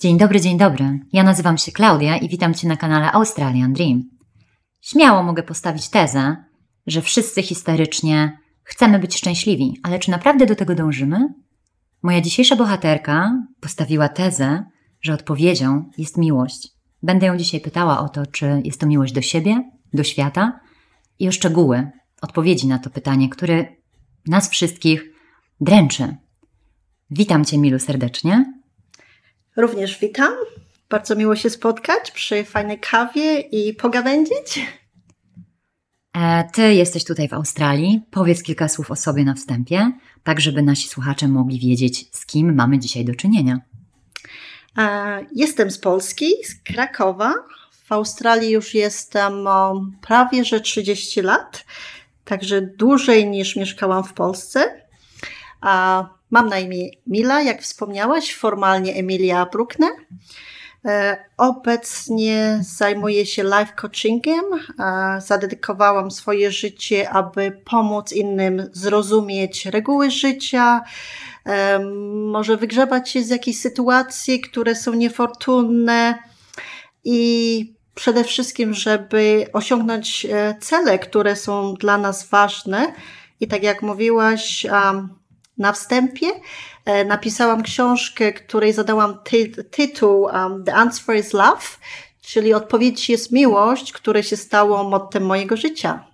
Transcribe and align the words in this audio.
Dzień 0.00 0.18
dobry, 0.18 0.40
dzień 0.40 0.58
dobry. 0.58 1.00
Ja 1.12 1.22
nazywam 1.22 1.58
się 1.58 1.72
Klaudia 1.72 2.16
i 2.16 2.28
witam 2.28 2.54
Cię 2.54 2.68
na 2.68 2.76
kanale 2.76 3.12
Australian 3.12 3.72
Dream. 3.72 4.02
Śmiało 4.80 5.22
mogę 5.22 5.42
postawić 5.42 5.88
tezę, 5.88 6.36
że 6.86 7.02
wszyscy 7.02 7.42
historycznie 7.42 8.38
chcemy 8.62 8.98
być 8.98 9.16
szczęśliwi, 9.16 9.80
ale 9.82 9.98
czy 9.98 10.10
naprawdę 10.10 10.46
do 10.46 10.54
tego 10.54 10.74
dążymy? 10.74 11.28
Moja 12.02 12.20
dzisiejsza 12.20 12.56
bohaterka 12.56 13.42
postawiła 13.60 14.08
tezę, 14.08 14.64
że 15.00 15.14
odpowiedzią 15.14 15.90
jest 15.98 16.18
miłość. 16.18 16.68
Będę 17.02 17.26
ją 17.26 17.36
dzisiaj 17.36 17.60
pytała 17.60 18.00
o 18.00 18.08
to, 18.08 18.26
czy 18.26 18.62
jest 18.64 18.80
to 18.80 18.86
miłość 18.86 19.12
do 19.12 19.22
siebie, 19.22 19.70
do 19.92 20.04
świata 20.04 20.60
i 21.18 21.28
o 21.28 21.32
szczegóły 21.32 21.90
odpowiedzi 22.22 22.66
na 22.66 22.78
to 22.78 22.90
pytanie, 22.90 23.28
które 23.28 23.64
nas 24.26 24.50
wszystkich 24.50 25.04
dręczy. 25.60 26.16
Witam 27.10 27.44
Cię, 27.44 27.58
Milu, 27.58 27.78
serdecznie. 27.78 28.55
Również 29.56 29.98
witam. 29.98 30.32
Bardzo 30.88 31.16
miło 31.16 31.36
się 31.36 31.50
spotkać 31.50 32.10
przy 32.10 32.44
fajnej 32.44 32.80
kawie 32.80 33.40
i 33.40 33.74
pogawędzić. 33.74 34.66
E, 36.16 36.44
ty 36.52 36.74
jesteś 36.74 37.04
tutaj 37.04 37.28
w 37.28 37.32
Australii. 37.32 38.02
Powiedz 38.10 38.42
kilka 38.42 38.68
słów 38.68 38.90
o 38.90 38.96
sobie 38.96 39.24
na 39.24 39.34
wstępie, 39.34 39.92
tak 40.24 40.40
żeby 40.40 40.62
nasi 40.62 40.88
słuchacze 40.88 41.28
mogli 41.28 41.58
wiedzieć, 41.58 42.16
z 42.16 42.26
kim 42.26 42.54
mamy 42.54 42.78
dzisiaj 42.78 43.04
do 43.04 43.14
czynienia. 43.14 43.60
E, 44.78 45.26
jestem 45.34 45.70
z 45.70 45.78
Polski, 45.78 46.26
z 46.44 46.74
Krakowa. 46.74 47.34
W 47.84 47.92
Australii 47.92 48.50
już 48.50 48.74
jestem 48.74 49.32
prawie 50.00 50.44
że 50.44 50.60
30 50.60 51.22
lat, 51.22 51.64
także 52.24 52.62
dłużej 52.62 53.28
niż 53.28 53.56
mieszkałam 53.56 54.04
w 54.04 54.12
Polsce. 54.12 54.86
Mam 56.30 56.48
na 56.48 56.58
imię 56.58 56.90
Mila, 57.06 57.42
jak 57.42 57.62
wspomniałaś, 57.62 58.34
formalnie 58.34 58.94
Emilia 58.94 59.46
Bruckner. 59.46 59.90
E, 60.86 61.16
obecnie 61.36 62.60
zajmuję 62.76 63.26
się 63.26 63.42
life 63.42 63.72
coachingiem. 63.76 64.44
Zadedykowałam 65.18 66.10
swoje 66.10 66.52
życie, 66.52 67.10
aby 67.10 67.62
pomóc 67.64 68.12
innym 68.12 68.70
zrozumieć 68.72 69.66
reguły 69.66 70.10
życia, 70.10 70.84
e, 71.46 71.78
może 72.30 72.56
wygrzebać 72.56 73.10
się 73.10 73.22
z 73.22 73.28
jakichś 73.28 73.58
sytuacji, 73.58 74.40
które 74.40 74.74
są 74.74 74.94
niefortunne 74.94 76.18
i 77.04 77.74
przede 77.94 78.24
wszystkim, 78.24 78.74
żeby 78.74 79.46
osiągnąć 79.52 80.26
e, 80.26 80.54
cele, 80.60 80.98
które 80.98 81.36
są 81.36 81.74
dla 81.74 81.98
nas 81.98 82.28
ważne. 82.28 82.92
I 83.40 83.48
tak 83.48 83.62
jak 83.62 83.82
mówiłaś, 83.82 84.66
na 85.58 85.72
wstępie 85.72 86.26
e, 86.84 87.04
napisałam 87.04 87.62
książkę, 87.62 88.32
której 88.32 88.72
zadałam 88.72 89.18
ty 89.24 89.48
tytuł 89.48 90.22
um, 90.22 90.64
The 90.64 90.74
Answer 90.74 91.16
is 91.16 91.32
Love, 91.32 91.66
czyli 92.22 92.54
odpowiedź 92.54 93.10
jest 93.10 93.32
miłość, 93.32 93.92
które 93.92 94.22
się 94.22 94.36
stało 94.36 94.84
mottem 94.84 95.26
mojego 95.26 95.56
życia. 95.56 96.04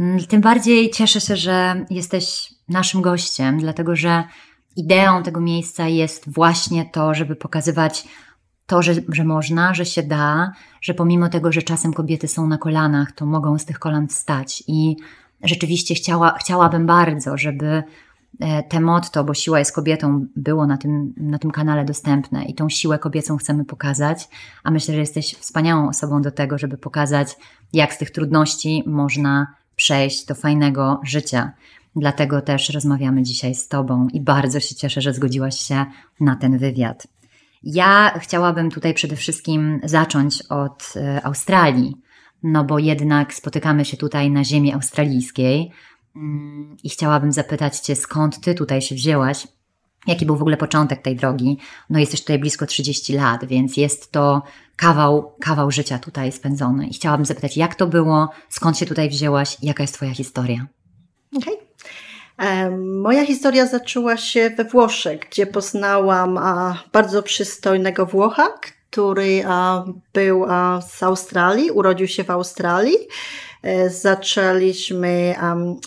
Mm, 0.00 0.26
tym 0.26 0.40
bardziej 0.40 0.90
cieszę 0.90 1.20
się, 1.20 1.36
że 1.36 1.84
jesteś 1.90 2.54
naszym 2.68 3.02
gościem, 3.02 3.58
dlatego 3.58 3.96
że 3.96 4.24
ideą 4.76 5.22
tego 5.22 5.40
miejsca 5.40 5.88
jest 5.88 6.32
właśnie 6.32 6.90
to, 6.92 7.14
żeby 7.14 7.36
pokazywać 7.36 8.04
to, 8.66 8.82
że, 8.82 8.94
że 9.08 9.24
można, 9.24 9.74
że 9.74 9.86
się 9.86 10.02
da, 10.02 10.52
że 10.80 10.94
pomimo 10.94 11.28
tego, 11.28 11.52
że 11.52 11.62
czasem 11.62 11.92
kobiety 11.92 12.28
są 12.28 12.46
na 12.46 12.58
kolanach, 12.58 13.12
to 13.12 13.26
mogą 13.26 13.58
z 13.58 13.64
tych 13.64 13.78
kolan 13.78 14.08
wstać. 14.08 14.62
I 14.66 14.96
rzeczywiście 15.42 15.94
chciała, 15.94 16.36
chciałabym 16.40 16.86
bardzo, 16.86 17.36
żeby 17.36 17.82
te 18.68 18.80
motto, 18.80 19.24
bo 19.24 19.34
siła 19.34 19.58
jest 19.58 19.74
kobietą, 19.74 20.26
było 20.36 20.66
na 20.66 20.76
tym, 20.76 21.14
na 21.16 21.38
tym 21.38 21.50
kanale 21.50 21.84
dostępne 21.84 22.44
i 22.44 22.54
tą 22.54 22.68
siłę 22.68 22.98
kobiecą 22.98 23.36
chcemy 23.36 23.64
pokazać, 23.64 24.28
a 24.64 24.70
myślę, 24.70 24.94
że 24.94 25.00
jesteś 25.00 25.34
wspaniałą 25.34 25.88
osobą 25.88 26.22
do 26.22 26.30
tego, 26.30 26.58
żeby 26.58 26.78
pokazać, 26.78 27.36
jak 27.72 27.94
z 27.94 27.98
tych 27.98 28.10
trudności 28.10 28.82
można 28.86 29.46
przejść 29.76 30.26
do 30.26 30.34
fajnego 30.34 31.00
życia. 31.04 31.52
Dlatego 31.96 32.40
też 32.40 32.68
rozmawiamy 32.68 33.22
dzisiaj 33.22 33.54
z 33.54 33.68
Tobą 33.68 34.08
i 34.12 34.20
bardzo 34.20 34.60
się 34.60 34.74
cieszę, 34.74 35.00
że 35.00 35.14
zgodziłaś 35.14 35.60
się 35.60 35.86
na 36.20 36.36
ten 36.36 36.58
wywiad. 36.58 37.06
Ja 37.62 38.18
chciałabym 38.18 38.70
tutaj 38.70 38.94
przede 38.94 39.16
wszystkim 39.16 39.80
zacząć 39.84 40.42
od 40.42 40.92
e, 40.96 41.24
Australii, 41.24 41.96
no 42.42 42.64
bo 42.64 42.78
jednak 42.78 43.34
spotykamy 43.34 43.84
się 43.84 43.96
tutaj 43.96 44.30
na 44.30 44.44
ziemi 44.44 44.72
australijskiej, 44.72 45.70
I 46.84 46.88
chciałabym 46.90 47.32
zapytać 47.32 47.80
Cię, 47.80 47.96
skąd 47.96 48.40
Ty 48.40 48.54
tutaj 48.54 48.82
się 48.82 48.94
wzięłaś? 48.94 49.48
Jaki 50.06 50.26
był 50.26 50.36
w 50.36 50.40
ogóle 50.40 50.56
początek 50.56 51.02
tej 51.02 51.16
drogi? 51.16 51.58
No 51.90 51.98
jesteś 51.98 52.20
tutaj 52.20 52.38
blisko 52.38 52.66
30 52.66 53.12
lat, 53.12 53.44
więc 53.44 53.76
jest 53.76 54.12
to 54.12 54.42
kawał, 54.76 55.34
kawał 55.40 55.70
życia 55.70 55.98
tutaj 55.98 56.32
spędzony. 56.32 56.86
I 56.86 56.94
chciałabym 56.94 57.26
zapytać, 57.26 57.56
jak 57.56 57.74
to 57.74 57.86
było, 57.86 58.28
skąd 58.48 58.78
się 58.78 58.86
tutaj 58.86 59.08
wzięłaś, 59.08 59.56
jaka 59.62 59.82
jest 59.82 59.94
Twoja 59.94 60.14
historia? 60.14 60.66
Okej. 61.36 61.54
Okay. 62.38 62.78
Moja 62.78 63.26
historia 63.26 63.66
zaczęła 63.66 64.16
się 64.16 64.50
we 64.50 64.64
Włoszech, 64.64 65.20
gdzie 65.30 65.46
poznałam 65.46 66.40
bardzo 66.92 67.22
przystojnego 67.22 68.06
Włocha, 68.06 68.48
który 68.90 69.44
był 70.12 70.44
z 70.88 71.02
Australii, 71.02 71.70
urodził 71.70 72.08
się 72.08 72.24
w 72.24 72.30
Australii. 72.30 72.96
E, 73.62 73.90
zaczęliśmy 73.90 75.34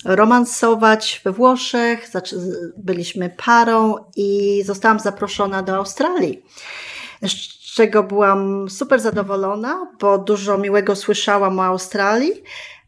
romansować 0.05 1.21
we 1.23 1.31
Włoszech, 1.31 2.09
byliśmy 2.77 3.29
parą 3.29 3.95
i 4.15 4.61
zostałam 4.65 4.99
zaproszona 4.99 5.63
do 5.63 5.75
Australii. 5.75 6.45
Z 7.21 7.73
czego 7.75 8.03
byłam 8.03 8.69
super 8.69 8.99
zadowolona, 8.99 9.87
bo 9.99 10.17
dużo 10.17 10.57
miłego 10.57 10.95
słyszałam 10.95 11.59
o 11.59 11.63
Australii, 11.63 12.43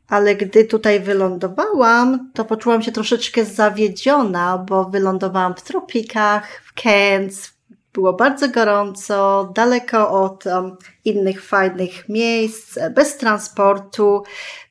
ale 0.08 0.36
gdy 0.36 0.66
tutaj 0.66 1.00
wylądowałam, 1.00 2.32
to 2.34 2.46
poczułam 2.46 2.82
się 2.82 2.92
troszeczkę 2.92 3.46
zawiedziona, 3.46 4.58
bo 4.58 4.86
wylądowałam 4.86 5.56
w 5.56 5.62
tropikach, 5.62 6.62
w 6.66 6.82
Cairns, 6.82 7.56
było 7.96 8.14
bardzo 8.14 8.50
gorąco, 8.50 9.52
daleko 9.56 10.10
od 10.10 10.46
um, 10.46 10.78
innych 11.06 11.46
fajnych 11.46 12.10
miejsc, 12.10 12.80
bez 12.96 13.18
transportu. 13.18 14.24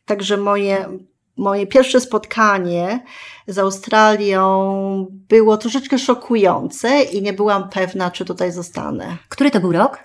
Także 0.05 0.37
moje, 0.37 0.99
moje 1.37 1.67
pierwsze 1.67 2.01
spotkanie 2.01 3.05
z 3.47 3.59
Australią 3.59 5.07
było 5.11 5.57
troszeczkę 5.57 5.99
szokujące 5.99 7.03
i 7.03 7.23
nie 7.23 7.33
byłam 7.33 7.69
pewna, 7.69 8.11
czy 8.11 8.25
tutaj 8.25 8.53
zostanę. 8.53 9.17
Który 9.29 9.51
to 9.51 9.61
był 9.61 9.73
rok? 9.73 9.99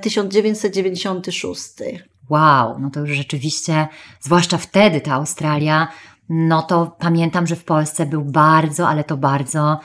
1996. 0.00 1.80
E, 1.80 1.84
wow, 2.30 2.78
no 2.78 2.90
to 2.90 3.00
już 3.00 3.10
rzeczywiście, 3.10 3.88
zwłaszcza 4.20 4.58
wtedy 4.58 5.00
ta 5.00 5.12
Australia, 5.12 5.88
no 6.28 6.62
to 6.62 6.96
pamiętam, 6.98 7.46
że 7.46 7.56
w 7.56 7.64
Polsce 7.64 8.06
był 8.06 8.24
bardzo, 8.24 8.88
ale 8.88 9.04
to 9.04 9.16
bardzo 9.16 9.80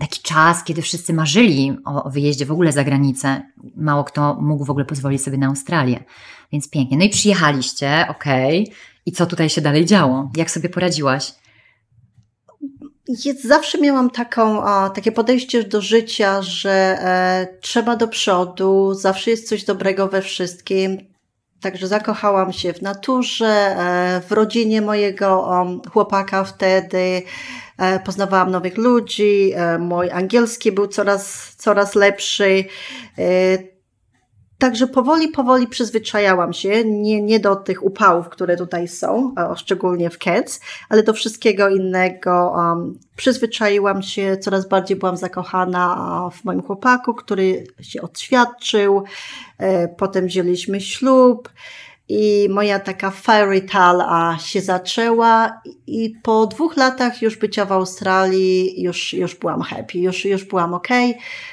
taki 0.00 0.22
czas, 0.22 0.64
kiedy 0.64 0.82
wszyscy 0.82 1.12
marzyli 1.12 1.76
o, 1.84 2.04
o 2.04 2.10
wyjeździe 2.10 2.46
w 2.46 2.52
ogóle 2.52 2.72
za 2.72 2.84
granicę. 2.84 3.42
Mało 3.76 4.04
kto 4.04 4.34
mógł 4.40 4.64
w 4.64 4.70
ogóle 4.70 4.84
pozwolić 4.84 5.22
sobie 5.22 5.38
na 5.38 5.46
Australię. 5.46 6.04
Więc 6.52 6.70
pięknie. 6.70 6.96
No 6.96 7.04
i 7.04 7.08
przyjechaliście, 7.08 8.06
okej. 8.08 8.62
Okay. 8.62 8.74
I 9.06 9.12
co 9.12 9.26
tutaj 9.26 9.50
się 9.50 9.60
dalej 9.60 9.86
działo? 9.86 10.30
Jak 10.36 10.50
sobie 10.50 10.68
poradziłaś? 10.68 11.32
Jest, 13.24 13.44
zawsze 13.44 13.80
miałam 13.80 14.10
taką, 14.10 14.64
o, 14.64 14.90
takie 14.90 15.12
podejście 15.12 15.64
do 15.64 15.80
życia, 15.80 16.42
że 16.42 16.70
e, 16.70 17.46
trzeba 17.60 17.96
do 17.96 18.08
przodu, 18.08 18.94
zawsze 18.94 19.30
jest 19.30 19.48
coś 19.48 19.64
dobrego 19.64 20.08
we 20.08 20.22
wszystkim. 20.22 20.98
Także 21.60 21.86
zakochałam 21.86 22.52
się 22.52 22.72
w 22.72 22.82
naturze, 22.82 23.46
e, 23.46 24.22
w 24.28 24.32
rodzinie 24.32 24.82
mojego 24.82 25.28
o, 25.28 25.66
chłopaka 25.92 26.44
wtedy. 26.44 27.22
E, 27.78 28.00
poznawałam 28.00 28.50
nowych 28.50 28.76
ludzi, 28.76 29.52
e, 29.54 29.78
mój 29.78 30.10
angielski 30.10 30.72
był 30.72 30.86
coraz, 30.86 31.54
coraz 31.56 31.94
lepszy. 31.94 32.64
E, 33.18 33.78
Także 34.58 34.86
powoli, 34.86 35.28
powoli 35.28 35.66
przyzwyczajałam 35.66 36.52
się, 36.52 36.84
nie, 36.84 37.22
nie 37.22 37.40
do 37.40 37.56
tych 37.56 37.84
upałów, 37.84 38.28
które 38.28 38.56
tutaj 38.56 38.88
są, 38.88 39.34
szczególnie 39.56 40.10
w 40.10 40.18
Cairns, 40.18 40.60
ale 40.88 41.02
do 41.02 41.12
wszystkiego 41.12 41.68
innego. 41.68 42.52
Um, 42.56 42.98
przyzwyczaiłam 43.16 44.02
się, 44.02 44.36
coraz 44.36 44.68
bardziej 44.68 44.96
byłam 44.96 45.16
zakochana 45.16 46.30
w 46.32 46.44
moim 46.44 46.62
chłopaku, 46.62 47.14
który 47.14 47.66
się 47.80 48.02
odświadczył. 48.02 49.04
Potem 49.96 50.26
wzięliśmy 50.26 50.80
ślub 50.80 51.48
i 52.08 52.48
moja 52.50 52.78
taka 52.78 53.10
fairy 53.10 53.60
tale 53.60 54.36
się 54.38 54.60
zaczęła 54.60 55.60
i 55.86 56.14
po 56.22 56.46
dwóch 56.46 56.76
latach 56.76 57.22
już 57.22 57.36
bycia 57.36 57.64
w 57.64 57.72
Australii 57.72 58.82
już, 58.82 59.12
już 59.12 59.34
byłam 59.34 59.62
happy, 59.62 59.98
już, 59.98 60.24
już 60.24 60.44
byłam 60.44 60.74
ok, 60.74 60.88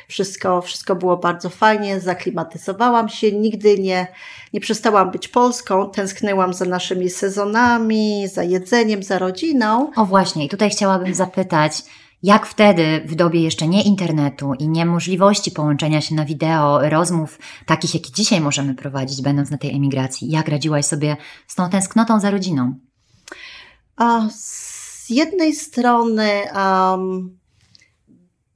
wszystko, 0.08 0.62
wszystko 0.62 0.96
było 0.96 1.18
bardzo 1.18 1.50
fajnie, 1.50 2.00
zaklimatyzowałam 2.00 3.10
się, 3.10 3.32
nigdy 3.32 3.80
nie, 3.80 4.08
nie 4.54 4.60
przestałam 4.60 5.12
być 5.12 5.28
Polską, 5.28 5.90
tęsknęłam 5.90 6.54
za 6.54 6.66
naszymi 6.66 7.10
sezonami, 7.10 8.28
za 8.28 8.44
jedzeniem, 8.44 9.04
za 9.04 9.20
rodziną. 9.20 9.92
O 9.96 10.06
właśnie, 10.06 10.46
i 10.46 10.50
tutaj 10.50 10.70
chciałabym 10.70 11.14
zapytać, 11.14 11.84
Jak 12.26 12.46
wtedy, 12.46 13.02
w 13.06 13.16
dobie 13.16 13.42
jeszcze 13.42 13.68
nie 13.68 13.84
internetu 13.84 14.54
i 14.60 14.68
niemożliwości 14.68 15.52
połączenia 15.52 16.02
się 16.02 16.16
na 16.16 16.26
wideo, 16.26 16.90
rozmów 16.90 17.40
takich, 17.66 17.94
jakie 17.94 18.12
dzisiaj 18.12 18.42
możemy 18.42 18.76
prowadzić, 18.76 19.22
będąc 19.22 19.50
na 19.50 19.58
tej 19.58 19.76
emigracji, 19.76 20.30
jak 20.30 20.48
radziłaś 20.48 20.86
sobie 20.86 21.18
z 21.48 21.56
tą 21.56 21.70
tęsknotą 21.70 22.20
za 22.20 22.32
rodziną? 22.32 22.76
A 23.96 24.30
z 24.30 25.10
jednej 25.10 25.56
strony 25.56 26.30
um, 26.56 27.38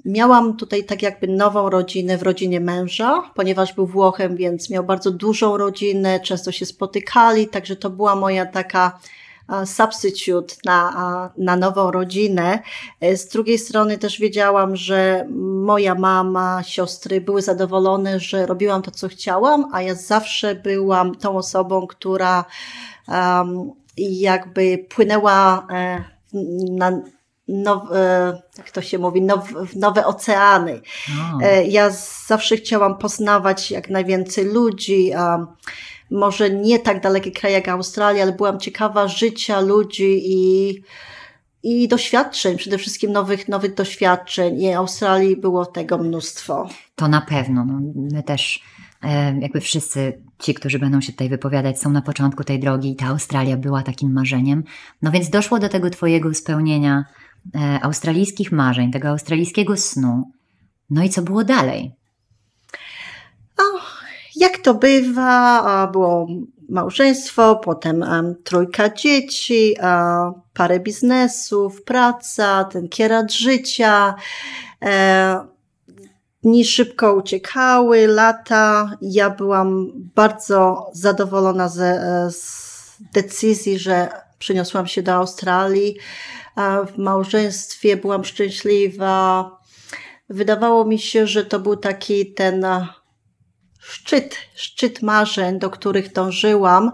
miałam 0.05 0.57
tutaj 0.57 0.85
tak 0.85 1.01
jakby 1.01 1.27
nową 1.27 1.69
rodzinę 1.69 2.17
w 2.17 2.23
rodzinie 2.23 2.59
męża, 2.59 3.31
ponieważ 3.35 3.73
był 3.73 3.87
Włochem, 3.87 4.35
więc 4.35 4.69
miał 4.69 4.83
bardzo 4.83 5.11
dużą 5.11 5.57
rodzinę, 5.57 6.19
często 6.19 6.51
się 6.51 6.65
spotykali, 6.65 7.47
także 7.47 7.75
to 7.75 7.89
była 7.89 8.15
moja 8.15 8.45
taka 8.45 8.99
substitute 9.65 10.55
na, 10.65 11.31
na 11.37 11.55
nową 11.55 11.91
rodzinę. 11.91 12.59
E, 13.01 13.17
z 13.17 13.27
drugiej 13.27 13.59
strony 13.59 13.97
też 13.97 14.19
wiedziałam, 14.19 14.75
że 14.75 15.25
moja 15.65 15.95
mama, 15.95 16.63
siostry 16.63 17.21
były 17.21 17.41
zadowolone, 17.41 18.19
że 18.19 18.45
robiłam 18.45 18.81
to, 18.81 18.91
co 18.91 19.07
chciałam, 19.07 19.65
a 19.73 19.81
ja 19.81 19.95
zawsze 19.95 20.55
byłam 20.55 21.15
tą 21.15 21.37
osobą, 21.37 21.87
która 21.87 22.45
um, 23.07 23.71
jakby 23.97 24.85
płynęła 24.89 25.67
e, 25.71 26.03
na 26.71 27.01
now, 27.49 27.91
e, 27.91 28.41
jak 28.57 28.71
to 28.71 28.81
się 28.81 28.99
mówi, 28.99 29.21
now, 29.21 29.39
nowe 29.75 30.05
oceany. 30.05 30.81
Oh. 31.09 31.45
Ja 31.67 31.89
zawsze 32.27 32.57
chciałam 32.57 32.97
poznawać 32.97 33.71
jak 33.71 33.89
najwięcej 33.89 34.45
ludzi. 34.45 35.11
Um, 35.15 35.47
może 36.11 36.49
nie 36.49 36.79
tak 36.79 37.01
dalekie 37.01 37.31
kraje 37.31 37.55
jak 37.55 37.67
Australia, 37.67 38.23
ale 38.23 38.33
byłam 38.33 38.59
ciekawa 38.59 39.07
życia 39.07 39.59
ludzi 39.59 40.21
i, 40.25 40.75
i 41.63 41.87
doświadczeń, 41.87 42.57
przede 42.57 42.77
wszystkim 42.77 43.11
nowych, 43.11 43.47
nowych 43.47 43.73
doświadczeń. 43.73 44.61
I 44.61 44.73
Australii 44.73 45.37
było 45.37 45.65
tego 45.65 45.97
mnóstwo. 45.97 46.69
To 46.95 47.07
na 47.07 47.21
pewno. 47.21 47.65
No, 47.65 47.79
my 47.95 48.23
też, 48.23 48.63
e, 49.03 49.39
jakby 49.39 49.61
wszyscy 49.61 50.21
ci, 50.39 50.53
którzy 50.53 50.79
będą 50.79 51.01
się 51.01 51.11
tutaj 51.11 51.29
wypowiadać, 51.29 51.81
są 51.81 51.89
na 51.89 52.01
początku 52.01 52.43
tej 52.43 52.59
drogi 52.59 52.91
i 52.91 52.95
ta 52.95 53.07
Australia 53.07 53.57
była 53.57 53.83
takim 53.83 54.13
marzeniem. 54.13 54.63
No 55.01 55.11
więc 55.11 55.29
doszło 55.29 55.59
do 55.59 55.69
tego 55.69 55.89
Twojego 55.89 56.33
spełnienia 56.33 56.99
e, 56.99 57.18
australijskich 57.81 58.51
marzeń, 58.51 58.91
tego 58.91 59.07
australijskiego 59.07 59.77
snu. 59.77 60.31
No 60.89 61.03
i 61.03 61.09
co 61.09 61.21
było 61.21 61.43
dalej? 61.43 61.99
jak 64.39 64.57
to 64.57 64.73
bywa, 64.73 65.87
było 65.87 66.27
małżeństwo, 66.69 67.55
potem 67.55 68.05
trójka 68.43 68.89
dzieci, 68.89 69.75
parę 70.53 70.79
biznesów, 70.79 71.83
praca, 71.83 72.63
ten 72.63 72.89
kierat 72.89 73.33
życia. 73.33 74.15
E, 74.85 75.45
dni 76.43 76.65
szybko 76.65 77.13
uciekały, 77.13 78.07
lata. 78.07 78.91
Ja 79.01 79.29
byłam 79.29 79.87
bardzo 80.15 80.89
zadowolona 80.93 81.69
ze, 81.69 82.27
z 82.31 82.97
decyzji, 83.13 83.79
że 83.79 84.09
przeniosłam 84.39 84.87
się 84.87 85.01
do 85.01 85.13
Australii. 85.13 85.95
W 86.87 86.97
małżeństwie 86.97 87.97
byłam 87.97 88.25
szczęśliwa. 88.25 89.51
Wydawało 90.29 90.85
mi 90.85 90.99
się, 90.99 91.27
że 91.27 91.45
to 91.45 91.59
był 91.59 91.75
taki 91.75 92.33
ten 92.33 92.65
szczyt, 93.79 94.37
szczyt 94.55 95.01
marzeń, 95.01 95.59
do 95.59 95.69
których 95.69 96.13
dążyłam. 96.13 96.91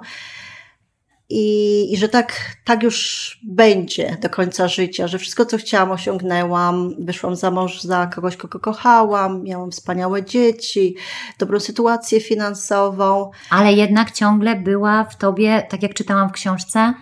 I, 1.29 1.87
I, 1.93 1.97
że 1.97 2.09
tak, 2.09 2.55
tak 2.65 2.83
już 2.83 3.39
będzie 3.43 4.17
do 4.21 4.29
końca 4.29 4.67
życia, 4.67 5.07
że 5.07 5.19
wszystko, 5.19 5.45
co 5.45 5.57
chciałam, 5.57 5.91
osiągnęłam. 5.91 6.93
Wyszłam 6.99 7.35
za 7.35 7.51
mąż 7.51 7.81
za 7.81 8.07
kogoś, 8.07 8.37
kogo 8.37 8.59
kochałam, 8.59 9.43
miałam 9.43 9.71
wspaniałe 9.71 10.25
dzieci, 10.25 10.95
dobrą 11.39 11.59
sytuację 11.59 12.21
finansową. 12.21 13.31
Ale 13.49 13.73
jednak 13.73 14.11
ciągle 14.11 14.55
była 14.55 15.03
w 15.03 15.17
tobie, 15.17 15.67
tak 15.69 15.83
jak 15.83 15.93
czytałam 15.93 16.29
w 16.29 16.31
książce, 16.31 16.93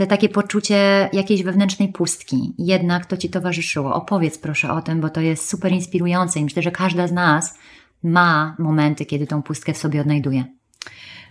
te 0.00 0.06
takie 0.06 0.28
poczucie 0.28 1.08
jakiejś 1.12 1.42
wewnętrznej 1.42 1.88
pustki. 1.88 2.54
Jednak 2.58 3.06
to 3.06 3.16
ci 3.16 3.30
towarzyszyło. 3.30 3.94
Opowiedz 3.94 4.38
proszę 4.38 4.72
o 4.72 4.82
tym, 4.82 5.00
bo 5.00 5.08
to 5.10 5.20
jest 5.20 5.48
super 5.48 5.72
inspirujące 5.72 6.40
i 6.40 6.44
myślę, 6.44 6.62
że 6.62 6.70
każda 6.70 7.06
z 7.06 7.12
nas 7.12 7.54
ma 8.02 8.56
momenty, 8.58 9.06
kiedy 9.06 9.26
tą 9.26 9.42
pustkę 9.42 9.72
w 9.72 9.78
sobie 9.78 10.00
odnajduje. 10.00 10.44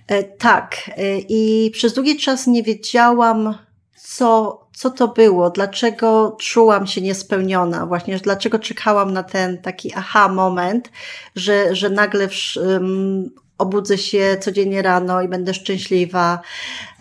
E, 0.07 0.23
tak. 0.23 0.75
E, 0.97 1.19
I 1.19 1.71
przez 1.71 1.93
długi 1.93 2.17
czas 2.17 2.47
nie 2.47 2.63
wiedziałam, 2.63 3.55
co, 3.95 4.59
co 4.73 4.89
to 4.89 5.07
było, 5.07 5.49
dlaczego 5.49 6.37
czułam 6.39 6.87
się 6.87 7.01
niespełniona, 7.01 7.85
właśnie 7.85 8.17
dlaczego 8.17 8.59
czekałam 8.59 9.13
na 9.13 9.23
ten 9.23 9.57
taki 9.57 9.93
aha 9.93 10.27
moment, 10.27 10.91
że, 11.35 11.75
że 11.75 11.89
nagle 11.89 12.27
w, 12.27 12.33
um, 12.57 13.29
obudzę 13.59 13.97
się 13.97 14.37
codziennie 14.41 14.81
rano 14.81 15.21
i 15.21 15.27
będę 15.27 15.53
szczęśliwa, 15.53 16.39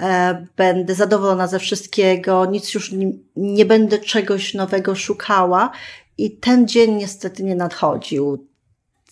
e, 0.00 0.46
będę 0.56 0.94
zadowolona 0.94 1.46
ze 1.46 1.58
wszystkiego, 1.58 2.44
nic 2.44 2.74
już 2.74 2.92
nie, 2.92 3.12
nie 3.36 3.64
będę 3.64 3.98
czegoś 3.98 4.54
nowego 4.54 4.94
szukała. 4.94 5.70
I 6.18 6.36
ten 6.36 6.68
dzień 6.68 6.94
niestety 6.94 7.44
nie 7.44 7.54
nadchodził 7.54 8.48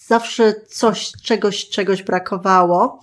zawsze 0.07 0.55
coś, 0.69 1.13
czegoś, 1.23 1.69
czegoś 1.69 2.03
brakowało. 2.03 3.01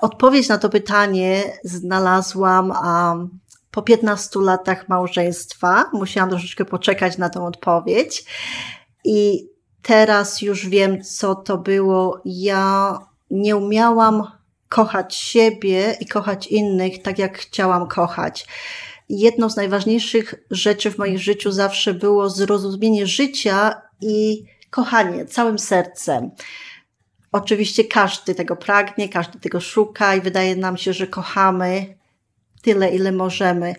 Odpowiedź 0.00 0.48
na 0.48 0.58
to 0.58 0.68
pytanie 0.68 1.42
znalazłam 1.64 2.70
um, 2.70 3.40
po 3.70 3.82
15 3.82 4.40
latach 4.40 4.88
małżeństwa. 4.88 5.90
Musiałam 5.92 6.30
troszeczkę 6.30 6.64
poczekać 6.64 7.18
na 7.18 7.30
tą 7.30 7.46
odpowiedź. 7.46 8.24
I 9.04 9.48
teraz 9.82 10.42
już 10.42 10.68
wiem, 10.68 11.04
co 11.04 11.34
to 11.34 11.58
było. 11.58 12.20
Ja 12.24 12.98
nie 13.34 13.56
umiałam 13.56 14.22
kochać 14.68 15.16
siebie 15.16 15.96
i 16.00 16.06
kochać 16.06 16.46
innych 16.46 17.02
tak, 17.02 17.18
jak 17.18 17.38
chciałam 17.38 17.88
kochać. 17.88 18.46
Jedną 19.08 19.50
z 19.50 19.56
najważniejszych 19.56 20.34
rzeczy 20.50 20.90
w 20.90 20.98
moim 20.98 21.18
życiu 21.18 21.52
zawsze 21.52 21.94
było 21.94 22.30
zrozumienie 22.30 23.06
życia 23.06 23.82
i 24.00 24.44
kochanie 24.70 25.24
całym 25.26 25.58
sercem. 25.58 26.30
Oczywiście 27.32 27.84
każdy 27.84 28.34
tego 28.34 28.56
pragnie, 28.56 29.08
każdy 29.08 29.40
tego 29.40 29.60
szuka 29.60 30.14
i 30.14 30.20
wydaje 30.20 30.56
nam 30.56 30.76
się, 30.76 30.92
że 30.92 31.06
kochamy 31.06 31.96
tyle, 32.62 32.94
ile 32.94 33.12
możemy. 33.12 33.74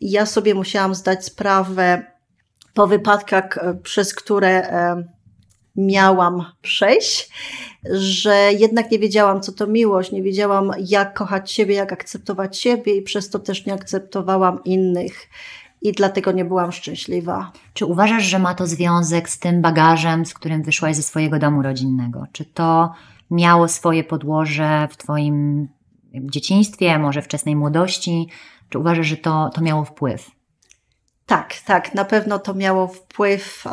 Ja 0.00 0.26
sobie 0.26 0.54
musiałam 0.54 0.94
zdać 0.94 1.24
sprawę 1.24 2.02
po 2.74 2.86
wypadkach, 2.86 3.58
e, 3.58 3.74
przez 3.74 4.14
które 4.14 4.48
e, 4.48 5.04
miałam 5.78 6.44
przejść, 6.62 7.30
że 7.92 8.52
jednak 8.52 8.90
nie 8.90 8.98
wiedziałam, 8.98 9.40
co 9.40 9.52
to 9.52 9.66
miłość, 9.66 10.12
nie 10.12 10.22
wiedziałam, 10.22 10.72
jak 10.78 11.14
kochać 11.14 11.52
siebie, 11.52 11.74
jak 11.74 11.92
akceptować 11.92 12.58
siebie, 12.58 12.96
i 12.96 13.02
przez 13.02 13.30
to 13.30 13.38
też 13.38 13.66
nie 13.66 13.72
akceptowałam 13.72 14.64
innych 14.64 15.28
i 15.82 15.92
dlatego 15.92 16.32
nie 16.32 16.44
byłam 16.44 16.72
szczęśliwa. 16.72 17.52
Czy 17.74 17.86
uważasz, 17.86 18.24
że 18.24 18.38
ma 18.38 18.54
to 18.54 18.66
związek 18.66 19.28
z 19.28 19.38
tym 19.38 19.62
bagażem, 19.62 20.26
z 20.26 20.34
którym 20.34 20.62
wyszłaś 20.62 20.96
ze 20.96 21.02
swojego 21.02 21.38
domu 21.38 21.62
rodzinnego? 21.62 22.26
Czy 22.32 22.44
to 22.44 22.92
miało 23.30 23.68
swoje 23.68 24.04
podłoże 24.04 24.88
w 24.90 24.96
Twoim 24.96 25.68
dzieciństwie, 26.14 26.98
może 26.98 27.22
wczesnej 27.22 27.56
młodości? 27.56 28.28
Czy 28.68 28.78
uważasz, 28.78 29.06
że 29.06 29.16
to, 29.16 29.50
to 29.54 29.60
miało 29.60 29.84
wpływ? 29.84 30.30
Tak, 31.28 31.54
tak, 31.66 31.94
na 31.94 32.04
pewno 32.04 32.38
to 32.38 32.54
miało 32.54 32.86
wpływ. 32.86 33.64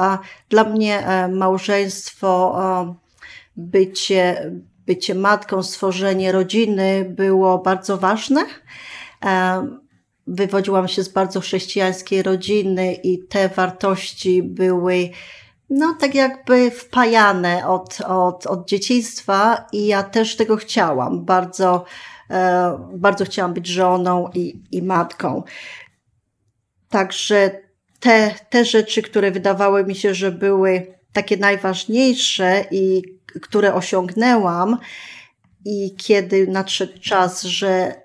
Dla 0.49 0.63
mnie 0.63 1.07
e, 1.07 1.27
małżeństwo, 1.27 2.55
bycie, 3.55 4.51
bycie 4.85 5.15
matką, 5.15 5.63
stworzenie 5.63 6.31
rodziny 6.31 7.05
było 7.09 7.57
bardzo 7.57 7.97
ważne. 7.97 8.45
E, 9.25 9.67
wywodziłam 10.27 10.87
się 10.87 11.03
z 11.03 11.09
bardzo 11.09 11.39
chrześcijańskiej 11.41 12.23
rodziny 12.23 12.93
i 12.93 13.19
te 13.27 13.49
wartości 13.49 14.43
były 14.43 15.09
no 15.69 15.95
tak 15.99 16.15
jakby 16.15 16.71
wpajane 16.71 17.67
od, 17.67 18.01
od, 18.01 18.47
od 18.47 18.67
dzieciństwa 18.67 19.67
i 19.71 19.87
ja 19.87 20.03
też 20.03 20.35
tego 20.35 20.57
chciałam. 20.57 21.25
Bardzo, 21.25 21.85
e, 22.29 22.77
bardzo 22.93 23.25
chciałam 23.25 23.53
być 23.53 23.67
żoną 23.67 24.29
i, 24.33 24.61
i 24.71 24.81
matką. 24.81 25.43
Także 26.95 27.51
te, 27.99 28.35
te 28.49 28.65
rzeczy, 28.65 29.01
które 29.01 29.31
wydawały 29.31 29.85
mi 29.85 29.95
się, 29.95 30.13
że 30.13 30.31
były 30.31 30.87
takie 31.13 31.37
najważniejsze 31.37 32.65
i 32.71 33.01
które 33.41 33.73
osiągnęłam, 33.73 34.77
i 35.65 35.95
kiedy 35.95 36.47
nadszedł 36.47 36.99
czas, 36.99 37.43
że 37.43 37.95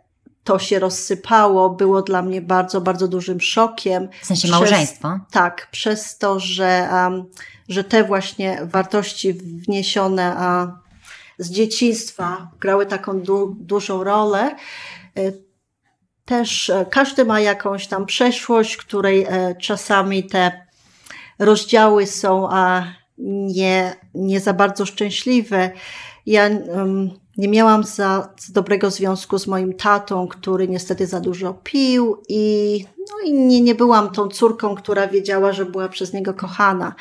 to 0.45 0.59
się 0.59 0.79
rozsypało, 0.79 1.71
było 1.71 2.03
dla 2.03 2.23
mnie 2.23 2.43
bardzo, 2.43 2.81
bardzo 2.81 3.09
dużym 3.09 3.41
szokiem. 3.41 4.09
W 4.23 4.27
sensie 4.27 4.49
przez, 4.49 4.51
małżeństwa? 4.51 5.21
Tak, 5.31 5.69
przez 5.71 6.19
to, 6.19 6.41
że, 6.41 6.89
um, 6.93 7.25
że 7.69 7.85
te 7.85 8.05
właśnie 8.05 8.59
wartości 8.65 9.33
wniesione 9.33 10.37
uh, 10.37 10.79
z 11.39 11.51
dzieciństwa 11.51 12.51
grały 12.61 12.87
taką 12.87 13.21
du 13.21 13.57
dużą 13.59 14.05
rolę. 14.05 14.57
Y, 15.19 15.50
też 16.31 16.71
e, 16.71 16.87
każdy 16.91 17.25
ma 17.25 17.41
jakąś 17.41 17.87
tam 17.87 18.07
przeszłość, 18.07 18.77
której 18.77 19.27
e, 19.29 19.55
czasami 19.61 20.25
te 20.25 20.67
rozdziały 21.39 22.07
są 22.07 22.49
nie, 23.19 23.97
nie 24.15 24.41
za 24.41 24.55
bardzo 24.55 24.87
szczęśliwe. 24.87 25.71
Ja 26.27 26.51
nie 27.37 27.49
miałam 27.49 27.85
za, 27.85 28.35
dobrego 28.49 28.91
związku 28.91 29.39
z 29.39 29.47
moim 29.47 29.73
tatą, 29.75 30.29
który 30.29 30.69
niestety 30.69 31.07
za 31.07 31.21
dużo 31.21 31.55
pił 31.55 32.23
i, 32.29 32.85
no 32.99 33.27
i 33.27 33.33
nie, 33.33 33.61
nie 33.61 33.75
byłam 33.75 34.11
tą 34.11 34.29
córką, 34.29 34.75
która 34.75 35.07
wiedziała, 35.07 35.53
że 35.53 35.65
była 35.65 35.89
przez 35.89 36.13
niego 36.13 36.35
kochana. 36.35 36.95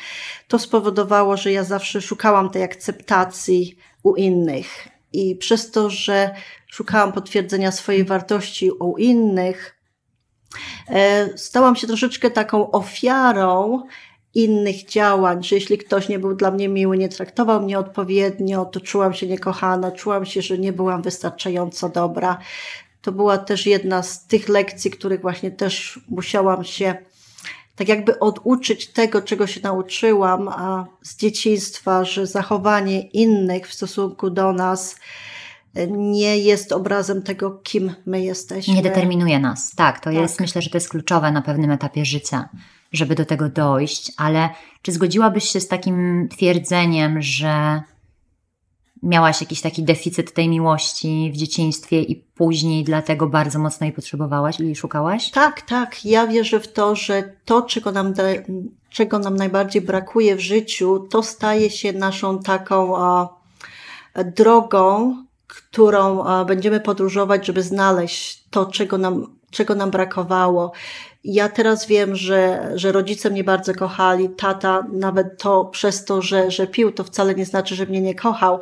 To 0.48 0.58
spowodowało, 0.58 1.36
że 1.36 1.52
ja 1.52 1.64
zawsze 1.64 2.00
szukałam 2.00 2.50
tej 2.50 2.62
akceptacji 2.62 3.76
u 4.02 4.14
innych. 4.14 4.88
I 5.12 5.36
przez 5.36 5.70
to, 5.70 5.90
że 5.90 6.34
szukałam 6.70 7.12
potwierdzenia 7.12 7.72
swojej 7.72 8.04
wartości 8.04 8.70
u 8.70 8.96
innych, 8.96 9.76
e, 10.88 11.38
stałam 11.38 11.76
się 11.76 11.86
troszeczkę 11.86 12.30
taką 12.30 12.70
ofiarą 12.70 13.82
innych 14.34 14.84
działań, 14.84 15.44
że 15.44 15.54
jeśli 15.54 15.78
ktoś 15.78 16.08
nie 16.08 16.18
był 16.18 16.34
dla 16.34 16.50
mnie 16.50 16.68
miły, 16.68 16.98
nie 16.98 17.08
traktował 17.08 17.62
mnie 17.62 17.78
odpowiednio, 17.78 18.64
to 18.64 18.80
czułam 18.80 19.14
się 19.14 19.26
niekochana, 19.26 19.92
czułam 19.92 20.26
się, 20.26 20.42
że 20.42 20.58
nie 20.58 20.72
byłam 20.72 21.02
wystarczająco 21.02 21.88
dobra. 21.88 22.38
To 23.02 23.12
była 23.12 23.38
też 23.38 23.66
jedna 23.66 24.02
z 24.02 24.26
tych 24.26 24.48
lekcji, 24.48 24.90
których 24.90 25.20
właśnie 25.20 25.50
też 25.50 26.00
musiałam 26.08 26.64
się 26.64 26.94
tak 27.76 27.88
jakby 27.88 28.18
oduczyć 28.18 28.86
tego, 28.86 29.22
czego 29.22 29.46
się 29.46 29.60
nauczyłam 29.60 30.48
a 30.48 30.86
z 31.02 31.16
dzieciństwa, 31.16 32.04
że 32.04 32.26
zachowanie 32.26 33.00
innych 33.00 33.68
w 33.68 33.74
stosunku 33.74 34.30
do 34.30 34.52
nas 34.52 34.96
nie 35.90 36.38
jest 36.38 36.72
obrazem 36.72 37.22
tego, 37.22 37.50
kim 37.50 37.94
my 38.06 38.20
jesteśmy. 38.20 38.74
Nie 38.74 38.82
determinuje 38.82 39.38
nas. 39.38 39.74
Tak, 39.74 39.98
to 39.98 40.04
tak. 40.04 40.14
jest, 40.14 40.40
myślę, 40.40 40.62
że 40.62 40.70
to 40.70 40.76
jest 40.76 40.88
kluczowe 40.88 41.32
na 41.32 41.42
pewnym 41.42 41.70
etapie 41.70 42.04
życia 42.04 42.48
żeby 42.92 43.14
do 43.14 43.24
tego 43.24 43.48
dojść, 43.48 44.12
ale 44.16 44.48
czy 44.82 44.92
zgodziłabyś 44.92 45.44
się 45.44 45.60
z 45.60 45.68
takim 45.68 46.28
twierdzeniem, 46.28 47.22
że 47.22 47.82
miałaś 49.02 49.40
jakiś 49.40 49.60
taki 49.60 49.82
deficyt 49.82 50.34
tej 50.34 50.48
miłości 50.48 51.30
w 51.34 51.36
dzieciństwie 51.36 52.02
i 52.02 52.16
później 52.16 52.84
dlatego 52.84 53.26
bardzo 53.26 53.58
mocno 53.58 53.84
jej 53.84 53.92
potrzebowałaś 53.92 54.60
i 54.60 54.76
szukałaś? 54.76 55.30
Tak, 55.30 55.62
tak. 55.62 56.04
Ja 56.04 56.26
wierzę 56.26 56.60
w 56.60 56.72
to, 56.72 56.96
że 56.96 57.36
to, 57.44 57.62
czego 57.62 57.92
nam, 57.92 58.14
czego 58.90 59.18
nam 59.18 59.36
najbardziej 59.36 59.82
brakuje 59.82 60.36
w 60.36 60.40
życiu, 60.40 61.06
to 61.10 61.22
staje 61.22 61.70
się 61.70 61.92
naszą 61.92 62.38
taką 62.38 62.96
a, 62.96 63.28
drogą, 64.36 65.16
którą 65.62 66.24
a, 66.24 66.44
będziemy 66.44 66.80
podróżować, 66.80 67.46
żeby 67.46 67.62
znaleźć 67.62 68.44
to, 68.50 68.66
czego 68.66 68.98
nam, 68.98 69.36
czego 69.50 69.74
nam 69.74 69.90
brakowało. 69.90 70.72
Ja 71.24 71.48
teraz 71.48 71.86
wiem, 71.86 72.16
że, 72.16 72.70
że 72.74 72.92
rodzice 72.92 73.30
mnie 73.30 73.44
bardzo 73.44 73.74
kochali, 73.74 74.30
tata 74.30 74.86
nawet 74.92 75.42
to 75.42 75.64
przez 75.64 76.04
to, 76.04 76.22
że, 76.22 76.50
że 76.50 76.66
pił, 76.66 76.92
to 76.92 77.04
wcale 77.04 77.34
nie 77.34 77.44
znaczy, 77.44 77.74
że 77.74 77.86
mnie 77.86 78.00
nie 78.00 78.14
kochał, 78.14 78.60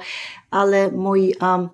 ale 0.51 0.91
mój, 0.91 1.35
um, 1.41 1.61
e, 1.65 1.69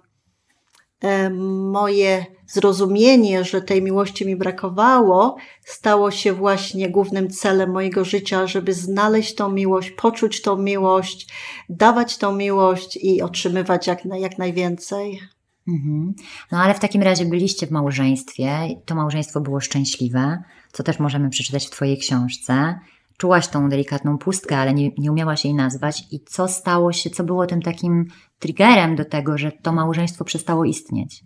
moje 1.72 2.26
zrozumienie, 2.46 3.44
że 3.44 3.62
tej 3.62 3.82
miłości 3.82 4.26
mi 4.26 4.36
brakowało, 4.36 5.36
stało 5.64 6.10
się 6.10 6.32
właśnie 6.32 6.90
głównym 6.90 7.30
celem 7.30 7.72
mojego 7.72 8.04
życia, 8.04 8.46
żeby 8.46 8.72
znaleźć 8.72 9.34
tą 9.34 9.52
miłość, 9.52 9.90
poczuć 9.90 10.42
tą 10.42 10.56
miłość, 10.56 11.28
dawać 11.68 12.18
tą 12.18 12.36
miłość 12.36 12.98
i 13.02 13.22
otrzymywać 13.22 13.86
jak, 13.86 14.04
jak 14.04 14.38
najwięcej. 14.38 15.20
Mhm. 15.68 16.14
No 16.52 16.58
ale 16.58 16.74
w 16.74 16.80
takim 16.80 17.02
razie 17.02 17.24
byliście 17.24 17.66
w 17.66 17.70
małżeństwie, 17.70 18.50
to 18.84 18.94
małżeństwo 18.94 19.40
było 19.40 19.60
szczęśliwe 19.60 20.42
co 20.74 20.82
też 20.82 20.98
możemy 20.98 21.30
przeczytać 21.30 21.66
w 21.66 21.70
Twojej 21.70 21.98
książce. 21.98 22.78
Czułaś 23.16 23.48
tą 23.48 23.68
delikatną 23.68 24.18
pustkę, 24.18 24.56
ale 24.58 24.74
nie, 24.74 24.90
nie 24.98 25.12
umiałaś 25.12 25.44
jej 25.44 25.54
nazwać. 25.54 26.04
I 26.10 26.20
co 26.20 26.48
stało 26.48 26.92
się, 26.92 27.10
co 27.10 27.24
było 27.24 27.46
tym 27.46 27.62
takim 27.62 28.06
triggerem 28.44 28.96
do 28.96 29.04
tego, 29.04 29.38
że 29.38 29.52
to 29.62 29.72
małżeństwo 29.72 30.24
przestało 30.24 30.64
istnieć? 30.64 31.24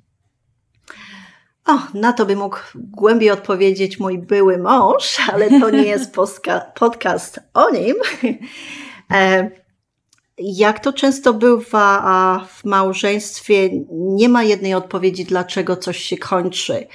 O, 1.66 1.78
na 1.94 2.12
to 2.12 2.26
by 2.26 2.37
mógł 2.37 2.58
głębiej 2.75 3.30
odpowiedzieć 3.30 4.00
mój 4.00 4.18
były 4.18 4.58
mąż, 4.58 5.20
ale 5.32 5.60
to 5.60 5.70
nie 5.70 5.82
jest 5.82 6.14
podcast 6.80 7.40
o 7.54 7.70
nim. 7.70 7.96
E, 9.10 9.50
jak 10.38 10.80
to 10.80 10.92
często 10.92 11.34
bywa 11.34 12.46
w 12.48 12.64
małżeństwie, 12.64 13.70
nie 13.90 14.28
ma 14.28 14.42
jednej 14.42 14.75
odpowiedzi, 14.75 15.25
dlaczego 15.25 15.76
coś 15.76 15.98
się 15.98 16.16
kończy. 16.16 16.87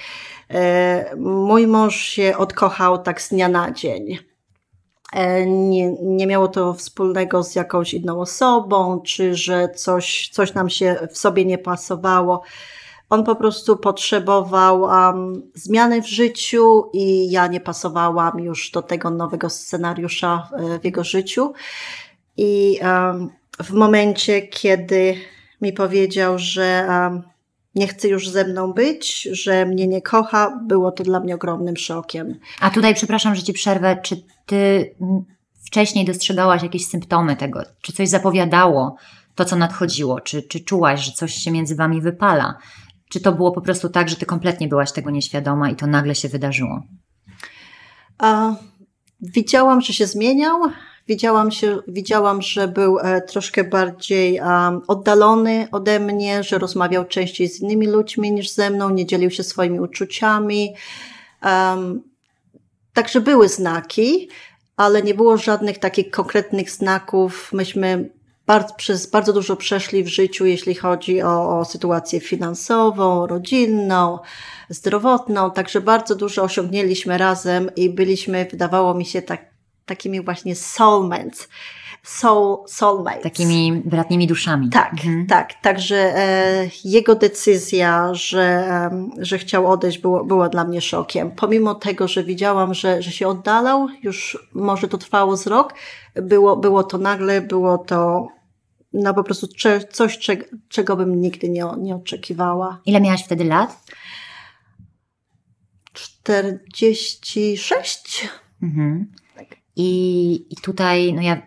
E, 0.50 1.16
mój 1.16 1.66
mąż 1.66 1.96
się 1.96 2.36
odkochał 2.36 3.02
tak 3.02 3.22
z 3.22 3.28
dnia 3.28 3.48
na 3.48 3.70
dzień. 3.70 4.18
E, 5.14 5.46
nie, 5.46 5.92
nie 5.92 6.26
miało 6.26 6.48
to 6.48 6.74
wspólnego 6.74 7.42
z 7.42 7.54
jakąś 7.54 7.94
inną 7.94 8.20
osobą, 8.20 9.00
czy 9.00 9.34
że 9.34 9.68
coś, 9.68 10.28
coś 10.32 10.54
nam 10.54 10.70
się 10.70 11.08
w 11.12 11.18
sobie 11.18 11.44
nie 11.44 11.58
pasowało. 11.58 12.42
On 13.10 13.24
po 13.24 13.36
prostu 13.36 13.76
potrzebował 13.76 14.80
um, 14.82 15.50
zmiany 15.54 16.02
w 16.02 16.08
życiu 16.08 16.90
i 16.92 17.30
ja 17.30 17.46
nie 17.46 17.60
pasowałam 17.60 18.40
już 18.40 18.70
do 18.70 18.82
tego 18.82 19.10
nowego 19.10 19.50
scenariusza 19.50 20.48
e, 20.52 20.78
w 20.78 20.84
jego 20.84 21.04
życiu. 21.04 21.52
I 22.36 22.80
um, 22.82 23.30
w 23.62 23.72
momencie, 23.72 24.42
kiedy 24.42 25.14
mi 25.60 25.72
powiedział, 25.72 26.38
że 26.38 26.86
um, 26.88 27.33
nie 27.74 27.88
chce 27.88 28.08
już 28.08 28.28
ze 28.28 28.44
mną 28.44 28.72
być, 28.72 29.22
że 29.22 29.66
mnie 29.66 29.86
nie 29.86 30.02
kocha, 30.02 30.60
było 30.66 30.92
to 30.92 31.04
dla 31.04 31.20
mnie 31.20 31.34
ogromnym 31.34 31.76
szokiem. 31.76 32.38
A 32.60 32.70
tutaj, 32.70 32.94
przepraszam, 32.94 33.34
że 33.34 33.42
ci 33.42 33.52
przerwę, 33.52 33.96
czy 34.02 34.16
ty 34.46 34.94
wcześniej 35.66 36.04
dostrzegałaś 36.04 36.62
jakieś 36.62 36.86
symptomy 36.86 37.36
tego? 37.36 37.62
Czy 37.80 37.92
coś 37.92 38.08
zapowiadało 38.08 38.96
to, 39.34 39.44
co 39.44 39.56
nadchodziło? 39.56 40.20
Czy, 40.20 40.42
czy 40.42 40.60
czułaś, 40.60 41.00
że 41.00 41.12
coś 41.12 41.34
się 41.34 41.50
między 41.50 41.76
wami 41.76 42.00
wypala? 42.00 42.58
Czy 43.10 43.20
to 43.20 43.32
było 43.32 43.52
po 43.52 43.60
prostu 43.60 43.88
tak, 43.88 44.08
że 44.08 44.16
ty 44.16 44.26
kompletnie 44.26 44.68
byłaś 44.68 44.92
tego 44.92 45.10
nieświadoma 45.10 45.70
i 45.70 45.76
to 45.76 45.86
nagle 45.86 46.14
się 46.14 46.28
wydarzyło? 46.28 46.82
A, 48.18 48.54
widziałam, 49.20 49.80
że 49.80 49.92
się 49.92 50.06
zmieniał. 50.06 50.60
Widziałam, 51.08 51.50
się, 51.50 51.78
widziałam 51.88 52.42
że 52.42 52.68
był 52.68 52.98
e, 52.98 53.22
troszkę 53.22 53.64
bardziej 53.64 54.40
um, 54.40 54.80
oddalony 54.86 55.68
ode 55.72 56.00
mnie, 56.00 56.42
że 56.42 56.58
rozmawiał 56.58 57.04
częściej 57.04 57.48
z 57.48 57.60
innymi 57.60 57.86
ludźmi 57.86 58.32
niż 58.32 58.50
ze 58.50 58.70
mną, 58.70 58.90
nie 58.90 59.06
dzielił 59.06 59.30
się 59.30 59.42
swoimi 59.42 59.80
uczuciami. 59.80 60.74
Um, 61.42 62.02
także 62.94 63.20
były 63.20 63.48
znaki, 63.48 64.28
ale 64.76 65.02
nie 65.02 65.14
było 65.14 65.36
żadnych 65.36 65.78
takich 65.78 66.10
konkretnych 66.10 66.70
znaków. 66.70 67.52
Myśmy 67.52 68.10
bardzo, 68.46 68.74
przez 68.74 69.06
bardzo 69.06 69.32
dużo 69.32 69.56
przeszli 69.56 70.04
w 70.04 70.08
życiu, 70.08 70.46
jeśli 70.46 70.74
chodzi 70.74 71.22
o, 71.22 71.58
o 71.58 71.64
sytuację 71.64 72.20
finansową, 72.20 73.26
rodzinną, 73.26 74.18
zdrowotną, 74.68 75.50
także 75.50 75.80
bardzo 75.80 76.14
dużo 76.14 76.42
osiągnęliśmy 76.42 77.18
razem 77.18 77.70
i 77.76 77.90
byliśmy, 77.90 78.46
wydawało 78.50 78.94
mi 78.94 79.04
się, 79.06 79.22
tak 79.22 79.53
takimi 79.86 80.20
właśnie 80.20 80.56
soulmates. 80.56 81.48
Soul, 82.02 82.58
soulmates. 82.68 83.22
Takimi 83.22 83.82
bratnimi 83.84 84.26
duszami. 84.26 84.70
Tak, 84.70 84.92
mhm. 84.92 85.26
tak. 85.26 85.54
Także 85.62 85.96
e, 85.96 86.68
jego 86.84 87.14
decyzja, 87.14 88.14
że, 88.14 88.90
że 89.18 89.38
chciał 89.38 89.66
odejść, 89.66 89.98
było, 89.98 90.24
była 90.24 90.48
dla 90.48 90.64
mnie 90.64 90.80
szokiem. 90.80 91.30
Pomimo 91.30 91.74
tego, 91.74 92.08
że 92.08 92.24
widziałam, 92.24 92.74
że, 92.74 93.02
że 93.02 93.10
się 93.10 93.28
oddalał, 93.28 93.88
już 94.02 94.48
może 94.54 94.88
to 94.88 94.98
trwało 94.98 95.36
z 95.36 95.46
rok, 95.46 95.74
było, 96.14 96.56
było 96.56 96.84
to 96.84 96.98
nagle, 96.98 97.40
było 97.40 97.78
to 97.78 98.28
no 98.92 99.14
po 99.14 99.24
prostu 99.24 99.46
coś, 99.92 100.18
czego, 100.18 100.44
czego 100.68 100.96
bym 100.96 101.20
nigdy 101.20 101.48
nie, 101.48 101.64
nie 101.78 101.96
oczekiwała. 101.96 102.80
Ile 102.86 103.00
miałaś 103.00 103.24
wtedy 103.24 103.44
lat? 103.44 103.84
46. 105.92 108.28
Mhm. 108.62 109.12
I, 109.76 110.34
I 110.50 110.56
tutaj 110.56 111.12
no 111.12 111.22
ja 111.22 111.42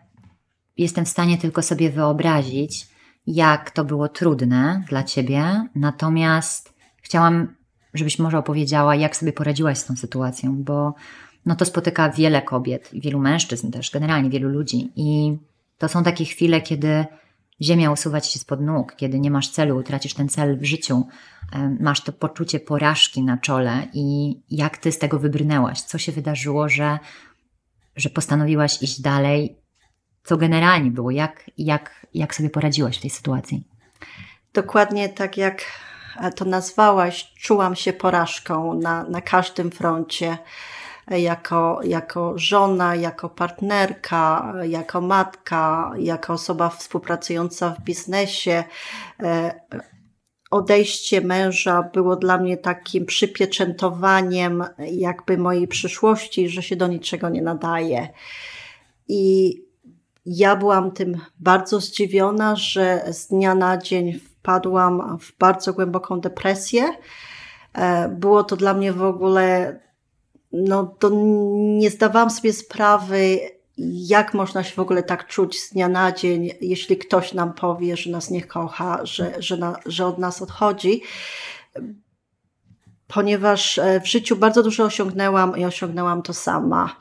jestem 0.77 1.05
w 1.05 1.09
stanie 1.09 1.37
tylko 1.37 1.61
sobie 1.61 1.89
wyobrazić, 1.89 2.87
jak 3.27 3.71
to 3.71 3.85
było 3.85 4.09
trudne 4.09 4.83
dla 4.89 5.03
ciebie. 5.03 5.65
Natomiast 5.75 6.73
chciałam, 7.01 7.55
żebyś 7.93 8.19
może 8.19 8.37
opowiedziała, 8.37 8.95
jak 8.95 9.15
sobie 9.15 9.33
poradziłaś 9.33 9.77
z 9.77 9.85
tą 9.85 9.95
sytuacją, 9.95 10.63
bo 10.63 10.93
no 11.45 11.55
to 11.55 11.65
spotyka 11.65 12.09
wiele 12.09 12.41
kobiet, 12.41 12.89
wielu 12.93 13.19
mężczyzn 13.19 13.71
też, 13.71 13.91
generalnie 13.91 14.29
wielu 14.29 14.49
ludzi. 14.49 14.91
I 14.95 15.37
to 15.77 15.89
są 15.89 16.03
takie 16.03 16.25
chwile, 16.25 16.61
kiedy 16.61 17.05
ziemia 17.61 17.91
usuwa 17.91 18.21
ci 18.21 18.31
się 18.31 18.39
spod 18.39 18.61
nóg, 18.61 18.95
kiedy 18.95 19.19
nie 19.19 19.31
masz 19.31 19.49
celu, 19.49 19.83
tracisz 19.83 20.13
ten 20.13 20.29
cel 20.29 20.57
w 20.57 20.65
życiu, 20.65 21.07
masz 21.79 22.01
to 22.01 22.13
poczucie 22.13 22.59
porażki 22.59 23.23
na 23.23 23.37
czole 23.37 23.87
i 23.93 24.35
jak 24.49 24.77
ty 24.77 24.91
z 24.91 24.99
tego 24.99 25.19
wybrnęłaś? 25.19 25.81
Co 25.81 25.97
się 25.97 26.11
wydarzyło, 26.11 26.69
że 26.69 26.99
że 27.97 28.09
postanowiłaś 28.09 28.83
iść 28.83 29.01
dalej. 29.01 29.61
Co 30.23 30.37
generalnie 30.37 30.91
było? 30.91 31.11
Jak, 31.11 31.43
jak, 31.57 32.05
jak 32.13 32.35
sobie 32.35 32.49
poradziłaś 32.49 32.97
w 32.97 33.01
tej 33.01 33.09
sytuacji? 33.09 33.63
Dokładnie 34.53 35.09
tak 35.09 35.37
jak 35.37 35.61
to 36.35 36.45
nazwałaś, 36.45 37.33
czułam 37.39 37.75
się 37.75 37.93
porażką 37.93 38.73
na, 38.73 39.03
na 39.03 39.21
każdym 39.21 39.71
froncie. 39.71 40.37
jako, 41.11 41.79
jako 41.83 42.33
żona, 42.35 42.95
jako 42.95 43.29
partnerka, 43.29 44.53
jako 44.63 45.01
matka, 45.01 45.91
jako 45.97 46.33
osoba 46.33 46.69
współpracująca 46.69 47.69
w 47.69 47.81
biznesie. 47.83 48.63
Odejście 50.51 51.21
męża 51.21 51.83
było 51.83 52.15
dla 52.15 52.37
mnie 52.37 52.57
takim 52.57 53.05
przypieczętowaniem 53.05 54.63
jakby 54.91 55.37
mojej 55.37 55.67
przyszłości, 55.67 56.49
że 56.49 56.63
się 56.63 56.75
do 56.75 56.87
niczego 56.87 57.29
nie 57.29 57.41
nadaje. 57.41 58.09
I 59.07 59.53
ja 60.25 60.55
byłam 60.55 60.91
tym 60.91 61.17
bardzo 61.39 61.79
zdziwiona, 61.79 62.55
że 62.55 63.13
z 63.13 63.27
dnia 63.27 63.55
na 63.55 63.77
dzień 63.77 64.13
wpadłam 64.13 65.17
w 65.19 65.37
bardzo 65.37 65.73
głęboką 65.73 66.19
depresję. 66.19 66.83
E, 67.73 68.09
było 68.09 68.43
to 68.43 68.55
dla 68.55 68.73
mnie 68.73 68.93
w 68.93 69.03
ogóle, 69.03 69.79
no 70.51 70.95
to 70.99 71.09
nie 71.77 71.89
zdawałam 71.89 72.29
sobie 72.29 72.53
sprawy, 72.53 73.39
jak 73.77 74.33
można 74.33 74.63
się 74.63 74.75
w 74.75 74.79
ogóle 74.79 75.03
tak 75.03 75.27
czuć 75.27 75.59
z 75.59 75.73
dnia 75.73 75.87
na 75.87 76.11
dzień, 76.11 76.49
jeśli 76.61 76.97
ktoś 76.97 77.33
nam 77.33 77.53
powie, 77.53 77.97
że 77.97 78.09
nas 78.09 78.29
nie 78.29 78.43
kocha, 78.43 79.05
że, 79.05 79.33
że, 79.39 79.57
na, 79.57 79.79
że 79.85 80.05
od 80.05 80.17
nas 80.17 80.41
odchodzi. 80.41 81.01
Ponieważ 83.07 83.77
e, 83.77 84.01
w 84.01 84.07
życiu 84.07 84.35
bardzo 84.35 84.63
dużo 84.63 84.83
osiągnęłam 84.83 85.57
i 85.57 85.65
osiągnęłam 85.65 86.21
to 86.21 86.33
sama. 86.33 86.95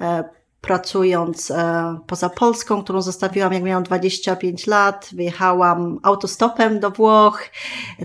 E, 0.00 0.24
pracując 0.60 1.50
e, 1.50 1.98
poza 2.06 2.30
Polską, 2.30 2.82
którą 2.82 3.02
zostawiłam 3.02 3.52
jak 3.52 3.62
miałam 3.62 3.82
25 3.82 4.66
lat. 4.66 5.08
Wyjechałam 5.12 5.98
autostopem 6.02 6.80
do 6.80 6.90
Włoch, 6.90 7.42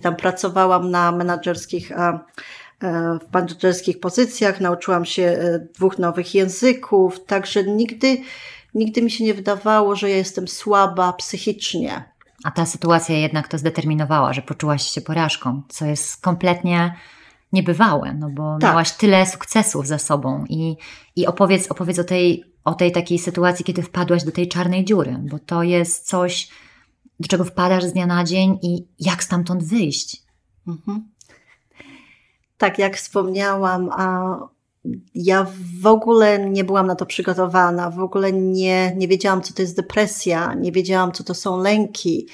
tam 0.02 0.16
pracowałam 0.16 0.92
na 0.92 1.12
menedżerskich 1.12 1.92
e, 1.92 2.20
w 3.30 3.34
menedżerskich 3.34 4.00
pozycjach, 4.00 4.62
nauczyłam 4.62 5.06
się 5.06 5.40
dwóch 5.76 6.00
nowych 6.00 6.36
języków, 6.36 7.26
także 7.26 7.64
nigdy, 7.64 8.18
nigdy 8.76 9.02
mi 9.02 9.12
się 9.12 9.24
nie 9.24 9.34
wydawało, 9.34 9.96
że 9.96 10.10
ja 10.10 10.18
jestem 10.18 10.48
słaba 10.48 11.14
psychicznie. 11.14 12.14
A 12.44 12.52
ta 12.52 12.66
sytuacja 12.66 13.18
jednak 13.18 13.48
to 13.48 13.58
zdeterminowała, 13.58 14.34
że 14.34 14.42
poczułaś 14.42 14.92
się 14.92 15.02
porażką, 15.02 15.62
co 15.70 15.86
jest 15.86 16.22
kompletnie 16.22 16.96
niebywałe, 17.54 18.14
no 18.14 18.30
bo 18.30 18.58
tak. 18.60 18.70
miałaś 18.70 18.92
tyle 18.92 19.26
sukcesów 19.26 19.88
za 19.88 19.98
sobą 19.98 20.46
i, 20.50 20.78
i 21.16 21.28
opowiedz, 21.28 21.72
opowiedz 21.72 22.00
o 22.00 22.04
tej, 22.04 22.44
o 22.64 22.74
tej 22.74 22.92
takiej 22.92 23.20
sytuacji, 23.20 23.66
kiedy 23.66 23.82
wpadłaś 23.82 24.24
do 24.24 24.32
tej 24.32 24.48
czarnej 24.48 24.86
dziury, 24.86 25.18
bo 25.22 25.40
to 25.40 25.64
jest 25.64 26.08
coś, 26.08 26.50
do 27.20 27.28
czego 27.28 27.44
wpadasz 27.44 27.84
z 27.84 27.94
dnia 27.94 28.06
na 28.06 28.24
dzień 28.24 28.60
i 28.62 28.88
jak 29.00 29.24
stamtąd 29.24 29.64
wyjść. 29.64 30.24
Mhm. 30.68 31.10
Tak, 32.58 32.80
jak 32.80 32.98
wspomniałam, 32.98 33.90
a 33.92 34.38
ja 35.16 35.48
w 35.82 35.88
ogóle 35.88 36.50
nie 36.50 36.64
byłam 36.64 36.88
na 36.88 36.96
to 36.96 37.06
przygotowana, 37.06 37.90
w 37.90 38.00
ogóle 38.00 38.34
nie, 38.34 38.96
nie 38.96 39.08
wiedziałam, 39.08 39.42
co 39.42 39.54
to 39.54 39.62
jest 39.62 39.76
depresja, 39.76 40.54
nie 40.54 40.72
wiedziałam, 40.72 41.12
co 41.12 41.24
to 41.24 41.34
są 41.34 41.58
lęki. 41.58 42.28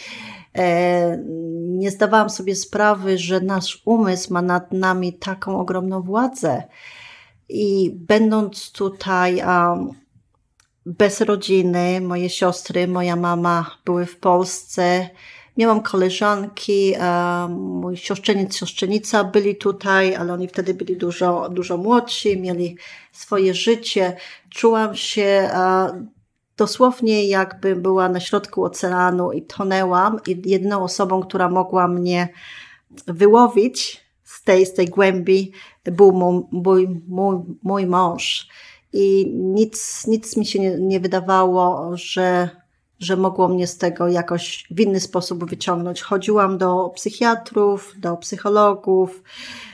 E, 0.57 1.17
nie 1.59 1.91
zdawałam 1.91 2.29
sobie 2.29 2.55
sprawy, 2.55 3.17
że 3.17 3.41
nasz 3.41 3.81
umysł 3.85 4.33
ma 4.33 4.41
nad 4.41 4.73
nami 4.73 5.13
taką 5.13 5.59
ogromną 5.59 6.01
władzę. 6.01 6.63
I 7.49 7.91
będąc 7.95 8.71
tutaj 8.71 9.41
bez 10.85 11.21
rodziny, 11.21 12.01
moje 12.01 12.29
siostry, 12.29 12.87
moja 12.87 13.15
mama 13.15 13.77
były 13.85 14.05
w 14.05 14.19
Polsce, 14.19 15.09
miałam 15.59 15.81
koleżanki, 15.81 16.93
mój 17.49 17.97
siostrzeniec, 17.97 18.55
siostrzenica 18.55 19.23
byli 19.23 19.55
tutaj, 19.55 20.15
ale 20.15 20.33
oni 20.33 20.47
wtedy 20.47 20.73
byli 20.73 20.97
dużo, 20.97 21.49
dużo 21.49 21.77
młodsi, 21.77 22.41
mieli 22.41 22.77
swoje 23.11 23.53
życie. 23.53 24.15
Czułam 24.49 24.95
się 24.95 25.49
dosłownie 26.57 27.27
jakby 27.27 27.75
była 27.75 28.09
na 28.09 28.19
środku 28.19 28.63
oceanu 28.63 29.31
i 29.31 29.41
tonęłam 29.41 30.19
i 30.27 30.41
jedną 30.45 30.83
osobą, 30.83 31.21
która 31.21 31.49
mogła 31.49 31.87
mnie 31.87 32.29
wyłowić 33.07 34.05
z 34.23 34.43
tej, 34.43 34.65
z 34.65 34.73
tej 34.73 34.87
głębi 34.87 35.51
był 35.83 36.11
mój, 36.11 36.43
mój, 36.51 37.01
mój, 37.07 37.35
mój 37.63 37.85
mąż. 37.85 38.47
I 38.93 39.31
nic, 39.35 40.07
nic 40.07 40.37
mi 40.37 40.45
się 40.45 40.59
nie, 40.59 40.77
nie 40.79 40.99
wydawało, 40.99 41.91
że, 41.93 42.49
że 42.99 43.17
mogło 43.17 43.47
mnie 43.47 43.67
z 43.67 43.77
tego 43.77 44.07
jakoś 44.07 44.67
w 44.71 44.79
inny 44.79 44.99
sposób 44.99 45.49
wyciągnąć. 45.49 46.01
Chodziłam 46.01 46.57
do 46.57 46.89
psychiatrów, 46.95 47.93
do 47.97 48.17
psychologów, 48.17 49.23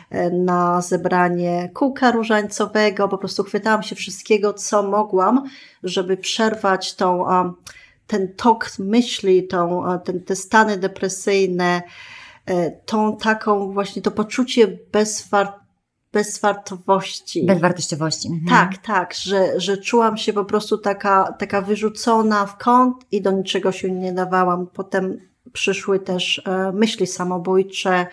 e, 0.09 0.29
na 0.29 0.81
zebranie 0.81 1.69
kółka 1.73 2.11
różańcowego, 2.11 3.07
po 3.07 3.17
prostu 3.17 3.43
chwytałam 3.43 3.83
się 3.83 3.95
wszystkiego, 3.95 4.53
co 4.53 4.83
mogłam, 4.83 5.43
żeby 5.83 6.17
przerwać 6.17 6.95
tą, 6.95 7.25
ten 8.07 8.33
tok 8.35 8.71
myśli, 8.79 9.47
tą, 9.47 9.83
ten, 10.03 10.23
te 10.23 10.35
stany 10.35 10.77
depresyjne, 10.77 11.81
e, 12.45 12.71
tą 12.71 13.17
taką 13.17 13.71
właśnie 13.71 14.01
to 14.01 14.11
poczucie 14.11 14.77
bezwartości, 14.91 15.64
bezwartości. 16.15 17.45
Bezwartościowości. 17.45 18.27
Mhm. 18.27 18.47
Tak, 18.47 18.77
tak, 18.77 19.13
że, 19.13 19.59
że 19.59 19.77
czułam 19.77 20.17
się 20.17 20.33
po 20.33 20.45
prostu 20.45 20.77
taka, 20.77 21.33
taka 21.39 21.61
wyrzucona 21.61 22.45
w 22.45 22.57
kąt 22.57 23.05
i 23.11 23.21
do 23.21 23.31
niczego 23.31 23.71
się 23.71 23.91
nie 23.91 24.13
dawałam. 24.13 24.67
Potem 24.67 25.21
przyszły 25.53 25.99
też 25.99 26.41
e, 26.45 26.71
myśli 26.71 27.07
samobójcze, 27.07 28.07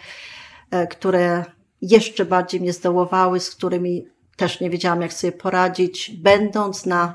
e, 0.70 0.86
które 0.86 1.44
jeszcze 1.82 2.24
bardziej 2.24 2.60
mnie 2.60 2.72
zdołowały, 2.72 3.40
z 3.40 3.50
którymi 3.50 4.06
też 4.36 4.60
nie 4.60 4.70
wiedziałam, 4.70 5.02
jak 5.02 5.12
sobie 5.12 5.32
poradzić, 5.32 6.10
będąc 6.10 6.86
na, 6.86 7.14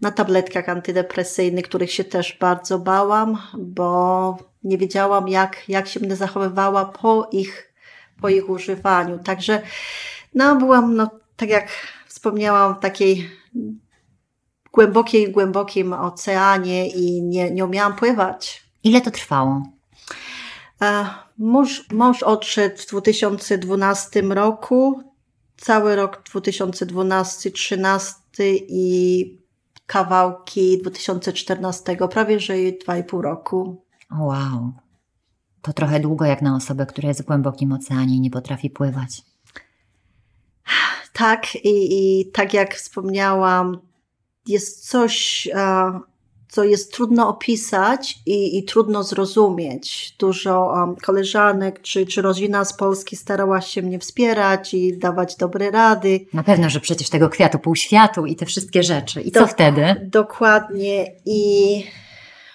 na 0.00 0.10
tabletkach 0.10 0.68
antydepresyjnych, 0.68 1.64
których 1.64 1.92
się 1.92 2.04
też 2.04 2.36
bardzo 2.40 2.78
bałam, 2.78 3.38
bo 3.58 4.36
nie 4.64 4.78
wiedziałam, 4.78 5.28
jak, 5.28 5.68
jak 5.68 5.88
się 5.88 6.00
będę 6.00 6.16
zachowywała 6.16 6.84
po 6.84 7.28
ich 7.32 7.67
po 8.20 8.28
ich 8.28 8.50
używaniu. 8.50 9.18
Także 9.18 9.62
no, 10.34 10.56
byłam, 10.56 10.96
no, 10.96 11.10
tak 11.36 11.48
jak 11.48 11.68
wspomniałam, 12.06 12.74
w 12.74 12.80
takiej 12.80 13.30
głębokiej, 14.72 15.32
głębokim 15.32 15.92
oceanie 15.92 16.88
i 16.88 17.22
nie, 17.22 17.50
nie 17.50 17.64
umiałam 17.64 17.96
pływać. 17.96 18.62
Ile 18.84 19.00
to 19.00 19.10
trwało? 19.10 19.62
E, 20.82 21.06
mąż, 21.38 21.90
mąż 21.92 22.22
odszedł 22.22 22.76
w 22.76 22.86
2012 22.86 24.22
roku, 24.22 25.02
cały 25.56 25.96
rok 25.96 26.22
2012-2013 26.34 28.10
i 28.68 29.38
kawałki 29.86 30.78
2014, 30.82 31.96
prawie 32.10 32.40
że 32.40 32.54
2,5 32.54 33.20
roku. 33.20 33.82
Wow. 34.10 34.72
To 35.62 35.72
trochę 35.72 36.00
długo 36.00 36.24
jak 36.24 36.42
na 36.42 36.56
osobę, 36.56 36.86
która 36.86 37.08
jest 37.08 37.22
w 37.22 37.26
głębokim 37.26 37.72
oceanie 37.72 38.16
i 38.16 38.20
nie 38.20 38.30
potrafi 38.30 38.70
pływać. 38.70 39.22
Tak, 41.12 41.54
i, 41.54 41.68
i 42.20 42.30
tak 42.30 42.54
jak 42.54 42.74
wspomniałam, 42.74 43.78
jest 44.46 44.88
coś, 44.88 45.48
co 46.48 46.64
jest 46.64 46.92
trudno 46.92 47.28
opisać 47.28 48.18
i, 48.26 48.58
i 48.58 48.64
trudno 48.64 49.02
zrozumieć. 49.02 50.16
Dużo 50.18 50.66
um, 50.66 50.96
koleżanek 50.96 51.82
czy, 51.82 52.06
czy 52.06 52.22
rodzina 52.22 52.64
z 52.64 52.72
Polski 52.76 53.16
starała 53.16 53.60
się 53.60 53.82
mnie 53.82 53.98
wspierać 53.98 54.74
i 54.74 54.98
dawać 54.98 55.36
dobre 55.36 55.70
rady. 55.70 56.26
Na 56.32 56.42
pewno, 56.42 56.70
że 56.70 56.80
przecież 56.80 57.10
tego 57.10 57.28
kwiatu 57.28 57.58
pół 57.58 57.76
światu 57.76 58.26
i 58.26 58.36
te 58.36 58.46
wszystkie 58.46 58.82
rzeczy. 58.82 59.20
I 59.20 59.30
co 59.30 59.46
wtedy? 59.46 60.08
Dokładnie. 60.12 61.06
I 61.26 61.84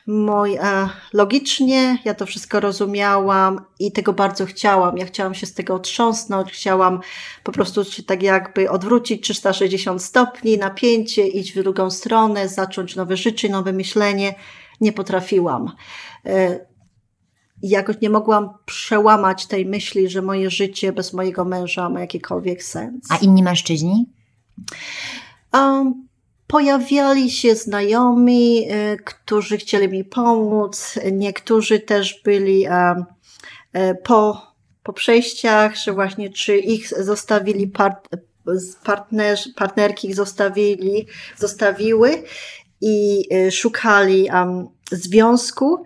mój, 0.07 0.55
e, 0.55 0.89
logicznie 1.13 1.97
ja 2.05 2.13
to 2.13 2.25
wszystko 2.25 2.59
rozumiałam 2.59 3.65
i 3.79 3.91
tego 3.91 4.13
bardzo 4.13 4.45
chciałam. 4.45 4.97
Ja 4.97 5.05
chciałam 5.05 5.33
się 5.33 5.45
z 5.45 5.53
tego 5.53 5.75
otrząsnąć, 5.75 6.51
chciałam 6.51 6.99
po 7.43 7.51
prostu 7.51 7.83
się 7.83 8.03
tak 8.03 8.23
jakby 8.23 8.69
odwrócić 8.69 9.23
360 9.23 10.03
stopni, 10.03 10.57
napięcie, 10.57 11.27
iść 11.27 11.51
w 11.53 11.63
drugą 11.63 11.91
stronę, 11.91 12.49
zacząć 12.49 12.95
nowe 12.95 13.17
życie, 13.17 13.49
nowe 13.49 13.73
myślenie. 13.73 14.35
Nie 14.81 14.93
potrafiłam. 14.93 15.71
E, 16.25 16.65
jakoś 17.61 17.95
nie 18.01 18.09
mogłam 18.09 18.49
przełamać 18.65 19.45
tej 19.45 19.65
myśli, 19.65 20.09
że 20.09 20.21
moje 20.21 20.49
życie 20.49 20.93
bez 20.93 21.13
mojego 21.13 21.45
męża 21.45 21.89
ma 21.89 21.99
jakikolwiek 21.99 22.63
sens. 22.63 23.07
A 23.09 23.17
inni 23.17 23.43
mężczyźni? 23.43 24.05
Um, 25.53 26.07
Pojawiali 26.47 27.31
się 27.31 27.55
znajomi, 27.55 28.67
e, 28.69 28.97
którzy 28.97 29.57
chcieli 29.57 29.89
mi 29.89 30.03
pomóc. 30.03 30.99
Niektórzy 31.11 31.79
też 31.79 32.21
byli 32.23 32.65
e, 32.65 33.05
e, 33.73 33.95
po, 33.95 34.41
po 34.83 34.93
przejściach, 34.93 35.75
że 35.75 35.93
właśnie 35.93 36.29
czy 36.29 36.57
ich 36.57 37.03
zostawili 37.03 37.67
part, 37.67 38.09
partner, 38.83 39.37
partnerki 39.55 40.07
ich 40.07 40.15
zostawili, 40.15 41.07
zostawiły 41.37 42.23
i 42.81 43.27
szukali 43.51 44.29
związku. 44.91 45.83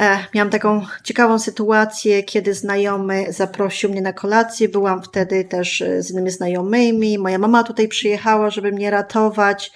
E, 0.00 0.24
miałam 0.34 0.50
taką 0.50 0.86
ciekawą 1.04 1.38
sytuację, 1.38 2.22
kiedy 2.22 2.54
znajomy 2.54 3.32
zaprosił 3.32 3.90
mnie 3.90 4.02
na 4.02 4.12
kolację. 4.12 4.68
Byłam 4.68 5.02
wtedy 5.02 5.44
też 5.44 5.82
e, 5.82 6.02
z 6.02 6.10
innymi 6.10 6.30
znajomymi. 6.30 7.18
Moja 7.18 7.38
mama 7.38 7.64
tutaj 7.64 7.88
przyjechała, 7.88 8.50
żeby 8.50 8.72
mnie 8.72 8.90
ratować. 8.90 9.72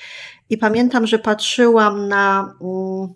I 0.51 0.59
pamiętam, 0.59 1.07
że 1.07 1.19
patrzyłam 1.19 2.09
na, 2.09 2.55
mm, 2.61 3.15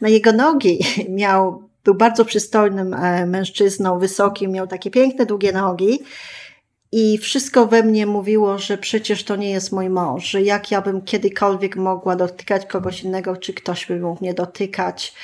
na 0.00 0.08
jego 0.08 0.32
nogi. 0.32 0.78
Miał, 1.08 1.68
był 1.84 1.94
bardzo 1.94 2.24
przystojnym 2.24 2.94
e, 2.94 3.26
mężczyzną, 3.26 3.98
wysokim, 3.98 4.52
miał 4.52 4.66
takie 4.66 4.90
piękne, 4.90 5.26
długie 5.26 5.52
nogi. 5.52 5.98
I 6.92 7.18
wszystko 7.18 7.66
we 7.66 7.82
mnie 7.82 8.06
mówiło, 8.06 8.58
że 8.58 8.78
przecież 8.78 9.24
to 9.24 9.36
nie 9.36 9.50
jest 9.50 9.72
mój 9.72 9.90
mąż, 9.90 10.24
że 10.24 10.42
jak 10.42 10.70
ja 10.70 10.82
bym 10.82 11.02
kiedykolwiek 11.02 11.76
mogła 11.76 12.16
dotykać 12.16 12.66
kogoś 12.66 13.02
innego, 13.02 13.36
czy 13.36 13.54
ktoś 13.54 13.86
by 13.86 14.00
mógł 14.00 14.24
mnie 14.24 14.34
dotykać. 14.34 15.14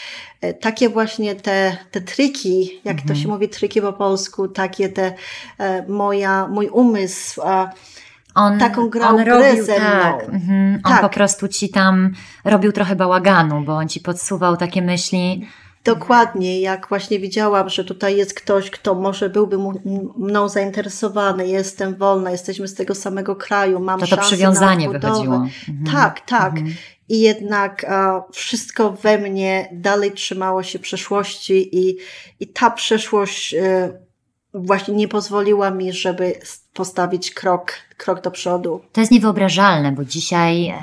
E, 0.40 0.54
takie 0.54 0.88
właśnie 0.88 1.34
te, 1.34 1.76
te 1.90 2.00
triki, 2.00 2.80
jak 2.84 2.98
mhm. 2.98 3.08
to 3.08 3.22
się 3.22 3.28
mówi, 3.28 3.48
triki 3.48 3.80
po 3.80 3.92
polsku, 3.92 4.48
takie 4.48 4.88
te 4.88 5.14
e, 5.58 5.86
moja, 5.88 6.48
mój 6.48 6.68
umysł. 6.68 7.40
On, 8.34 8.58
taką 8.58 8.88
grał 8.88 9.16
on 9.16 9.20
robił, 9.20 9.66
tak, 9.66 10.28
mhm. 10.28 10.80
On 10.84 10.92
tak. 10.92 11.00
po 11.00 11.08
prostu 11.08 11.48
ci 11.48 11.68
tam 11.68 12.12
robił 12.44 12.72
trochę 12.72 12.96
bałaganu, 12.96 13.60
bo 13.60 13.72
on 13.72 13.88
ci 13.88 14.00
podsuwał 14.00 14.56
takie 14.56 14.82
myśli, 14.82 15.48
Dokładnie, 15.84 16.60
jak 16.60 16.88
właśnie 16.88 17.18
widziałam, 17.18 17.68
że 17.68 17.84
tutaj 17.84 18.16
jest 18.16 18.34
ktoś, 18.34 18.70
kto 18.70 18.94
może 18.94 19.30
byłby 19.30 19.58
mną 20.16 20.48
zainteresowany, 20.48 21.48
jestem 21.48 21.94
wolna, 21.96 22.30
jesteśmy 22.30 22.68
z 22.68 22.74
tego 22.74 22.94
samego 22.94 23.36
kraju, 23.36 23.80
mam 23.80 24.00
to, 24.00 24.06
to 24.06 24.16
przywiązanie 24.16 24.90
wychodziło. 24.90 25.34
Mhm. 25.34 25.86
Tak, 25.92 26.20
tak. 26.20 26.52
Mhm. 26.52 26.74
I 27.08 27.20
jednak 27.20 27.84
a, 27.84 28.22
wszystko 28.32 28.92
we 28.92 29.18
mnie 29.18 29.68
dalej 29.72 30.12
trzymało 30.12 30.62
się 30.62 30.78
przeszłości 30.78 31.78
i, 31.78 31.96
i 32.40 32.46
ta 32.46 32.70
przeszłość 32.70 33.54
y, 33.54 34.01
właśnie 34.54 34.94
nie 34.94 35.08
pozwoliła 35.08 35.70
mi, 35.70 35.92
żeby 35.92 36.34
postawić 36.74 37.30
krok, 37.30 37.72
krok 37.96 38.22
do 38.22 38.30
przodu. 38.30 38.80
To 38.92 39.00
jest 39.00 39.12
niewyobrażalne, 39.12 39.92
bo 39.92 40.04
dzisiaj 40.04 40.66
e, 40.66 40.76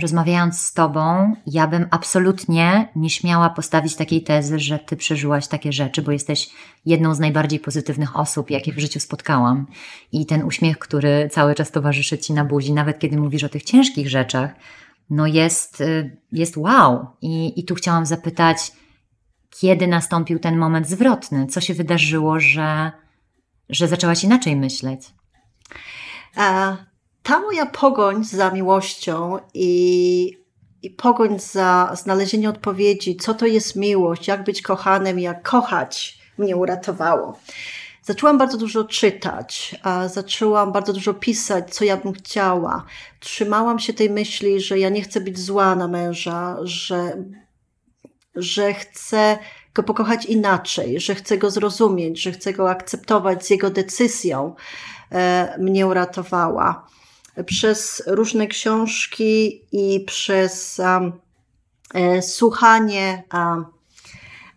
rozmawiając 0.00 0.60
z 0.60 0.72
Tobą, 0.72 1.34
ja 1.46 1.66
bym 1.66 1.86
absolutnie 1.90 2.88
nie 2.96 3.10
śmiała 3.10 3.50
postawić 3.50 3.96
takiej 3.96 4.22
tezy, 4.22 4.58
że 4.58 4.78
Ty 4.78 4.96
przeżyłaś 4.96 5.48
takie 5.48 5.72
rzeczy, 5.72 6.02
bo 6.02 6.12
jesteś 6.12 6.50
jedną 6.86 7.14
z 7.14 7.20
najbardziej 7.20 7.60
pozytywnych 7.60 8.16
osób, 8.16 8.50
jakie 8.50 8.72
w 8.72 8.78
życiu 8.78 9.00
spotkałam. 9.00 9.66
I 10.12 10.26
ten 10.26 10.42
uśmiech, 10.42 10.78
który 10.78 11.28
cały 11.32 11.54
czas 11.54 11.70
towarzyszy 11.70 12.18
Ci 12.18 12.32
na 12.32 12.44
buzi, 12.44 12.72
nawet 12.72 12.98
kiedy 12.98 13.16
mówisz 13.16 13.44
o 13.44 13.48
tych 13.48 13.62
ciężkich 13.62 14.08
rzeczach, 14.08 14.50
no 15.10 15.26
jest, 15.26 15.80
e, 15.80 16.10
jest 16.32 16.56
wow. 16.56 17.06
I, 17.22 17.60
I 17.60 17.64
tu 17.64 17.74
chciałam 17.74 18.06
zapytać, 18.06 18.72
kiedy 19.50 19.86
nastąpił 19.86 20.38
ten 20.38 20.56
moment 20.56 20.88
zwrotny? 20.88 21.46
Co 21.46 21.60
się 21.60 21.74
wydarzyło, 21.74 22.40
że, 22.40 22.92
że 23.70 23.88
zaczęłaś 23.88 24.24
inaczej 24.24 24.56
myśleć? 24.56 25.00
Ta 27.22 27.40
moja 27.40 27.66
pogoń 27.66 28.24
za 28.24 28.50
miłością 28.50 29.38
i, 29.54 30.38
i 30.82 30.90
pogoń 30.90 31.38
za 31.38 31.92
znalezienie 31.94 32.50
odpowiedzi, 32.50 33.16
co 33.16 33.34
to 33.34 33.46
jest 33.46 33.76
miłość, 33.76 34.28
jak 34.28 34.44
być 34.44 34.62
kochanym, 34.62 35.18
jak 35.18 35.48
kochać, 35.48 36.18
mnie 36.38 36.56
uratowało. 36.56 37.38
Zaczęłam 38.02 38.38
bardzo 38.38 38.58
dużo 38.58 38.84
czytać, 38.84 39.76
zaczęłam 40.06 40.72
bardzo 40.72 40.92
dużo 40.92 41.14
pisać, 41.14 41.74
co 41.74 41.84
ja 41.84 41.96
bym 41.96 42.12
chciała. 42.12 42.84
Trzymałam 43.20 43.78
się 43.78 43.92
tej 43.92 44.10
myśli, 44.10 44.60
że 44.60 44.78
ja 44.78 44.88
nie 44.88 45.02
chcę 45.02 45.20
być 45.20 45.38
zła 45.38 45.74
na 45.74 45.88
męża, 45.88 46.56
że 46.62 47.24
że 48.34 48.74
chcę 48.74 49.38
go 49.74 49.82
pokochać 49.82 50.24
inaczej, 50.24 51.00
że 51.00 51.14
chcę 51.14 51.38
go 51.38 51.50
zrozumieć, 51.50 52.22
że 52.22 52.32
chcę 52.32 52.52
go 52.52 52.70
akceptować 52.70 53.46
z 53.46 53.50
jego 53.50 53.70
decyzją, 53.70 54.54
e, 55.12 55.58
mnie 55.58 55.86
uratowała. 55.86 56.86
Przez 57.46 58.02
różne 58.06 58.46
książki 58.46 59.64
i 59.72 60.04
przez 60.06 60.78
um, 60.78 61.12
e, 61.94 62.22
słuchanie 62.22 63.22
um, 63.34 63.66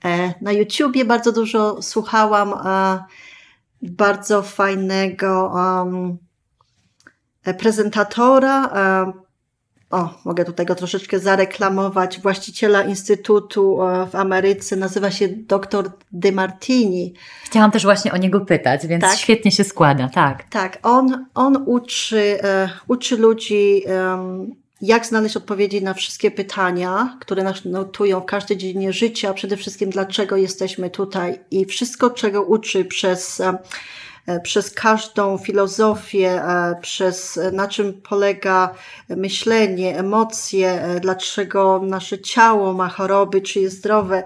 e, 0.06 0.34
na 0.41 0.52
YouTubie 0.52 1.06
bardzo 1.06 1.32
dużo 1.32 1.82
słuchałam 1.82 2.54
e, 2.54 3.04
bardzo 3.82 4.41
fajnego 4.41 5.52
um, 5.56 6.17
prezentatora, 7.58 8.69
o, 9.93 10.10
mogę 10.25 10.45
tutaj 10.45 10.65
go 10.65 10.75
troszeczkę 10.75 11.19
zareklamować, 11.19 12.19
właściciela 12.19 12.82
instytutu 12.82 13.84
e, 13.84 14.08
w 14.08 14.15
Ameryce, 14.15 14.75
nazywa 14.75 15.12
się 15.12 15.27
dr 15.27 15.91
De 16.12 16.32
Martini. 16.32 17.13
Chciałam 17.45 17.71
też 17.71 17.84
właśnie 17.84 18.12
o 18.12 18.17
niego 18.17 18.41
pytać, 18.41 18.88
więc 18.88 19.03
tak? 19.03 19.17
świetnie 19.17 19.51
się 19.51 19.63
składa, 19.63 20.10
tak. 20.13 20.43
Tak, 20.49 20.77
on, 20.84 21.25
on 21.36 21.63
uczy, 21.65 22.43
e, 22.43 22.69
uczy 22.88 23.17
ludzi, 23.17 23.84
jak 24.82 25.06
znaleźć 25.06 25.38
odpowiedzi 25.38 25.84
na 25.84 25.93
wszystkie 25.93 26.32
pytania, 26.32 27.17
które 27.21 27.43
nas 27.43 27.65
notują 27.65 28.19
w 28.21 28.25
każdej 28.25 28.58
dziedzinie 28.58 28.93
życia, 28.93 29.34
przede 29.34 29.58
wszystkim 29.58 29.89
dlaczego 29.89 30.38
jesteśmy 30.38 30.89
tutaj 30.89 31.39
i 31.51 31.65
wszystko, 31.65 32.10
czego 32.10 32.43
uczy 32.43 32.86
przez 32.86 33.41
przez 34.44 34.72
każdą 34.72 35.38
filozofię, 35.38 36.30
e, 36.30 36.76
przez 36.82 37.38
e, 37.38 37.52
na 37.52 37.68
czym 37.68 38.02
polega 38.02 38.74
myślenie, 39.10 39.98
emocje, 39.98 40.84
dlaczego 41.02 41.82
nasze 41.84 42.20
ciało 42.20 42.74
ma 42.74 42.90
choroby, 42.90 43.42
czy 43.42 43.60
jest 43.60 43.78
zdrowe. 43.78 44.24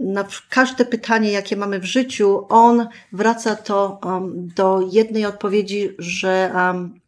Na 0.00 0.24
każde 0.50 0.84
pytanie, 0.84 1.32
jakie 1.32 1.56
mamy 1.56 1.78
w 1.78 1.84
życiu, 1.84 2.46
on 2.48 2.88
wraca 3.12 3.56
to 3.56 4.00
um, 4.04 4.48
do 4.56 4.88
jednej 4.92 5.26
odpowiedzi, 5.26 5.90
że 5.98 6.52
um, 6.54 7.00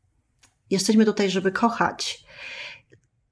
jesteśmy 0.71 1.05
tutaj, 1.05 1.31
żeby 1.31 1.53
kochać 1.53 2.25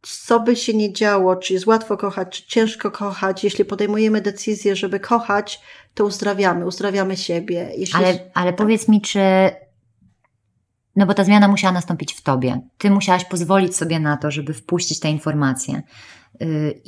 co 0.06 0.40
by 0.40 0.56
się 0.56 0.74
nie 0.74 0.92
działo, 0.92 1.36
czy 1.36 1.52
jest 1.52 1.66
łatwo 1.66 1.96
kochać, 1.96 2.28
czy 2.30 2.48
ciężko 2.48 2.90
kochać, 2.90 3.44
jeśli 3.44 3.64
podejmujemy 3.64 4.20
decyzję, 4.20 4.76
żeby 4.76 5.00
kochać, 5.00 5.60
to 5.94 6.04
uzdrawiamy, 6.04 6.66
uzdrawiamy 6.66 7.16
siebie. 7.16 7.70
Jeśli... 7.76 7.98
Ale, 7.98 8.30
ale 8.34 8.52
powiedz 8.52 8.88
mi, 8.88 9.00
czy. 9.00 9.20
No 10.96 11.06
bo 11.06 11.14
ta 11.14 11.24
zmiana 11.24 11.48
musiała 11.48 11.72
nastąpić 11.72 12.14
w 12.14 12.22
tobie. 12.22 12.60
Ty 12.78 12.90
musiałaś 12.90 13.24
pozwolić 13.24 13.76
sobie 13.76 14.00
na 14.00 14.16
to, 14.16 14.30
żeby 14.30 14.54
wpuścić 14.54 15.00
te 15.00 15.10
informacje. 15.10 15.82
Yy, 16.40 16.82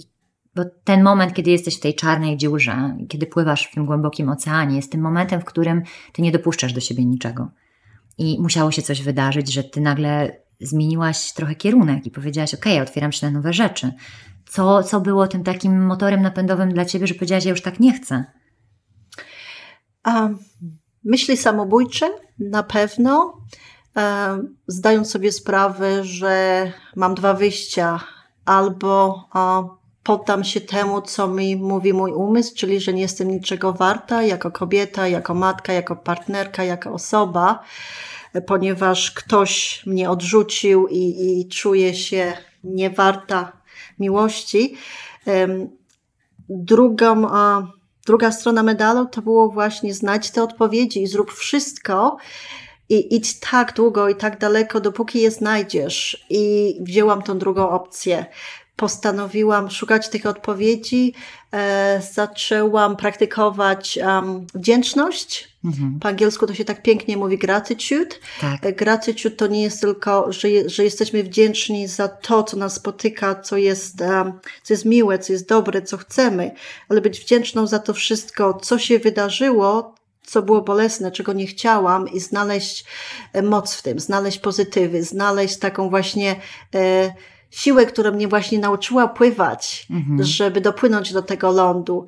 bo 0.55 0.63
ten 0.85 1.03
moment, 1.03 1.35
kiedy 1.35 1.51
jesteś 1.51 1.77
w 1.77 1.81
tej 1.81 1.95
czarnej 1.95 2.37
dziurze, 2.37 2.97
kiedy 3.09 3.27
pływasz 3.27 3.67
w 3.67 3.75
tym 3.75 3.87
głębokim 3.87 4.29
oceanie, 4.29 4.77
jest 4.77 4.93
tym 4.93 5.01
momentem, 5.01 5.41
w 5.41 5.45
którym 5.45 5.83
ty 6.13 6.23
nie 6.23 6.33
dopuszczasz 6.33 6.73
do 6.73 6.81
siebie 6.81 7.05
niczego. 7.05 7.51
I 8.19 8.39
musiało 8.41 8.71
się 8.71 8.83
coś 8.83 9.03
wydarzyć, 9.03 9.53
że 9.53 9.65
ty 9.65 9.81
nagle 9.81 10.41
zmieniłaś 10.61 11.33
trochę 11.33 11.55
kierunek 11.55 12.07
i 12.07 12.11
powiedziałaś: 12.11 12.55
OK, 12.55 12.64
otwieram 12.83 13.12
się 13.12 13.27
na 13.27 13.33
nowe 13.33 13.53
rzeczy. 13.53 13.92
Co, 14.49 14.83
co 14.83 15.01
było 15.01 15.29
tym 15.29 15.44
takim 15.44 15.87
motorem 15.87 16.23
napędowym 16.23 16.73
dla 16.73 16.85
ciebie, 16.85 17.07
że 17.07 17.14
powiedziałaś: 17.14 17.44
Ja 17.44 17.51
już 17.51 17.62
tak 17.62 17.81
nie 17.81 17.92
chcę? 17.92 18.25
A, 20.03 20.29
myśli 21.05 21.37
samobójcze 21.37 22.11
na 22.38 22.62
pewno. 22.62 23.40
E, 23.97 24.38
zdając 24.66 25.11
sobie 25.11 25.33
sprawę, 25.33 26.05
że 26.05 26.73
mam 26.97 27.14
dwa 27.14 27.35
wyjścia: 27.35 28.01
albo 28.44 29.29
a, 29.33 29.62
poddam 30.03 30.44
się 30.44 30.61
temu, 30.61 31.03
co 31.03 31.29
mi 31.29 31.57
mówi 31.57 31.92
mój 31.92 32.12
umysł, 32.12 32.55
czyli 32.57 32.81
że 32.81 32.92
nie 32.92 33.03
jestem 33.03 33.31
niczego 33.31 33.73
warta 33.73 34.23
jako 34.23 34.51
kobieta, 34.51 35.09
jako 35.09 35.35
matka, 35.35 35.73
jako 35.73 35.97
partnerka, 35.97 36.64
jako 36.64 36.92
osoba 36.92 37.64
ponieważ 38.47 39.11
ktoś 39.11 39.83
mnie 39.87 40.11
odrzucił 40.11 40.87
i, 40.87 41.41
i 41.41 41.49
czuję 41.49 41.95
się 41.95 42.33
niewarta 42.64 43.53
miłości. 43.99 44.77
Drugą, 46.49 47.27
druga 48.07 48.33
strona 48.33 48.62
medalu 48.62 49.07
to 49.07 49.23
było 49.23 49.51
właśnie 49.51 49.95
znać 49.95 50.31
te 50.31 50.43
odpowiedzi 50.43 51.03
i 51.03 51.07
zrób 51.07 51.33
wszystko, 51.33 52.17
i 52.88 53.17
idź 53.17 53.41
tak 53.41 53.75
długo 53.75 54.09
i 54.09 54.17
tak 54.17 54.38
daleko, 54.38 54.81
dopóki 54.81 55.21
je 55.21 55.31
znajdziesz. 55.31 56.27
I 56.31 56.75
wzięłam 56.81 57.23
tą 57.23 57.38
drugą 57.38 57.71
opcję 57.71 58.27
postanowiłam 58.79 59.71
szukać 59.71 60.09
tych 60.09 60.27
odpowiedzi, 60.27 61.14
e, 61.53 62.03
zaczęłam 62.12 62.97
praktykować 62.97 63.99
um, 64.03 64.47
wdzięczność. 64.55 65.49
Mhm. 65.64 65.99
Po 66.01 66.09
angielsku 66.09 66.47
to 66.47 66.55
się 66.55 66.64
tak 66.64 66.83
pięknie 66.83 67.17
mówi 67.17 67.38
gratitude. 67.38 68.17
Tak. 68.41 68.67
E, 68.67 68.73
gratitude 68.73 69.37
to 69.37 69.47
nie 69.47 69.62
jest 69.62 69.81
tylko, 69.81 70.33
że, 70.33 70.49
że 70.67 70.85
jesteśmy 70.85 71.23
wdzięczni 71.23 71.88
za 71.88 72.09
to, 72.09 72.43
co 72.43 72.57
nas 72.57 72.75
spotyka, 72.75 73.35
co 73.35 73.57
jest, 73.57 74.01
um, 74.01 74.33
co 74.62 74.75
jest 74.75 74.85
miłe, 74.85 75.19
co 75.19 75.33
jest 75.33 75.49
dobre, 75.49 75.83
co 75.83 75.97
chcemy, 75.97 76.51
ale 76.88 77.01
być 77.01 77.21
wdzięczną 77.21 77.67
za 77.67 77.79
to 77.79 77.95
wszystko, 77.95 78.55
co 78.62 78.79
się 78.79 78.99
wydarzyło, 78.99 79.95
co 80.23 80.43
było 80.43 80.62
bolesne, 80.62 81.12
czego 81.12 81.33
nie 81.33 81.47
chciałam 81.47 82.09
i 82.09 82.21
znaleźć 82.21 82.85
e, 83.33 83.43
moc 83.43 83.75
w 83.75 83.83
tym, 83.83 84.01
znaleźć 84.01 84.38
pozytywy, 84.38 85.03
znaleźć 85.03 85.59
taką 85.59 85.91
właśnie 85.91 86.37
e, 86.75 87.12
siłę, 87.51 87.87
która 87.87 88.11
mnie 88.11 88.29
właśnie 88.29 88.59
nauczyła 88.59 89.09
pływać, 89.09 89.87
mhm. 89.91 90.25
żeby 90.25 90.61
dopłynąć 90.61 91.13
do 91.13 91.23
tego 91.23 91.51
lądu. 91.51 92.07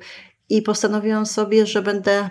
i 0.49 0.61
postanowiłam 0.61 1.25
sobie, 1.25 1.65
że 1.65 1.81
będę 1.81 2.29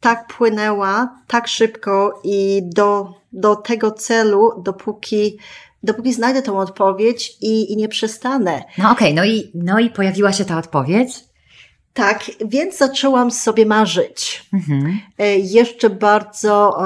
tak 0.00 0.26
płynęła, 0.36 1.22
tak 1.26 1.48
szybko 1.48 2.20
i 2.24 2.62
do, 2.64 3.14
do 3.32 3.56
tego 3.56 3.90
celu, 3.90 4.62
dopóki, 4.64 5.38
dopóki 5.82 6.12
znajdę 6.12 6.42
tą 6.42 6.58
odpowiedź 6.58 7.36
i, 7.40 7.72
i 7.72 7.76
nie 7.76 7.88
przestanę. 7.88 8.64
No 8.78 8.90
okej, 8.90 9.12
okay, 9.12 9.14
no, 9.14 9.24
i, 9.24 9.50
no 9.54 9.78
i 9.78 9.90
pojawiła 9.90 10.32
się 10.32 10.44
ta 10.44 10.58
odpowiedź. 10.58 11.31
Tak, 11.94 12.24
więc 12.44 12.76
zaczęłam 12.76 13.30
sobie 13.30 13.66
marzyć. 13.66 14.46
Mhm. 14.52 15.00
E, 15.18 15.36
jeszcze 15.38 15.90
bardzo, 15.90 16.78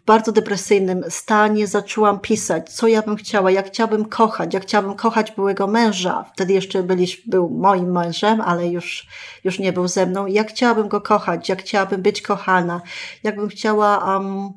w 0.00 0.04
bardzo 0.04 0.32
depresyjnym 0.32 1.04
stanie 1.08 1.66
zaczęłam 1.66 2.20
pisać, 2.20 2.72
co 2.72 2.86
ja 2.86 3.02
bym 3.02 3.16
chciała, 3.16 3.50
jak 3.50 3.66
chciałabym 3.66 4.04
kochać, 4.04 4.54
jak 4.54 4.62
chciałabym 4.62 4.94
kochać 4.94 5.32
byłego 5.32 5.66
męża. 5.66 6.24
Wtedy 6.34 6.52
jeszcze 6.52 6.82
byliś, 6.82 7.22
był 7.26 7.50
moim 7.50 7.92
mężem, 7.92 8.40
ale 8.40 8.68
już, 8.68 9.06
już 9.44 9.58
nie 9.58 9.72
był 9.72 9.88
ze 9.88 10.06
mną. 10.06 10.26
Jak 10.26 10.50
chciałabym 10.50 10.88
go 10.88 11.00
kochać, 11.00 11.48
jak 11.48 11.62
chciałabym 11.62 12.02
być 12.02 12.22
kochana, 12.22 12.80
jakbym 13.22 13.48
chciała, 13.48 14.14
um, 14.14 14.52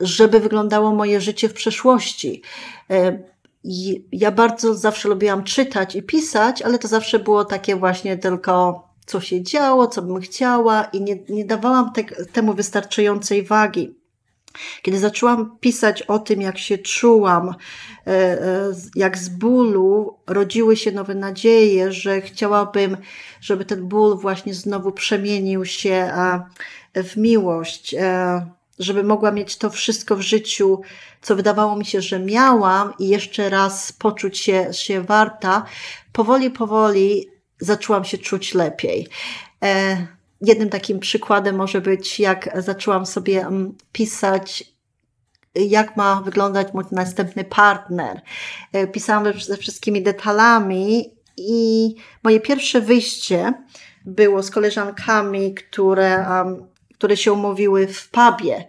żeby 0.00 0.40
wyglądało 0.40 0.94
moje 0.94 1.20
życie 1.20 1.48
w 1.48 1.54
przyszłości. 1.54 2.42
E, 2.90 3.18
ja 4.12 4.30
bardzo 4.30 4.74
zawsze 4.74 5.08
lubiłam 5.08 5.44
czytać 5.44 5.96
i 5.96 6.02
pisać, 6.02 6.62
ale 6.62 6.78
to 6.78 6.88
zawsze 6.88 7.18
było 7.18 7.44
takie 7.44 7.76
właśnie 7.76 8.16
tylko 8.16 8.84
co 9.06 9.20
się 9.20 9.42
działo, 9.42 9.86
co 9.86 10.02
bym 10.02 10.20
chciała 10.20 10.84
i 10.84 11.00
nie, 11.00 11.18
nie 11.28 11.44
dawałam 11.44 11.92
te, 11.92 12.04
temu 12.04 12.54
wystarczającej 12.54 13.42
wagi. 13.42 13.94
Kiedy 14.82 14.98
zaczęłam 14.98 15.58
pisać 15.60 16.02
o 16.02 16.18
tym, 16.18 16.40
jak 16.40 16.58
się 16.58 16.78
czułam, 16.78 17.48
e, 17.48 18.10
e, 18.10 18.72
jak 18.94 19.18
z 19.18 19.28
bólu 19.28 20.16
rodziły 20.26 20.76
się 20.76 20.92
nowe 20.92 21.14
nadzieje, 21.14 21.92
że 21.92 22.20
chciałabym, 22.20 22.96
żeby 23.40 23.64
ten 23.64 23.88
ból 23.88 24.18
właśnie 24.18 24.54
znowu 24.54 24.92
przemienił 24.92 25.64
się 25.64 26.12
w 26.94 27.16
miłość, 27.16 27.94
e, 27.94 28.46
żeby 28.78 29.04
mogła 29.04 29.30
mieć 29.30 29.56
to 29.56 29.70
wszystko 29.70 30.16
w 30.16 30.20
życiu, 30.20 30.80
co 31.22 31.36
wydawało 31.36 31.76
mi 31.76 31.84
się, 31.84 32.00
że 32.02 32.20
miałam 32.20 32.92
i 32.98 33.08
jeszcze 33.08 33.50
raz 33.50 33.92
poczuć 33.92 34.38
się, 34.38 34.68
się 34.72 35.00
warta, 35.00 35.64
powoli, 36.12 36.50
powoli 36.50 37.33
zaczęłam 37.64 38.04
się 38.04 38.18
czuć 38.18 38.54
lepiej. 38.54 39.08
E, 39.62 39.96
jednym 40.40 40.70
takim 40.70 41.00
przykładem 41.00 41.56
może 41.56 41.80
być, 41.80 42.20
jak 42.20 42.62
zaczęłam 42.62 43.06
sobie 43.06 43.40
mm, 43.40 43.74
pisać, 43.92 44.64
jak 45.54 45.96
ma 45.96 46.20
wyglądać 46.20 46.68
mój 46.74 46.84
następny 46.92 47.44
partner. 47.44 48.20
E, 48.72 48.86
pisałam 48.86 49.40
ze 49.40 49.56
wszystkimi 49.56 50.02
detalami 50.02 51.14
i 51.36 51.94
moje 52.22 52.40
pierwsze 52.40 52.80
wyjście 52.80 53.52
było 54.04 54.42
z 54.42 54.50
koleżankami, 54.50 55.54
które, 55.54 56.26
które 56.94 57.16
się 57.16 57.32
umówiły 57.32 57.86
w 57.86 58.10
pubie. 58.10 58.64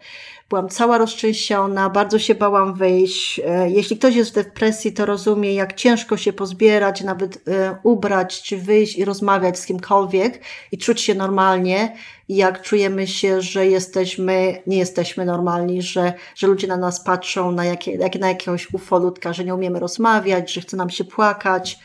Byłam 0.49 0.69
cała 0.69 0.97
roztrzęsiona, 0.97 1.89
bardzo 1.89 2.19
się 2.19 2.35
bałam 2.35 2.73
wyjść. 2.73 3.41
E, 3.45 3.69
jeśli 3.69 3.97
ktoś 3.97 4.15
jest 4.15 4.31
w 4.31 4.33
depresji, 4.33 4.93
to 4.93 5.05
rozumie, 5.05 5.53
jak 5.53 5.73
ciężko 5.73 6.17
się 6.17 6.33
pozbierać, 6.33 7.01
nawet 7.01 7.47
e, 7.47 7.77
ubrać, 7.83 8.41
czy 8.41 8.57
wyjść 8.57 8.97
i 8.97 9.05
rozmawiać 9.05 9.59
z 9.59 9.65
kimkolwiek 9.65 10.41
i 10.71 10.77
czuć 10.77 11.01
się 11.01 11.15
normalnie. 11.15 11.95
Jak 12.29 12.61
czujemy 12.61 13.07
się, 13.07 13.41
że 13.41 13.67
jesteśmy, 13.67 14.61
nie 14.67 14.77
jesteśmy 14.77 15.25
normalni, 15.25 15.81
że, 15.81 16.13
że 16.35 16.47
ludzie 16.47 16.67
na 16.67 16.77
nas 16.77 17.03
patrzą 17.03 17.51
na, 17.51 17.65
jakie, 17.65 17.91
jak 17.91 18.15
na 18.15 18.27
jakiegoś 18.27 18.73
ufolutka, 18.73 19.33
że 19.33 19.43
nie 19.43 19.55
umiemy 19.55 19.79
rozmawiać, 19.79 20.53
że 20.53 20.61
chce 20.61 20.77
nam 20.77 20.89
się 20.89 21.03
płakać. 21.03 21.79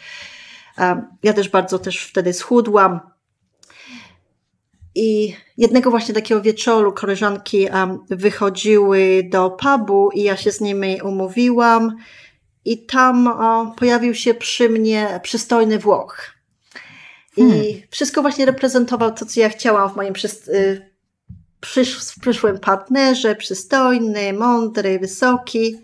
E, 0.78 1.02
ja 1.22 1.32
też 1.32 1.48
bardzo 1.48 1.78
też 1.78 2.06
wtedy 2.06 2.32
schudłam 2.32 3.00
i 4.94 5.36
jednego 5.56 5.90
właśnie 5.90 6.14
takiego 6.14 6.42
wieczoru 6.42 6.92
koleżanki 6.92 7.68
wychodziły 8.10 9.22
do 9.30 9.50
pubu 9.50 10.10
i 10.14 10.22
ja 10.22 10.36
się 10.36 10.52
z 10.52 10.60
nimi 10.60 11.00
umówiłam 11.02 11.96
i 12.64 12.86
tam 12.86 13.38
pojawił 13.76 14.14
się 14.14 14.34
przy 14.34 14.68
mnie 14.68 15.20
przystojny 15.22 15.78
Włoch. 15.78 16.40
I 17.36 17.40
hmm. 17.40 17.64
wszystko 17.90 18.22
właśnie 18.22 18.46
reprezentował 18.46 19.12
to, 19.12 19.26
co 19.26 19.40
ja 19.40 19.48
chciałam 19.48 19.90
w 19.90 19.96
moim 19.96 20.14
y, 20.48 20.90
przysz- 21.60 22.20
przyszłym 22.20 22.58
partnerze. 22.58 23.36
Przystojny, 23.36 24.32
mądry, 24.32 24.98
wysoki. 24.98 25.80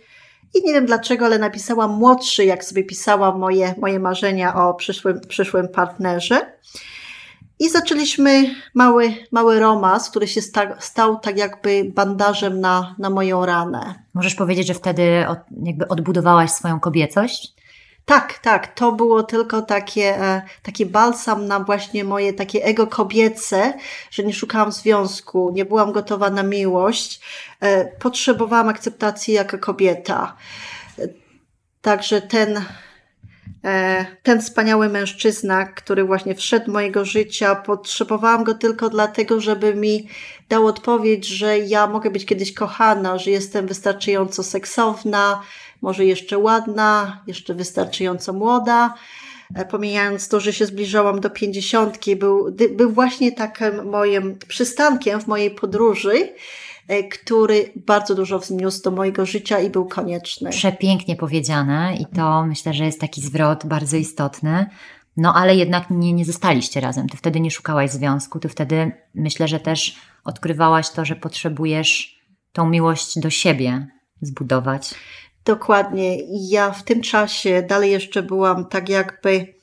I 0.55 0.63
nie 0.65 0.73
wiem 0.73 0.87
dlaczego, 0.87 1.25
ale 1.25 1.39
napisałam 1.39 1.91
młodszy, 1.91 2.45
jak 2.45 2.65
sobie 2.65 2.85
pisałam 2.85 3.39
moje, 3.39 3.75
moje 3.79 3.99
marzenia 3.99 4.55
o 4.55 4.75
przyszłym, 4.75 5.21
przyszłym 5.29 5.69
partnerze. 5.69 6.53
I 7.59 7.71
zaczęliśmy 7.71 8.55
mały, 8.75 9.15
mały 9.33 9.61
romans, 9.61 10.11
który 10.11 10.29
się 10.29 10.43
sta, 10.43 10.81
stał 10.81 11.19
tak 11.19 11.39
jakby 11.39 11.85
bandażem 11.95 12.61
na, 12.61 12.95
na 12.99 13.11
moją 13.11 13.47
ranę. 13.47 13.95
Możesz 14.15 14.35
powiedzieć, 14.35 14.67
że 14.67 14.75
wtedy 14.75 15.29
od, 15.29 15.39
jakby 15.63 15.89
odbudowałaś 15.89 16.51
swoją 16.51 16.81
kobiecość? 16.81 17.57
Tak, 18.07 18.39
tak. 18.39 18.75
To 18.75 18.93
było 18.93 19.23
tylko 19.23 19.63
takie, 19.63 20.23
e, 20.23 20.43
taki 20.63 20.87
balsam 20.87 21.47
na 21.47 21.61
właśnie 21.61 22.05
moje 22.05 22.33
takie 22.33 22.65
ego 22.65 22.87
kobiece, 22.87 23.75
że 24.11 24.23
nie 24.23 24.35
szukałam 24.35 24.73
związku, 24.73 25.51
nie 25.55 25.65
byłam 25.65 25.93
gotowa 25.93 26.31
na 26.31 26.43
miłość. 26.43 27.21
E, 27.61 27.85
potrzebowałam 27.85 28.69
akceptacji 28.69 29.35
jako 29.35 29.59
kobieta. 29.59 30.37
E, 30.99 31.09
także 31.83 32.23
ten, 32.23 32.65
ten 34.23 34.41
wspaniały 34.41 34.89
mężczyzna, 34.89 35.65
który 35.65 36.05
właśnie 36.05 36.35
wszedł 36.35 36.73
mojego 36.73 37.05
życia, 37.05 37.55
potrzebowałam 37.55 38.45
go 38.45 38.55
tylko 38.55 38.89
dlatego, 38.89 39.41
żeby 39.41 39.75
mi 39.75 40.09
dał 40.49 40.67
odpowiedź, 40.67 41.27
że 41.27 41.59
ja 41.59 41.87
mogę 41.87 42.11
być 42.11 42.27
kiedyś 42.27 42.55
kochana, 42.55 43.19
że 43.19 43.31
jestem 43.31 43.67
wystarczająco 43.67 44.43
seksowna, 44.43 45.43
może 45.83 46.05
jeszcze 46.05 46.39
ładna, 46.39 47.23
jeszcze 47.27 47.55
wystarczająco 47.55 48.33
młoda. 48.33 48.95
E, 49.55 49.65
pomijając 49.65 50.29
to, 50.29 50.41
że 50.41 50.53
się 50.53 50.67
zbliżałam 50.67 51.21
do 51.21 51.31
pięćdziesiątki, 51.31 52.17
był, 52.17 52.57
był 52.71 52.91
właśnie 52.91 53.33
takim 53.33 53.91
moim 53.91 54.39
przystankiem 54.49 55.21
w 55.21 55.27
mojej 55.27 55.51
podróży 55.51 56.29
E, 56.29 56.35
który 57.11 57.73
bardzo 57.77 58.15
dużo 58.15 58.39
wzniósł 58.39 58.83
do 58.83 58.91
mojego 58.91 59.27
życia 59.27 59.61
i 59.61 59.71
był 59.71 59.87
konieczny. 59.87 60.51
Przepięknie 60.51 61.17
powiedziane 61.17 61.97
i 62.01 62.07
to 62.07 62.47
myślę, 62.47 62.75
że 62.75 62.85
jest 62.85 63.01
taki 63.01 63.21
zwrot 63.21 63.67
bardzo 63.67 63.97
istotny. 63.97 64.67
No 65.17 65.35
ale 65.35 65.57
jednak 65.57 65.91
nie, 65.91 66.13
nie 66.13 66.25
zostaliście 66.25 66.81
razem. 66.81 67.09
Ty 67.09 67.17
wtedy 67.17 67.41
nie 67.41 67.51
szukałaś 67.51 67.91
związku, 67.91 68.39
ty 68.39 68.49
wtedy 68.49 68.93
myślę, 69.15 69.49
że 69.49 69.61
też 69.61 69.97
odkrywałaś 70.25 70.91
to, 70.91 71.05
że 71.05 71.17
potrzebujesz 71.17 72.21
tą 72.53 72.69
miłość 72.69 73.19
do 73.19 73.31
siebie 73.31 73.87
zbudować. 74.21 74.95
Dokładnie. 75.45 76.17
Ja 76.51 76.71
w 76.71 76.83
tym 76.83 77.03
czasie 77.03 77.63
dalej 77.63 77.91
jeszcze 77.91 78.23
byłam 78.23 78.67
tak 78.67 78.89
jakby, 78.89 79.55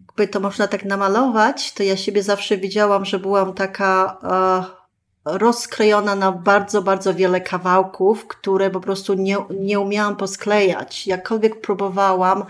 jakby 0.00 0.28
to 0.28 0.40
można 0.40 0.68
tak 0.68 0.84
namalować, 0.84 1.72
to 1.72 1.82
ja 1.82 1.96
siebie 1.96 2.22
zawsze 2.22 2.56
widziałam, 2.56 3.04
że 3.04 3.18
byłam 3.18 3.54
taka 3.54 4.18
uh, 4.22 4.81
rozkrojona 5.24 6.14
na 6.14 6.32
bardzo, 6.32 6.82
bardzo 6.82 7.14
wiele 7.14 7.40
kawałków, 7.40 8.26
które 8.26 8.70
po 8.70 8.80
prostu 8.80 9.14
nie, 9.14 9.36
nie 9.50 9.80
umiałam 9.80 10.16
posklejać. 10.16 11.06
Jakkolwiek 11.06 11.60
próbowałam, 11.60 12.44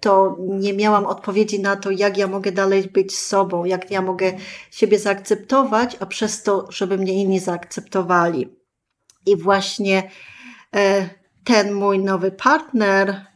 to 0.00 0.36
nie 0.38 0.72
miałam 0.72 1.06
odpowiedzi 1.06 1.60
na 1.60 1.76
to, 1.76 1.90
jak 1.90 2.16
ja 2.16 2.26
mogę 2.26 2.52
dalej 2.52 2.82
być 2.82 3.18
sobą, 3.18 3.64
jak 3.64 3.90
ja 3.90 4.02
mogę 4.02 4.32
siebie 4.70 4.98
zaakceptować, 4.98 5.96
a 6.00 6.06
przez 6.06 6.42
to, 6.42 6.66
żeby 6.70 6.98
mnie 6.98 7.12
inni 7.12 7.40
zaakceptowali. 7.40 8.56
I 9.26 9.36
właśnie 9.36 10.10
e, 10.76 11.08
ten 11.44 11.72
mój 11.72 11.98
nowy 11.98 12.30
partner 12.30 13.31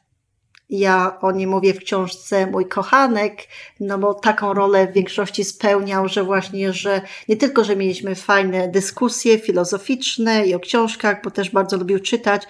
ja 0.71 1.19
o 1.21 1.33
nim 1.33 1.51
mówię 1.51 1.75
w 1.75 1.79
książce 1.79 2.47
Mój 2.47 2.67
kochanek, 2.69 3.43
no 3.81 3.99
bo 3.99 4.15
taką 4.15 4.55
rolę 4.55 4.87
w 4.87 4.93
większości 4.93 5.45
spełniał, 5.45 6.09
że 6.09 6.25
właśnie, 6.25 6.73
że 6.73 7.01
nie 7.29 7.37
tylko, 7.37 7.65
że 7.65 7.77
mieliśmy 7.77 8.15
fajne 8.15 8.69
dyskusje 8.69 9.39
filozoficzne 9.39 10.47
i 10.47 10.55
o 10.55 10.61
książkach, 10.61 11.23
bo 11.25 11.31
też 11.31 11.51
bardzo 11.51 11.77
lubił 11.77 12.01
czytać, 12.01 12.43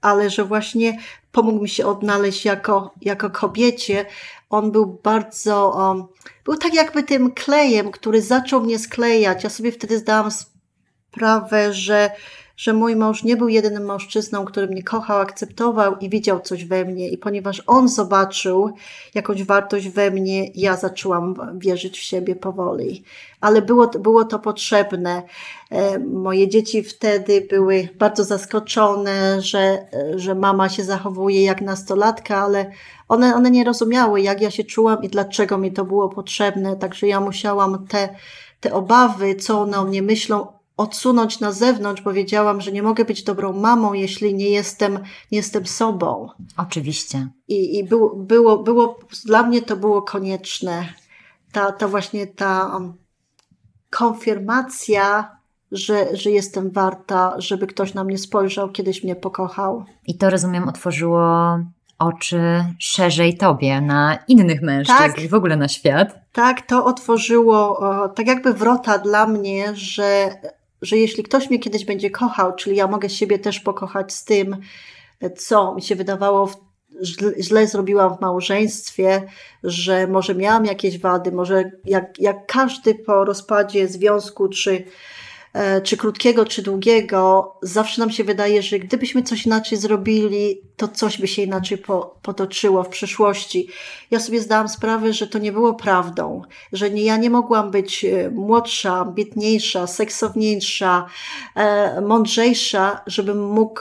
ale 0.00 0.30
że 0.30 0.44
właśnie 0.44 0.98
pomógł 1.32 1.62
mi 1.62 1.68
się 1.68 1.86
odnaleźć 1.86 2.44
jako, 2.44 2.94
jako 3.02 3.30
kobiecie. 3.30 4.06
On 4.50 4.72
był 4.72 5.00
bardzo, 5.02 5.70
um, 5.76 6.04
był 6.44 6.56
tak 6.56 6.74
jakby 6.74 7.02
tym 7.02 7.32
klejem, 7.32 7.90
który 7.90 8.22
zaczął 8.22 8.60
mnie 8.60 8.78
sklejać. 8.78 9.44
Ja 9.44 9.50
sobie 9.50 9.72
wtedy 9.72 9.98
zdałam 9.98 10.30
sprawę, 10.30 11.72
że 11.72 12.10
że 12.56 12.72
mój 12.72 12.96
mąż 12.96 13.22
nie 13.22 13.36
był 13.36 13.48
jedynym 13.48 13.84
mężczyzną, 13.84 14.44
który 14.44 14.66
mnie 14.66 14.82
kochał, 14.82 15.18
akceptował 15.18 15.96
i 15.96 16.08
widział 16.08 16.40
coś 16.40 16.64
we 16.64 16.84
mnie. 16.84 17.08
I 17.08 17.18
ponieważ 17.18 17.62
on 17.66 17.88
zobaczył 17.88 18.70
jakąś 19.14 19.42
wartość 19.42 19.88
we 19.88 20.10
mnie, 20.10 20.50
ja 20.54 20.76
zaczęłam 20.76 21.58
wierzyć 21.58 21.98
w 21.98 22.02
siebie 22.02 22.36
powoli. 22.36 23.04
Ale 23.40 23.62
było, 23.62 23.86
było 23.86 24.24
to 24.24 24.38
potrzebne. 24.38 25.22
E, 25.70 25.98
moje 25.98 26.48
dzieci 26.48 26.82
wtedy 26.82 27.46
były 27.50 27.88
bardzo 27.98 28.24
zaskoczone, 28.24 29.42
że, 29.42 29.86
że 30.16 30.34
mama 30.34 30.68
się 30.68 30.84
zachowuje 30.84 31.44
jak 31.44 31.60
nastolatka, 31.60 32.36
ale 32.36 32.70
one, 33.08 33.34
one 33.34 33.50
nie 33.50 33.64
rozumiały, 33.64 34.20
jak 34.20 34.40
ja 34.40 34.50
się 34.50 34.64
czułam 34.64 35.02
i 35.02 35.08
dlaczego 35.08 35.58
mi 35.58 35.72
to 35.72 35.84
było 35.84 36.08
potrzebne. 36.08 36.76
Także 36.76 37.06
ja 37.06 37.20
musiałam 37.20 37.86
te, 37.86 38.08
te 38.60 38.72
obawy, 38.72 39.34
co 39.34 39.60
one 39.60 39.78
o 39.78 39.84
mnie 39.84 40.02
myślą, 40.02 40.46
odsunąć 40.76 41.40
na 41.40 41.52
zewnątrz, 41.52 42.02
bo 42.02 42.12
wiedziałam, 42.12 42.60
że 42.60 42.72
nie 42.72 42.82
mogę 42.82 43.04
być 43.04 43.22
dobrą 43.22 43.52
mamą, 43.52 43.92
jeśli 43.92 44.34
nie 44.34 44.50
jestem, 44.50 44.98
nie 45.32 45.38
jestem 45.38 45.66
sobą. 45.66 46.28
Oczywiście. 46.56 47.28
I, 47.48 47.78
i 47.78 47.84
było, 47.84 48.16
było, 48.16 48.58
było, 48.58 48.98
dla 49.24 49.42
mnie 49.42 49.62
to 49.62 49.76
było 49.76 50.02
konieczne. 50.02 50.88
Ta, 51.52 51.72
ta 51.72 51.88
właśnie 51.88 52.26
ta 52.26 52.70
um, 52.74 52.94
konfirmacja, 53.90 55.36
że, 55.72 56.16
że 56.16 56.30
jestem 56.30 56.70
warta, 56.70 57.34
żeby 57.38 57.66
ktoś 57.66 57.94
na 57.94 58.04
mnie 58.04 58.18
spojrzał, 58.18 58.68
kiedyś 58.68 59.04
mnie 59.04 59.16
pokochał. 59.16 59.84
I 60.06 60.18
to 60.18 60.30
rozumiem, 60.30 60.68
otworzyło 60.68 61.58
oczy 61.98 62.64
szerzej 62.78 63.36
tobie, 63.36 63.80
na 63.80 64.18
innych 64.28 64.62
mężczyzn 64.62 64.98
tak, 64.98 65.22
i 65.22 65.28
w 65.28 65.34
ogóle 65.34 65.56
na 65.56 65.68
świat. 65.68 66.18
Tak, 66.32 66.66
to 66.66 66.84
otworzyło 66.84 67.80
tak 68.14 68.26
jakby 68.26 68.52
wrota 68.52 68.98
dla 68.98 69.26
mnie, 69.26 69.70
że, 69.74 70.30
że 70.84 70.96
jeśli 70.96 71.22
ktoś 71.22 71.50
mnie 71.50 71.58
kiedyś 71.58 71.84
będzie 71.84 72.10
kochał, 72.10 72.54
czyli 72.54 72.76
ja 72.76 72.86
mogę 72.86 73.10
siebie 73.10 73.38
też 73.38 73.60
pokochać 73.60 74.12
z 74.12 74.24
tym, 74.24 74.56
co 75.36 75.74
mi 75.74 75.82
się 75.82 75.96
wydawało 75.96 76.50
źle, 77.02 77.32
źle 77.40 77.66
zrobiłam 77.66 78.16
w 78.16 78.20
małżeństwie, 78.20 79.22
że 79.62 80.06
może 80.06 80.34
miałam 80.34 80.64
jakieś 80.64 80.98
wady, 80.98 81.32
może 81.32 81.70
jak, 81.84 82.20
jak 82.20 82.46
każdy 82.46 82.94
po 82.94 83.24
rozpadzie 83.24 83.88
związku 83.88 84.48
czy 84.48 84.84
czy 85.82 85.96
krótkiego, 85.96 86.44
czy 86.44 86.62
długiego, 86.62 87.52
zawsze 87.62 88.00
nam 88.00 88.10
się 88.10 88.24
wydaje, 88.24 88.62
że 88.62 88.78
gdybyśmy 88.78 89.22
coś 89.22 89.46
inaczej 89.46 89.78
zrobili, 89.78 90.60
to 90.76 90.88
coś 90.88 91.20
by 91.20 91.28
się 91.28 91.42
inaczej 91.42 91.78
po, 91.78 92.18
potoczyło 92.22 92.82
w 92.82 92.88
przyszłości. 92.88 93.68
Ja 94.10 94.20
sobie 94.20 94.40
zdałam 94.40 94.68
sprawę, 94.68 95.12
że 95.12 95.26
to 95.26 95.38
nie 95.38 95.52
było 95.52 95.74
prawdą, 95.74 96.42
że 96.72 96.90
nie, 96.90 97.02
ja 97.02 97.16
nie 97.16 97.30
mogłam 97.30 97.70
być 97.70 98.04
e, 98.04 98.30
młodsza, 98.30 99.04
biedniejsza, 99.14 99.86
seksowniejsza, 99.86 101.06
e, 101.56 102.00
mądrzejsza, 102.00 103.00
żebym 103.06 103.50
mógł, 103.50 103.80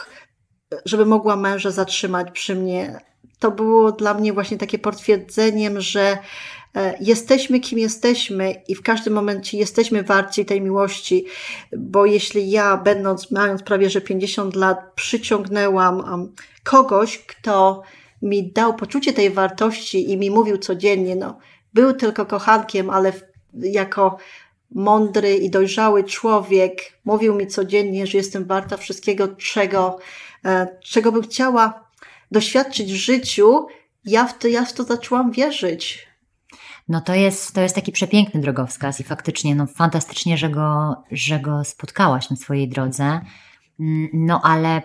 żeby 0.86 1.06
mogła 1.06 1.36
męża 1.36 1.72
zatrzymać 1.72 2.32
przy 2.32 2.56
mnie. 2.56 3.00
To 3.40 3.52
było 3.52 3.92
dla 3.92 4.14
mnie 4.14 4.34
właśnie 4.34 4.58
takie 4.58 4.80
potwierdzeniem, 4.80 5.82
że 5.82 6.18
E, 6.18 6.63
jesteśmy 7.00 7.60
kim 7.60 7.80
jesteśmy 7.80 8.56
i 8.68 8.76
w 8.76 8.82
każdym 8.82 9.14
momencie 9.14 9.58
jesteśmy 9.58 10.04
warci 10.04 10.46
tej 10.46 10.62
miłości, 10.62 11.26
bo 11.78 12.06
jeśli 12.06 12.52
ja, 12.52 12.78
będąc, 12.78 13.32
mając 13.32 13.64
prawie 13.64 13.90
że 13.90 14.02
50 14.02 14.56
lat, 14.56 14.92
przyciągnęłam 14.96 16.30
kogoś, 16.64 17.18
kto 17.18 17.82
mi 18.22 18.52
dał 18.52 18.76
poczucie 18.76 19.14
tej 19.14 19.30
wartości 19.30 20.12
i 20.12 20.18
mi 20.18 20.32
mówił 20.32 20.58
codziennie, 20.58 21.16
no, 21.16 21.38
był 21.74 21.94
tylko 21.94 22.26
kochankiem, 22.26 22.90
ale 22.90 23.14
jako 23.54 24.18
mądry 24.72 25.36
i 25.36 25.50
dojrzały 25.50 26.04
człowiek 26.04 26.82
mówił 27.06 27.36
mi 27.36 27.48
codziennie, 27.48 28.08
że 28.08 28.18
jestem 28.18 28.46
warta 28.46 28.78
wszystkiego, 28.78 29.28
czego, 29.28 29.98
e, 30.46 30.78
czego 30.84 31.12
bym 31.12 31.24
chciała 31.24 31.90
doświadczyć 32.32 32.94
w 32.94 32.96
życiu, 32.96 33.68
ja 34.06 34.26
w 34.26 34.38
to, 34.38 34.48
ja 34.48 34.66
w 34.66 34.74
to 34.74 34.84
zaczęłam 34.84 35.32
wierzyć. 35.32 36.13
No 36.88 37.02
to 37.02 37.14
jest, 37.14 37.56
to 37.56 37.62
jest 37.62 37.76
taki 37.76 37.92
przepiękny 37.92 38.42
drogowskaz 38.42 39.00
i 39.00 39.04
faktycznie 39.04 39.56
no, 39.56 39.68
fantastycznie, 39.68 40.38
że 40.38 40.50
go, 40.50 40.96
że 41.12 41.40
go 41.40 41.64
spotkałaś 41.64 42.30
na 42.30 42.36
swojej 42.36 42.70
drodze. 42.70 43.22
Mm, 43.80 44.10
no 44.14 44.42
ale 44.44 44.82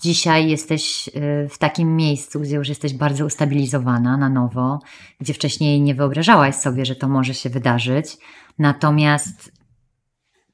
dzisiaj 0.00 0.48
jesteś 0.48 1.08
y, 1.08 1.48
w 1.48 1.58
takim 1.58 1.96
miejscu, 1.96 2.40
gdzie 2.40 2.56
już 2.56 2.68
jesteś 2.68 2.94
bardzo 2.94 3.26
ustabilizowana 3.26 4.16
na 4.16 4.28
nowo, 4.28 4.78
gdzie 5.20 5.34
wcześniej 5.34 5.80
nie 5.80 5.94
wyobrażałaś 5.94 6.54
sobie, 6.54 6.84
że 6.84 6.96
to 6.96 7.08
może 7.08 7.34
się 7.34 7.50
wydarzyć. 7.50 8.16
Natomiast 8.58 9.52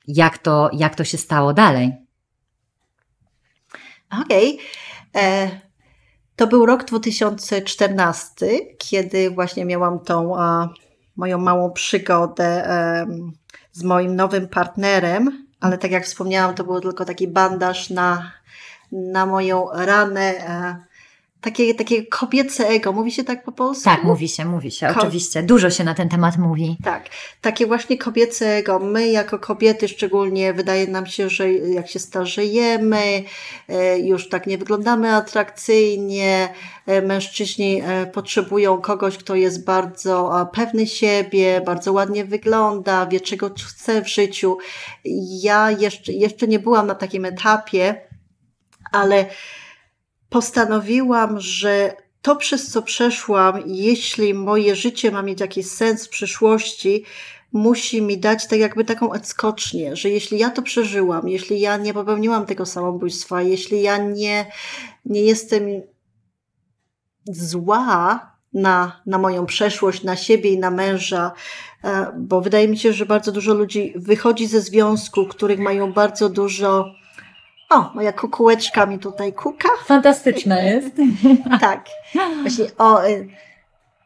jak 0.09 0.38
to, 0.38 0.71
jak 0.73 0.94
to 0.94 1.05
się 1.05 1.18
stało 1.18 1.55
dalej? 1.55 1.92
Okej. 4.23 4.59
Okay. 5.12 5.67
E, 6.38 6.40
to 6.40 6.46
był 6.46 6.66
rok 6.66 6.85
2014, 6.85 8.46
kiedy 8.79 9.31
właśnie 9.31 9.64
miałam 9.64 10.01
tą 10.01 10.40
a, 10.40 10.68
moją 11.16 11.38
małą 11.38 11.72
przygodę 11.72 12.68
a, 12.68 13.07
z 13.72 13.83
moim 13.83 14.16
nowym 14.16 14.48
partnerem, 14.48 15.46
ale 15.61 15.79
tak 15.79 15.90
jak 15.90 16.05
wspomniałam, 16.05 16.55
to 16.55 16.64
był 16.64 16.81
tylko 16.81 17.05
taki 17.05 17.29
bandaż 17.29 17.90
na, 17.90 18.33
na 18.92 19.27
moją 19.27 19.66
ranę. 19.72 20.35
A, 20.48 20.88
takie, 21.40 21.74
takie 21.74 22.07
kobiece 22.07 22.68
ego. 22.68 22.92
Mówi 22.92 23.12
się 23.12 23.24
tak 23.24 23.44
po 23.44 23.53
polsku? 23.53 23.85
Tak, 23.85 24.05
mówi 24.05 24.29
się, 24.29 24.44
mówi 24.44 24.70
się, 24.70 24.87
Ko 24.87 25.01
oczywiście. 25.01 25.42
Dużo 25.42 25.70
się 25.70 25.85
na 25.85 25.94
ten 25.94 26.09
temat 26.09 26.38
mówi. 26.38 26.77
Tak, 26.85 27.09
takie 27.40 27.66
właśnie 27.66 27.98
kobiece 27.98 28.46
ego. 28.57 28.79
My 28.79 29.09
jako 29.09 29.38
kobiety 29.38 29.88
szczególnie 29.88 30.53
wydaje 30.53 30.87
nam 30.87 31.07
się, 31.07 31.29
że 31.31 31.53
jak 31.53 31.88
się 31.88 31.98
starzejemy, 31.98 33.24
e, 33.68 33.98
już 33.98 34.29
tak 34.29 34.46
nie 34.46 34.59
wyglądamy 34.59 35.14
atrakcyjnie. 35.14 36.48
E, 36.87 37.03
mężczyźni 37.03 37.83
e, 37.85 38.07
potrzebują 38.07 38.81
kogoś, 38.81 39.18
kto 39.18 39.35
jest 39.35 39.64
bardzo 39.64 40.48
pewny 40.53 40.87
siebie, 40.87 41.61
bardzo 41.66 41.92
ładnie 41.92 42.24
wygląda, 42.24 43.07
wie 43.07 43.20
czego 43.20 43.51
chce 43.68 44.03
w 44.03 44.09
życiu. 44.09 44.59
Ja 45.42 45.70
jeszcze, 45.70 46.12
jeszcze 46.12 46.48
nie 46.48 46.59
byłam 46.59 46.87
na 46.87 46.94
takim 46.94 47.24
etapie, 47.24 48.01
ale 48.92 49.27
postanowiłam, 50.29 51.41
że 51.41 51.97
to, 52.23 52.37
przez 52.37 52.71
co 52.71 52.83
przeszłam, 52.83 53.62
jeśli 53.67 54.35
moje 54.35 54.77
życie 54.77 55.11
ma 55.11 55.23
mieć 55.23 55.41
jakiś 55.41 55.67
sens 55.67 56.07
w 56.07 56.11
przyszłości, 56.11 57.05
musi 57.53 58.03
mi 58.03 58.19
dać 58.19 58.49
tak 58.49 58.59
jakby 58.59 58.85
taką 58.85 59.11
odskocznię, 59.11 59.97
że 59.97 60.11
jeśli 60.11 60.38
ja 60.38 60.51
to 60.51 60.62
przeżyłam, 60.62 61.29
jeśli 61.29 61.61
ja 61.61 61.77
nie 61.77 61.95
popełniłam 61.95 62.47
tego 62.47 62.67
samobójstwa, 62.67 63.43
jeśli 63.43 63.83
ja 63.83 63.97
nie, 63.97 64.47
nie 65.05 65.23
jestem 65.23 65.62
zła 67.25 68.33
na, 68.53 69.01
na 69.07 69.19
moją 69.19 69.47
przeszłość, 69.47 70.03
na 70.03 70.17
siebie 70.17 70.51
i 70.53 70.59
na 70.59 70.71
męża, 70.71 71.33
e, 71.85 72.12
bo 72.19 72.41
wydaje 72.41 72.69
mi 72.69 72.79
się, 72.79 72.93
że 72.93 73.07
bardzo 73.07 73.33
dużo 73.33 73.55
ludzi 73.55 73.93
wychodzi 73.97 74.47
ze 74.47 74.61
związku, 74.61 75.27
których 75.27 75.59
mają 75.59 75.93
bardzo 75.93 76.29
dużo 76.29 76.95
o, 77.70 77.90
moja 77.94 78.12
kukułeczka 78.12 78.87
mi 78.87 78.98
tutaj 78.98 79.33
kuka. 79.33 79.68
Fantastyczna 79.85 80.61
jest. 80.70 80.96
tak. 81.61 81.87
Właśnie 82.40 82.64
o, 82.78 83.07
y, 83.07 83.28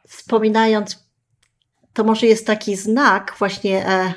wspominając, 0.08 1.04
to 1.92 2.04
może 2.04 2.26
jest 2.26 2.46
taki 2.46 2.76
znak 2.76 3.34
właśnie, 3.38 3.86
e, 3.88 4.14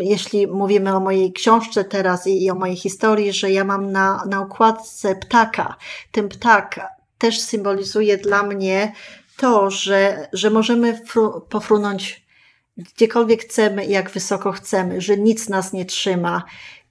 jeśli 0.00 0.46
mówimy 0.46 0.94
o 0.94 1.00
mojej 1.00 1.32
książce 1.32 1.84
teraz 1.84 2.26
i, 2.26 2.44
i 2.44 2.50
o 2.50 2.54
mojej 2.54 2.76
historii, 2.76 3.32
że 3.32 3.50
ja 3.50 3.64
mam 3.64 3.92
na, 3.92 4.24
na 4.30 4.40
układce 4.40 5.14
ptaka. 5.14 5.76
Ten 6.12 6.28
ptak 6.28 6.80
też 7.18 7.40
symbolizuje 7.40 8.16
dla 8.16 8.42
mnie 8.42 8.92
to, 9.36 9.70
że, 9.70 10.28
że 10.32 10.50
możemy 10.50 11.06
fru, 11.06 11.46
pofrunąć 11.48 12.28
gdziekolwiek 12.76 13.42
chcemy 13.42 13.84
i 13.84 13.90
jak 13.90 14.10
wysoko 14.10 14.52
chcemy, 14.52 15.00
że 15.00 15.16
nic 15.16 15.48
nas 15.48 15.72
nie 15.72 15.84
trzyma 15.84 16.42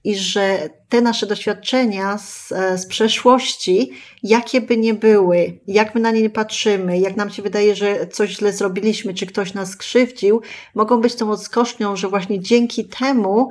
i 0.04 0.16
że 0.16 0.70
te 0.88 1.00
nasze 1.00 1.26
doświadczenia 1.26 2.18
z, 2.18 2.48
z 2.76 2.86
przeszłości, 2.86 3.90
jakie 4.22 4.60
by 4.60 4.76
nie 4.76 4.94
były, 4.94 5.58
jak 5.66 5.94
my 5.94 6.00
na 6.00 6.10
nie 6.10 6.22
nie 6.22 6.30
patrzymy, 6.30 6.98
jak 6.98 7.16
nam 7.16 7.30
się 7.30 7.42
wydaje, 7.42 7.76
że 7.76 8.06
coś 8.06 8.30
źle 8.30 8.52
zrobiliśmy, 8.52 9.14
czy 9.14 9.26
ktoś 9.26 9.54
nas 9.54 9.70
skrzywdził, 9.70 10.42
mogą 10.74 11.00
być 11.00 11.14
tą 11.14 11.30
odskocznią, 11.30 11.96
że 11.96 12.08
właśnie 12.08 12.40
dzięki 12.40 12.84
temu 12.84 13.48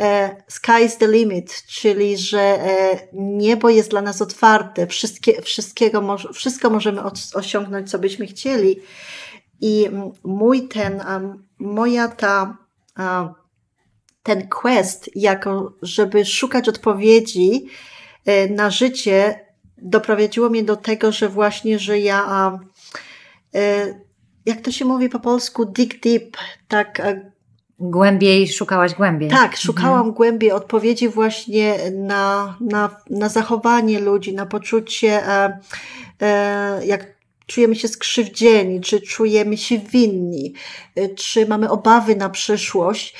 e, 0.00 0.36
sky's 0.50 0.96
the 0.98 1.08
limit, 1.08 1.62
czyli 1.66 2.18
że 2.18 2.40
e, 2.40 2.98
niebo 3.12 3.68
jest 3.68 3.90
dla 3.90 4.02
nas 4.02 4.22
otwarte, 4.22 4.86
wszystkie, 4.86 5.42
wszystkiego, 5.42 6.16
wszystko 6.34 6.70
możemy 6.70 7.00
osiągnąć, 7.34 7.90
co 7.90 7.98
byśmy 7.98 8.26
chcieli. 8.26 8.80
I 9.60 9.88
mój 10.24 10.68
ten, 10.68 11.02
moja 11.58 12.08
ta 12.08 12.56
ten 14.26 14.48
quest, 14.48 15.10
jako 15.14 15.72
żeby 15.82 16.24
szukać 16.24 16.68
odpowiedzi 16.68 17.66
e, 18.24 18.48
na 18.48 18.70
życie, 18.70 19.40
doprowadziło 19.78 20.50
mnie 20.50 20.62
do 20.64 20.76
tego, 20.76 21.12
że 21.12 21.28
właśnie, 21.28 21.78
że 21.78 21.98
ja, 21.98 22.58
e, 23.54 23.94
jak 24.46 24.60
to 24.60 24.72
się 24.72 24.84
mówi 24.84 25.08
po 25.08 25.20
polsku, 25.20 25.64
dig 25.64 26.00
deep, 26.00 26.36
tak 26.68 27.02
głębiej 27.78 28.48
szukałaś 28.48 28.94
głębiej. 28.94 29.30
Tak, 29.30 29.56
szukałam 29.56 29.98
mhm. 29.98 30.14
głębiej 30.14 30.52
odpowiedzi 30.52 31.08
właśnie 31.08 31.76
na, 31.92 32.56
na, 32.60 32.96
na 33.10 33.28
zachowanie 33.28 34.00
ludzi, 34.00 34.34
na 34.34 34.46
poczucie, 34.46 35.28
e, 35.28 35.58
e, 36.22 36.86
jak 36.86 37.16
czujemy 37.46 37.76
się 37.76 37.88
skrzywdzieni, 37.88 38.80
czy 38.80 39.00
czujemy 39.00 39.56
się 39.56 39.78
winni, 39.78 40.54
e, 40.94 41.08
czy 41.08 41.46
mamy 41.46 41.70
obawy 41.70 42.16
na 42.16 42.30
przyszłość. 42.30 43.14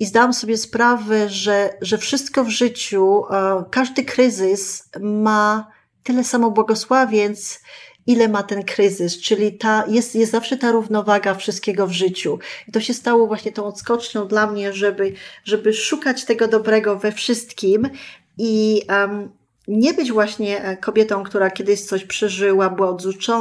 I 0.00 0.06
zdałam 0.06 0.32
sobie 0.32 0.56
sprawę, 0.56 1.28
że, 1.28 1.70
że 1.80 1.98
wszystko 1.98 2.44
w 2.44 2.48
życiu, 2.48 3.22
e, 3.30 3.64
każdy 3.70 4.04
kryzys 4.04 4.88
ma 5.00 5.70
tyle 6.02 6.24
samo 6.24 6.50
błogosławiec, 6.50 7.60
ile 8.06 8.28
ma 8.28 8.42
ten 8.42 8.62
kryzys, 8.62 9.20
czyli 9.20 9.52
ta, 9.58 9.84
jest, 9.88 10.14
jest 10.14 10.32
zawsze 10.32 10.56
ta 10.56 10.72
równowaga 10.72 11.34
wszystkiego 11.34 11.86
w 11.86 11.92
życiu. 11.92 12.38
I 12.68 12.72
to 12.72 12.80
się 12.80 12.94
stało 12.94 13.26
właśnie 13.26 13.52
tą 13.52 13.64
odskocznią 13.64 14.28
dla 14.28 14.46
mnie, 14.46 14.72
żeby, 14.72 15.12
żeby 15.44 15.72
szukać 15.72 16.24
tego 16.24 16.48
dobrego 16.48 16.98
we 16.98 17.12
wszystkim 17.12 17.90
i 18.38 18.82
um, 18.88 19.30
nie 19.68 19.94
być 19.94 20.12
właśnie 20.12 20.64
e, 20.64 20.76
kobietą, 20.76 21.22
która 21.22 21.50
kiedyś 21.50 21.80
coś 21.80 22.04
przeżyła, 22.04 22.70
była 22.70 22.96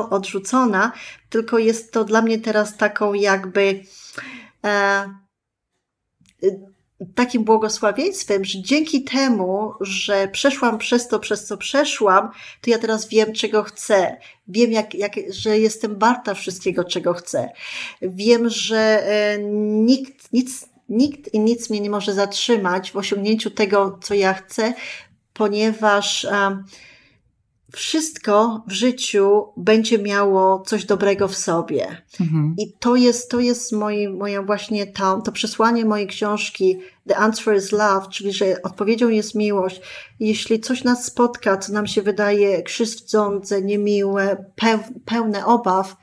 odrzucona, 0.10 0.92
tylko 1.30 1.58
jest 1.58 1.92
to 1.92 2.04
dla 2.04 2.22
mnie 2.22 2.40
teraz 2.40 2.78
taką 2.78 3.14
jakby 3.14 3.84
e, 4.66 5.10
takim 7.16 7.44
błogosławieństwem, 7.44 8.46
że 8.46 8.62
dzięki 8.62 9.04
temu, 9.04 9.74
że 9.82 10.28
przeszłam 10.28 10.78
przez 10.78 11.08
to, 11.08 11.20
przez 11.20 11.46
co 11.46 11.58
przeszłam, 11.58 12.30
to 12.62 12.70
ja 12.70 12.78
teraz 12.78 13.08
wiem, 13.08 13.34
czego 13.34 13.64
chcę. 13.64 14.18
Wiem, 14.48 14.72
jak, 14.72 14.96
jak, 14.96 15.14
że 15.30 15.60
jestem 15.60 16.00
warta 16.00 16.34
wszystkiego, 16.34 16.84
czego 16.84 17.14
chcę. 17.14 17.50
Wiem, 18.02 18.50
że 18.50 19.08
e, 19.08 19.38
nikt, 19.64 20.34
nic, 20.34 20.70
nikt 20.90 21.34
i 21.34 21.40
nic 21.40 21.70
mnie 21.70 21.80
nie 21.80 21.90
może 21.90 22.14
zatrzymać 22.14 22.92
w 22.92 22.98
osiągnięciu 22.98 23.52
tego, 23.52 24.00
co 24.02 24.14
ja 24.14 24.34
chcę, 24.34 24.74
ponieważ 25.34 26.26
e, 26.26 26.64
wszystko 27.74 28.64
w 28.68 28.72
życiu 28.72 29.44
będzie 29.58 29.98
miało 29.98 30.64
coś 30.66 30.86
dobrego 30.86 31.28
w 31.28 31.36
sobie. 31.36 32.02
Mhm. 32.20 32.56
I 32.58 32.74
to 32.80 32.96
jest, 32.96 33.32
to 33.32 33.40
jest 33.40 33.72
moje, 33.72 34.10
moje 34.10 34.42
właśnie 34.42 34.88
to, 34.88 35.22
to 35.22 35.32
przesłanie 35.32 35.86
mojej 35.86 36.08
książki 36.08 36.80
The 37.08 37.18
Answer 37.18 37.58
is 37.58 37.72
Love, 37.72 38.10
czyli 38.10 38.34
że 38.34 38.62
odpowiedzią 38.64 39.10
jest 39.10 39.36
miłość. 39.36 39.82
Jeśli 40.20 40.60
coś 40.60 40.84
nas 40.84 41.06
spotka, 41.06 41.58
co 41.58 41.74
nam 41.74 41.88
się 41.88 42.02
wydaje 42.02 42.64
krzywdzące, 42.64 43.62
niemiłe, 43.62 44.46
pełne 45.06 45.46
obaw, 45.46 45.96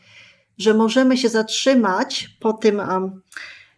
że 0.59 0.75
możemy 0.75 1.16
się 1.16 1.29
zatrzymać 1.29 2.37
po 2.41 2.53
tym, 2.53 2.79
um, 2.79 3.23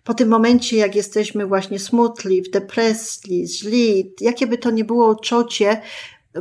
po 0.05 0.15
tym 0.15 0.29
momencie, 0.29 0.77
jak 0.77 0.95
jesteśmy 0.95 1.47
właśnie 1.47 1.79
smutni, 1.79 2.43
w 2.43 2.51
depresji, 2.51 3.49
źli, 3.49 4.13
jakie 4.21 4.47
by 4.47 4.59
to 4.59 4.71
nie 4.71 4.85
było 4.85 5.13
uczucie, 5.13 5.83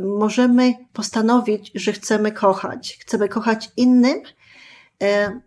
możemy 0.02 0.74
postanowić, 0.92 1.70
że 1.74 1.92
chcemy 1.92 2.32
kochać. 2.32 2.98
Chcemy 3.00 3.28
kochać 3.28 3.70
innym, 3.76 4.22
e, 5.02 5.40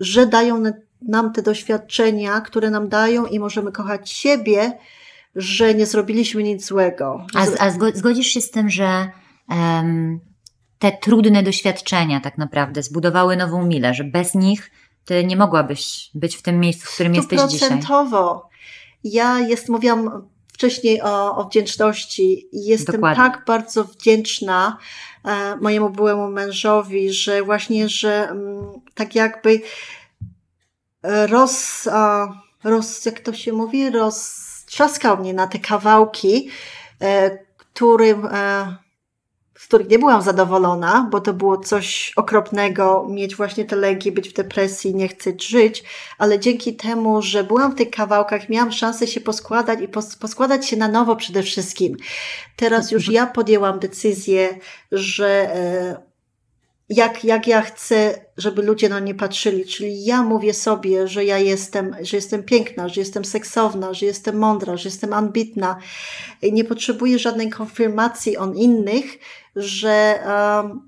że 0.00 0.26
dają 0.26 0.62
nam 1.02 1.32
te 1.32 1.42
doświadczenia, 1.42 2.40
które 2.40 2.70
nam 2.70 2.88
dają 2.88 3.26
i 3.26 3.38
możemy 3.38 3.72
kochać 3.72 4.10
siebie, 4.10 4.78
że 5.34 5.74
nie 5.74 5.86
zrobiliśmy 5.86 6.42
nic 6.42 6.66
złego. 6.66 7.26
A, 7.34 7.64
a 7.64 7.70
zgodzisz 7.94 8.26
się 8.26 8.40
z 8.40 8.50
tym, 8.50 8.70
że 8.70 9.10
um, 9.48 10.20
te 10.78 10.92
trudne 10.92 11.42
doświadczenia 11.42 12.20
tak 12.20 12.38
naprawdę 12.38 12.82
zbudowały 12.82 13.36
nową 13.36 13.66
milę, 13.66 13.94
że 13.94 14.04
bez 14.04 14.34
nich 14.34 14.70
ty 15.04 15.24
nie 15.24 15.36
mogłabyś 15.36 16.10
być 16.14 16.36
w 16.36 16.42
tym 16.42 16.60
miejscu, 16.60 16.86
w 16.86 16.94
którym 16.94 17.14
jesteś 17.14 17.40
dzisiaj? 17.40 17.68
Stuprocentowo. 17.68 18.48
Ja 19.04 19.38
jest, 19.38 19.68
mówiłam 19.68 20.28
wcześniej 20.60 21.02
o, 21.02 21.36
o 21.36 21.44
wdzięczności. 21.44 22.48
Jestem 22.52 22.94
Dokładnie. 22.94 23.24
tak 23.24 23.44
bardzo 23.46 23.84
wdzięczna 23.84 24.76
e, 25.24 25.56
mojemu 25.56 25.90
byłemu 25.90 26.30
mężowi, 26.30 27.12
że 27.12 27.42
właśnie, 27.42 27.88
że 27.88 28.28
m, 28.28 28.38
mm, 28.38 28.72
tak 28.94 29.14
jakby 29.14 29.60
e, 31.02 31.26
roz, 31.26 31.86
a, 31.92 32.28
roz, 32.64 33.04
jak 33.04 33.20
to 33.20 33.32
się 33.32 33.52
mówi, 33.52 33.90
roztrzaskał 33.90 35.18
mnie 35.18 35.34
na 35.34 35.46
te 35.46 35.58
kawałki, 35.58 36.50
e, 37.00 37.38
którym 37.56 38.26
e, 38.26 38.76
z 39.60 39.66
których 39.66 39.88
nie 39.88 39.98
byłam 39.98 40.22
zadowolona, 40.22 41.08
bo 41.10 41.20
to 41.20 41.32
było 41.32 41.58
coś 41.58 42.12
okropnego, 42.16 43.06
mieć 43.10 43.36
właśnie 43.36 43.64
te 43.64 43.76
lęki, 43.76 44.12
być 44.12 44.28
w 44.28 44.32
depresji, 44.32 44.94
nie 44.94 45.08
chceć 45.08 45.48
żyć, 45.48 45.84
ale 46.18 46.38
dzięki 46.38 46.76
temu, 46.76 47.22
że 47.22 47.44
byłam 47.44 47.72
w 47.72 47.74
tych 47.74 47.90
kawałkach, 47.90 48.48
miałam 48.48 48.72
szansę 48.72 49.06
się 49.06 49.20
poskładać 49.20 49.80
i 49.80 49.88
poskładać 50.20 50.66
się 50.66 50.76
na 50.76 50.88
nowo 50.88 51.16
przede 51.16 51.42
wszystkim. 51.42 51.96
Teraz 52.56 52.90
już 52.90 53.08
ja 53.08 53.26
podjęłam 53.26 53.78
decyzję, 53.78 54.58
że 54.92 55.54
e, 55.54 56.10
jak, 56.90 57.24
jak 57.24 57.46
ja 57.46 57.62
chcę, 57.62 58.24
żeby 58.36 58.62
ludzie 58.62 58.88
na 58.88 59.00
mnie 59.00 59.14
patrzyli. 59.14 59.64
Czyli 59.64 60.04
ja 60.04 60.22
mówię 60.22 60.54
sobie, 60.54 61.08
że 61.08 61.24
ja 61.24 61.38
jestem, 61.38 61.96
że 62.00 62.16
jestem 62.16 62.42
piękna, 62.42 62.88
że 62.88 63.00
jestem 63.00 63.24
seksowna, 63.24 63.94
że 63.94 64.06
jestem 64.06 64.38
mądra, 64.38 64.76
że 64.76 64.88
jestem 64.88 65.12
ambitna. 65.12 65.76
Nie 66.52 66.64
potrzebuję 66.64 67.18
żadnej 67.18 67.50
konfirmacji 67.50 68.36
on 68.36 68.56
innych, 68.56 69.04
że, 69.56 70.18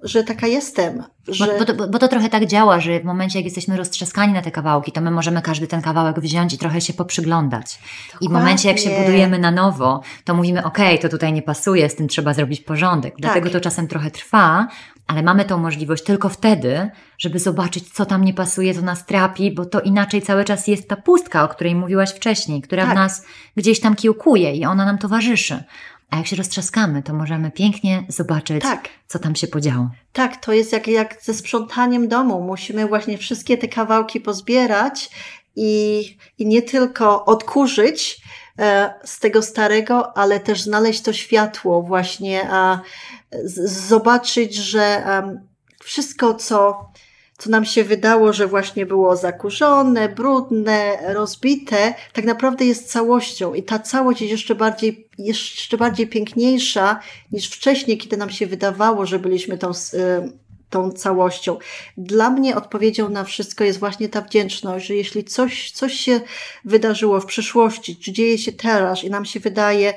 że 0.02 0.24
taka 0.24 0.46
jestem. 0.46 1.02
Że... 1.28 1.46
Bo, 1.46 1.58
bo, 1.58 1.64
to, 1.64 1.88
bo, 1.88 1.98
to, 1.98 2.08
trochę 2.08 2.28
tak 2.28 2.46
działa, 2.46 2.80
że 2.80 3.00
w 3.00 3.04
momencie, 3.04 3.38
jak 3.38 3.44
jesteśmy 3.44 3.76
roztrzaskani 3.76 4.32
na 4.32 4.42
te 4.42 4.50
kawałki, 4.50 4.92
to 4.92 5.00
my 5.00 5.10
możemy 5.10 5.42
każdy 5.42 5.66
ten 5.66 5.82
kawałek 5.82 6.20
wziąć 6.20 6.54
i 6.54 6.58
trochę 6.58 6.80
się 6.80 6.92
poprzyglądać. 6.92 7.78
Dokładnie. 8.06 8.26
I 8.26 8.28
w 8.28 8.32
momencie, 8.32 8.68
jak 8.68 8.78
się 8.78 8.90
budujemy 8.90 9.38
na 9.38 9.50
nowo, 9.50 10.00
to 10.24 10.34
mówimy, 10.34 10.64
ok, 10.64 10.78
to 11.00 11.08
tutaj 11.08 11.32
nie 11.32 11.42
pasuje, 11.42 11.88
z 11.88 11.96
tym 11.96 12.08
trzeba 12.08 12.34
zrobić 12.34 12.60
porządek. 12.60 13.14
Dlatego 13.18 13.46
tak. 13.46 13.52
to 13.52 13.60
czasem 13.60 13.88
trochę 13.88 14.10
trwa, 14.10 14.68
ale 15.06 15.22
mamy 15.22 15.44
tą 15.44 15.58
możliwość 15.58 16.04
tylko 16.04 16.28
wtedy, 16.28 16.90
żeby 17.18 17.38
zobaczyć, 17.38 17.92
co 17.92 18.06
tam 18.06 18.24
nie 18.24 18.34
pasuje, 18.34 18.74
co 18.74 18.82
nas 18.82 19.06
trapi, 19.06 19.50
bo 19.50 19.64
to 19.64 19.80
inaczej 19.80 20.22
cały 20.22 20.44
czas 20.44 20.68
jest 20.68 20.88
ta 20.88 20.96
pustka, 20.96 21.44
o 21.44 21.48
której 21.48 21.74
mówiłaś 21.74 22.10
wcześniej, 22.10 22.62
która 22.62 22.82
tak. 22.82 22.92
w 22.92 22.94
nas 22.94 23.24
gdzieś 23.56 23.80
tam 23.80 23.94
kiełkuje 23.94 24.54
i 24.54 24.64
ona 24.64 24.84
nam 24.84 24.98
towarzyszy. 24.98 25.64
A 26.12 26.16
jak 26.16 26.26
się 26.26 26.36
roztrzaskamy, 26.36 27.02
to 27.02 27.14
możemy 27.14 27.50
pięknie 27.50 28.04
zobaczyć, 28.08 28.62
tak. 28.62 28.88
co 29.06 29.18
tam 29.18 29.36
się 29.36 29.46
podziało. 29.46 29.90
Tak, 30.12 30.44
to 30.44 30.52
jest 30.52 30.72
jak, 30.72 30.88
jak 30.88 31.22
ze 31.22 31.34
sprzątaniem 31.34 32.08
domu. 32.08 32.42
Musimy 32.42 32.86
właśnie 32.86 33.18
wszystkie 33.18 33.58
te 33.58 33.68
kawałki 33.68 34.20
pozbierać 34.20 35.10
i, 35.56 36.02
i 36.38 36.46
nie 36.46 36.62
tylko 36.62 37.24
odkurzyć 37.24 38.20
e, 38.58 38.94
z 39.04 39.18
tego 39.18 39.42
starego, 39.42 40.16
ale 40.16 40.40
też 40.40 40.62
znaleźć 40.62 41.02
to 41.02 41.12
światło, 41.12 41.82
właśnie 41.82 42.48
a, 42.50 42.80
z, 43.44 43.70
zobaczyć, 43.88 44.54
że 44.54 45.04
a, 45.06 45.22
wszystko, 45.82 46.34
co 46.34 46.86
co 47.42 47.50
nam 47.50 47.64
się 47.64 47.84
wydało, 47.84 48.32
że 48.32 48.46
właśnie 48.46 48.86
było 48.86 49.16
zakurzone, 49.16 50.08
brudne, 50.08 50.98
rozbite, 51.14 51.94
tak 52.12 52.24
naprawdę 52.24 52.64
jest 52.64 52.90
całością 52.90 53.54
i 53.54 53.62
ta 53.62 53.78
całość 53.78 54.20
jest 54.20 54.30
jeszcze 54.30 54.54
bardziej, 54.54 55.08
jeszcze 55.18 55.76
bardziej 55.76 56.06
piękniejsza 56.06 57.00
niż 57.32 57.50
wcześniej, 57.50 57.98
kiedy 57.98 58.16
nam 58.16 58.30
się 58.30 58.46
wydawało, 58.46 59.06
że 59.06 59.18
byliśmy 59.18 59.58
tą, 59.58 59.70
y, 59.70 59.74
tą 60.70 60.90
całością. 60.90 61.58
Dla 61.96 62.30
mnie 62.30 62.56
odpowiedzią 62.56 63.08
na 63.08 63.24
wszystko 63.24 63.64
jest 63.64 63.78
właśnie 63.78 64.08
ta 64.08 64.20
wdzięczność, 64.20 64.86
że 64.86 64.94
jeśli 64.94 65.24
coś, 65.24 65.70
coś 65.70 65.94
się 65.94 66.20
wydarzyło 66.64 67.20
w 67.20 67.26
przyszłości, 67.26 67.96
czy 67.96 68.12
dzieje 68.12 68.38
się 68.38 68.52
teraz 68.52 69.04
i 69.04 69.10
nam 69.10 69.24
się 69.24 69.40
wydaje, 69.40 69.94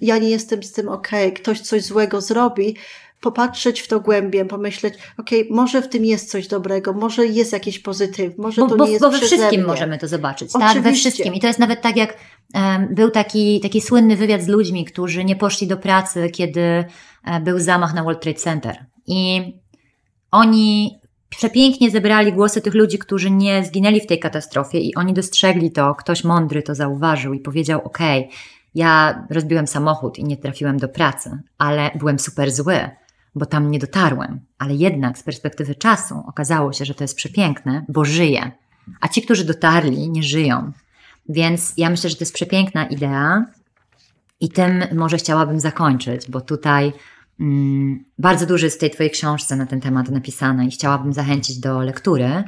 ja 0.00 0.18
nie 0.18 0.30
jestem 0.30 0.62
z 0.62 0.72
tym 0.72 0.88
ok, 0.88 1.08
ktoś 1.36 1.60
coś 1.60 1.82
złego 1.82 2.20
zrobi, 2.20 2.76
popatrzeć 3.22 3.80
w 3.80 3.88
to 3.88 4.00
głębiej, 4.00 4.44
pomyśleć, 4.44 4.94
okej, 5.18 5.42
okay, 5.42 5.56
może 5.56 5.82
w 5.82 5.88
tym 5.88 6.04
jest 6.04 6.30
coś 6.30 6.48
dobrego, 6.48 6.92
może 6.92 7.26
jest 7.26 7.52
jakiś 7.52 7.78
pozytyw, 7.78 8.38
może 8.38 8.62
bo, 8.62 8.68
to 8.68 8.76
bo, 8.76 8.84
nie 8.84 8.90
jest 8.90 9.04
Bo 9.04 9.10
we 9.10 9.18
wszystkim 9.18 9.60
mnie. 9.60 9.66
możemy 9.66 9.98
to 9.98 10.08
zobaczyć, 10.08 10.50
Oczywiście. 10.54 10.74
tak? 10.74 10.82
We 10.82 10.92
wszystkim. 10.92 11.34
I 11.34 11.40
to 11.40 11.46
jest 11.46 11.58
nawet 11.58 11.82
tak, 11.82 11.96
jak 11.96 12.16
um, 12.54 12.94
był 12.94 13.10
taki, 13.10 13.60
taki 13.60 13.80
słynny 13.80 14.16
wywiad 14.16 14.42
z 14.42 14.48
ludźmi, 14.48 14.84
którzy 14.84 15.24
nie 15.24 15.36
poszli 15.36 15.66
do 15.66 15.76
pracy, 15.76 16.30
kiedy 16.30 16.84
um, 17.26 17.44
był 17.44 17.58
zamach 17.58 17.94
na 17.94 18.02
World 18.02 18.20
Trade 18.20 18.38
Center. 18.38 18.86
I 19.06 19.42
oni 20.30 20.98
przepięknie 21.28 21.90
zebrali 21.90 22.32
głosy 22.32 22.60
tych 22.60 22.74
ludzi, 22.74 22.98
którzy 22.98 23.30
nie 23.30 23.64
zginęli 23.64 24.00
w 24.00 24.06
tej 24.06 24.18
katastrofie 24.18 24.78
i 24.78 24.94
oni 24.94 25.14
dostrzegli 25.14 25.72
to, 25.72 25.94
ktoś 25.94 26.24
mądry 26.24 26.62
to 26.62 26.74
zauważył 26.74 27.34
i 27.34 27.40
powiedział, 27.40 27.80
okej, 27.84 28.20
okay, 28.20 28.36
ja 28.74 29.24
rozbiłem 29.30 29.66
samochód 29.66 30.18
i 30.18 30.24
nie 30.24 30.36
trafiłem 30.36 30.78
do 30.78 30.88
pracy, 30.88 31.38
ale 31.58 31.90
byłem 31.94 32.18
super 32.18 32.50
zły 32.50 32.90
bo 33.34 33.46
tam 33.46 33.70
nie 33.70 33.78
dotarłem, 33.78 34.40
ale 34.58 34.74
jednak 34.74 35.18
z 35.18 35.22
perspektywy 35.22 35.74
czasu 35.74 36.22
okazało 36.26 36.72
się, 36.72 36.84
że 36.84 36.94
to 36.94 37.04
jest 37.04 37.16
przepiękne, 37.16 37.84
bo 37.88 38.04
żyję. 38.04 38.50
A 39.00 39.08
ci, 39.08 39.22
którzy 39.22 39.44
dotarli, 39.44 40.10
nie 40.10 40.22
żyją. 40.22 40.72
Więc 41.28 41.72
ja 41.76 41.90
myślę, 41.90 42.10
że 42.10 42.16
to 42.16 42.22
jest 42.22 42.34
przepiękna 42.34 42.86
idea 42.86 43.44
i 44.40 44.48
tym 44.48 44.84
może 44.94 45.16
chciałabym 45.16 45.60
zakończyć, 45.60 46.30
bo 46.30 46.40
tutaj 46.40 46.92
mm, 47.40 48.04
bardzo 48.18 48.46
dużo 48.46 48.66
jest 48.66 48.76
w 48.76 48.80
tej 48.80 48.90
Twojej 48.90 49.10
książce 49.10 49.56
na 49.56 49.66
ten 49.66 49.80
temat 49.80 50.08
napisane 50.08 50.66
i 50.66 50.70
chciałabym 50.70 51.12
zachęcić 51.12 51.58
do 51.58 51.80
lektury. 51.80 52.44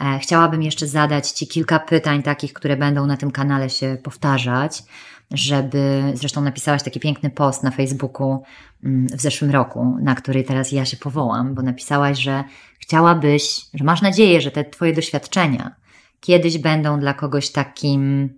E, 0.00 0.18
chciałabym 0.18 0.62
jeszcze 0.62 0.86
zadać 0.86 1.30
Ci 1.30 1.46
kilka 1.46 1.78
pytań, 1.78 2.22
takich, 2.22 2.52
które 2.52 2.76
będą 2.76 3.06
na 3.06 3.16
tym 3.16 3.30
kanale 3.30 3.70
się 3.70 3.98
powtarzać, 4.02 4.82
żeby. 5.30 6.02
Zresztą 6.14 6.40
napisałaś 6.40 6.82
taki 6.82 7.00
piękny 7.00 7.30
post 7.30 7.62
na 7.62 7.70
Facebooku 7.70 8.42
w 8.82 9.20
zeszłym 9.20 9.50
roku, 9.50 9.96
na 10.02 10.14
który 10.14 10.44
teraz 10.44 10.72
ja 10.72 10.84
się 10.84 10.96
powołam, 10.96 11.54
bo 11.54 11.62
napisałaś, 11.62 12.18
że 12.18 12.44
chciałabyś, 12.80 13.60
że 13.74 13.84
masz 13.84 14.02
nadzieję, 14.02 14.40
że 14.40 14.50
te 14.50 14.64
Twoje 14.64 14.92
doświadczenia 14.92 15.76
kiedyś 16.20 16.58
będą 16.58 17.00
dla 17.00 17.14
kogoś 17.14 17.50
takim, 17.50 18.30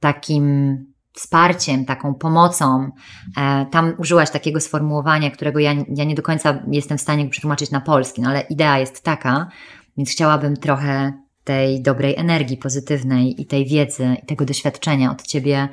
takim 0.00 0.76
wsparciem, 1.12 1.84
taką 1.84 2.14
pomocą. 2.14 2.90
E, 3.36 3.66
tam 3.70 3.94
użyłaś 3.98 4.30
takiego 4.30 4.60
sformułowania, 4.60 5.30
którego 5.30 5.58
ja, 5.58 5.74
ja 5.88 6.04
nie 6.04 6.14
do 6.14 6.22
końca 6.22 6.62
jestem 6.70 6.98
w 6.98 7.00
stanie 7.00 7.28
przetłumaczyć 7.28 7.70
na 7.70 7.80
polski, 7.80 8.22
no 8.22 8.30
ale 8.30 8.40
idea 8.40 8.78
jest 8.78 9.04
taka, 9.04 9.48
więc 9.96 10.10
chciałabym 10.10 10.56
trochę 10.56 11.12
tej 11.44 11.82
dobrej 11.82 12.16
energii 12.16 12.56
pozytywnej 12.56 13.42
i 13.42 13.46
tej 13.46 13.66
wiedzy 13.66 14.16
i 14.22 14.26
tego 14.26 14.44
doświadczenia 14.44 15.10
od 15.10 15.22
Ciebie 15.22 15.68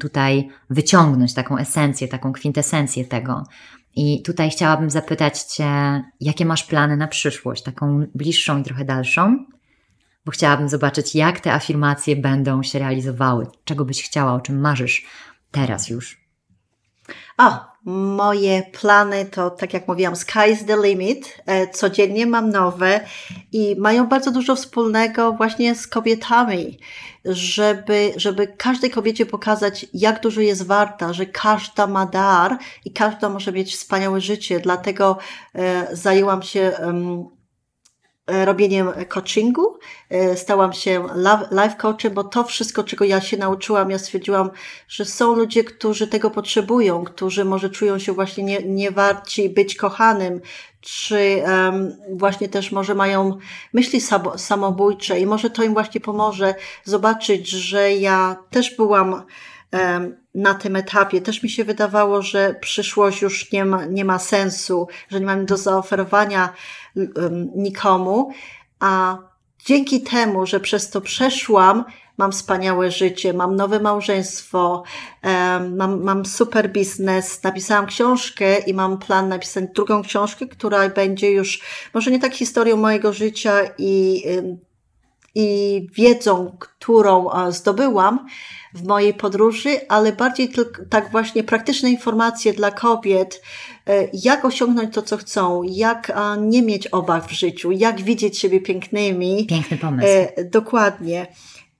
tutaj 0.00 0.48
wyciągnąć, 0.70 1.34
taką 1.34 1.58
esencję, 1.58 2.08
taką 2.08 2.32
kwintesencję 2.32 3.04
tego. 3.04 3.44
I 3.96 4.22
tutaj 4.22 4.50
chciałabym 4.50 4.90
zapytać 4.90 5.42
Cię, 5.42 6.02
jakie 6.20 6.46
masz 6.46 6.64
plany 6.64 6.96
na 6.96 7.08
przyszłość, 7.08 7.62
taką 7.62 8.06
bliższą 8.14 8.60
i 8.60 8.62
trochę 8.62 8.84
dalszą? 8.84 9.46
bo 10.24 10.32
chciałabym 10.32 10.68
zobaczyć, 10.68 11.14
jak 11.14 11.40
te 11.40 11.52
afirmacje 11.52 12.16
będą 12.16 12.62
się 12.62 12.78
realizowały. 12.78 13.46
Czego 13.64 13.84
byś 13.84 14.04
chciała, 14.04 14.34
o 14.34 14.40
czym 14.40 14.60
marzysz 14.60 15.06
teraz 15.50 15.88
już? 15.88 16.20
O, 17.38 17.71
moje 17.84 18.62
plany 18.62 19.24
to, 19.24 19.50
tak 19.50 19.74
jak 19.74 19.88
mówiłam, 19.88 20.14
sky's 20.14 20.64
the 20.66 20.76
limit. 20.76 21.42
E, 21.46 21.68
codziennie 21.68 22.26
mam 22.26 22.50
nowe 22.50 23.00
i 23.52 23.76
mają 23.78 24.06
bardzo 24.06 24.30
dużo 24.30 24.56
wspólnego 24.56 25.32
właśnie 25.32 25.74
z 25.74 25.86
kobietami, 25.86 26.78
żeby, 27.24 28.12
żeby 28.16 28.46
każdej 28.46 28.90
kobiecie 28.90 29.26
pokazać, 29.26 29.86
jak 29.94 30.20
dużo 30.20 30.40
jest 30.40 30.66
warta, 30.66 31.12
że 31.12 31.26
każda 31.26 31.86
ma 31.86 32.06
dar 32.06 32.58
i 32.84 32.92
każda 32.92 33.28
może 33.28 33.52
mieć 33.52 33.74
wspaniałe 33.76 34.20
życie. 34.20 34.60
Dlatego 34.60 35.18
e, 35.54 35.96
zajęłam 35.96 36.42
się 36.42 36.72
robieniem 38.26 38.92
coachingu. 39.08 39.78
E, 40.10 40.36
stałam 40.36 40.72
się 40.72 41.06
life 41.50 41.76
coachem, 41.78 42.14
bo 42.14 42.24
to 42.24 42.44
wszystko, 42.44 42.84
czego 42.84 43.04
ja 43.04 43.20
się 43.20 43.36
nauczyłam, 43.36 43.90
ja 43.90 43.98
stwierdziłam, 43.98 44.50
że 44.88 45.04
są 45.04 45.34
ludzie, 45.34 45.64
którzy 45.64 46.06
tego 46.06 46.30
potrzebują, 46.30 47.04
którzy 47.04 47.44
może 47.44 47.70
czują 47.70 47.98
się 47.98 48.12
właśnie 48.12 48.44
nie, 48.44 48.62
niewarci 48.62 49.48
być 49.48 49.76
kochanym, 49.76 50.40
czy 50.80 51.42
um, 51.44 51.96
właśnie 52.10 52.48
też 52.48 52.72
może 52.72 52.94
mają 52.94 53.38
myśli 53.72 54.00
samobójcze 54.36 55.20
i 55.20 55.26
może 55.26 55.50
to 55.50 55.62
im 55.62 55.72
właśnie 55.72 56.00
pomoże 56.00 56.54
zobaczyć, 56.84 57.48
że 57.48 57.92
ja 57.92 58.36
też 58.50 58.76
byłam 58.76 59.22
um, 59.72 60.21
na 60.34 60.54
tym 60.54 60.76
etapie. 60.76 61.20
Też 61.20 61.42
mi 61.42 61.50
się 61.50 61.64
wydawało, 61.64 62.22
że 62.22 62.54
przyszłość 62.60 63.22
już 63.22 63.52
nie 63.52 63.64
ma, 63.64 63.84
nie 63.84 64.04
ma 64.04 64.18
sensu, 64.18 64.88
że 65.10 65.20
nie 65.20 65.26
mam 65.26 65.46
do 65.46 65.56
zaoferowania 65.56 66.52
nikomu, 67.54 68.32
a 68.80 69.18
dzięki 69.66 70.02
temu, 70.02 70.46
że 70.46 70.60
przez 70.60 70.90
to 70.90 71.00
przeszłam, 71.00 71.84
mam 72.18 72.32
wspaniałe 72.32 72.90
życie, 72.90 73.32
mam 73.32 73.56
nowe 73.56 73.80
małżeństwo, 73.80 74.82
mam, 75.76 76.02
mam 76.02 76.24
super 76.24 76.72
biznes, 76.72 77.42
napisałam 77.42 77.86
książkę 77.86 78.58
i 78.58 78.74
mam 78.74 78.98
plan 78.98 79.28
napisać 79.28 79.64
drugą 79.74 80.02
książkę, 80.02 80.46
która 80.46 80.88
będzie 80.88 81.30
już 81.30 81.60
może 81.94 82.10
nie 82.10 82.18
tak 82.18 82.34
historią 82.34 82.76
mojego 82.76 83.12
życia 83.12 83.52
i, 83.78 84.22
i 85.34 85.86
wiedzą, 85.94 86.56
którą 86.58 87.28
zdobyłam, 87.50 88.26
w 88.74 88.86
mojej 88.86 89.14
podróży, 89.14 89.88
ale 89.88 90.12
bardziej 90.12 90.48
tylko, 90.48 90.82
tak 90.90 91.10
właśnie 91.10 91.44
praktyczne 91.44 91.90
informacje 91.90 92.52
dla 92.52 92.70
kobiet, 92.70 93.42
e, 93.86 94.08
jak 94.12 94.44
osiągnąć 94.44 94.94
to, 94.94 95.02
co 95.02 95.16
chcą, 95.16 95.62
jak 95.62 96.12
nie 96.38 96.62
mieć 96.62 96.86
obaw 96.86 97.28
w 97.28 97.32
życiu, 97.32 97.72
jak 97.72 98.00
widzieć 98.00 98.38
siebie 98.38 98.60
pięknymi. 98.60 99.46
Piękny 99.46 99.78
pomysł. 99.78 100.06
E, 100.08 100.44
dokładnie. 100.44 101.26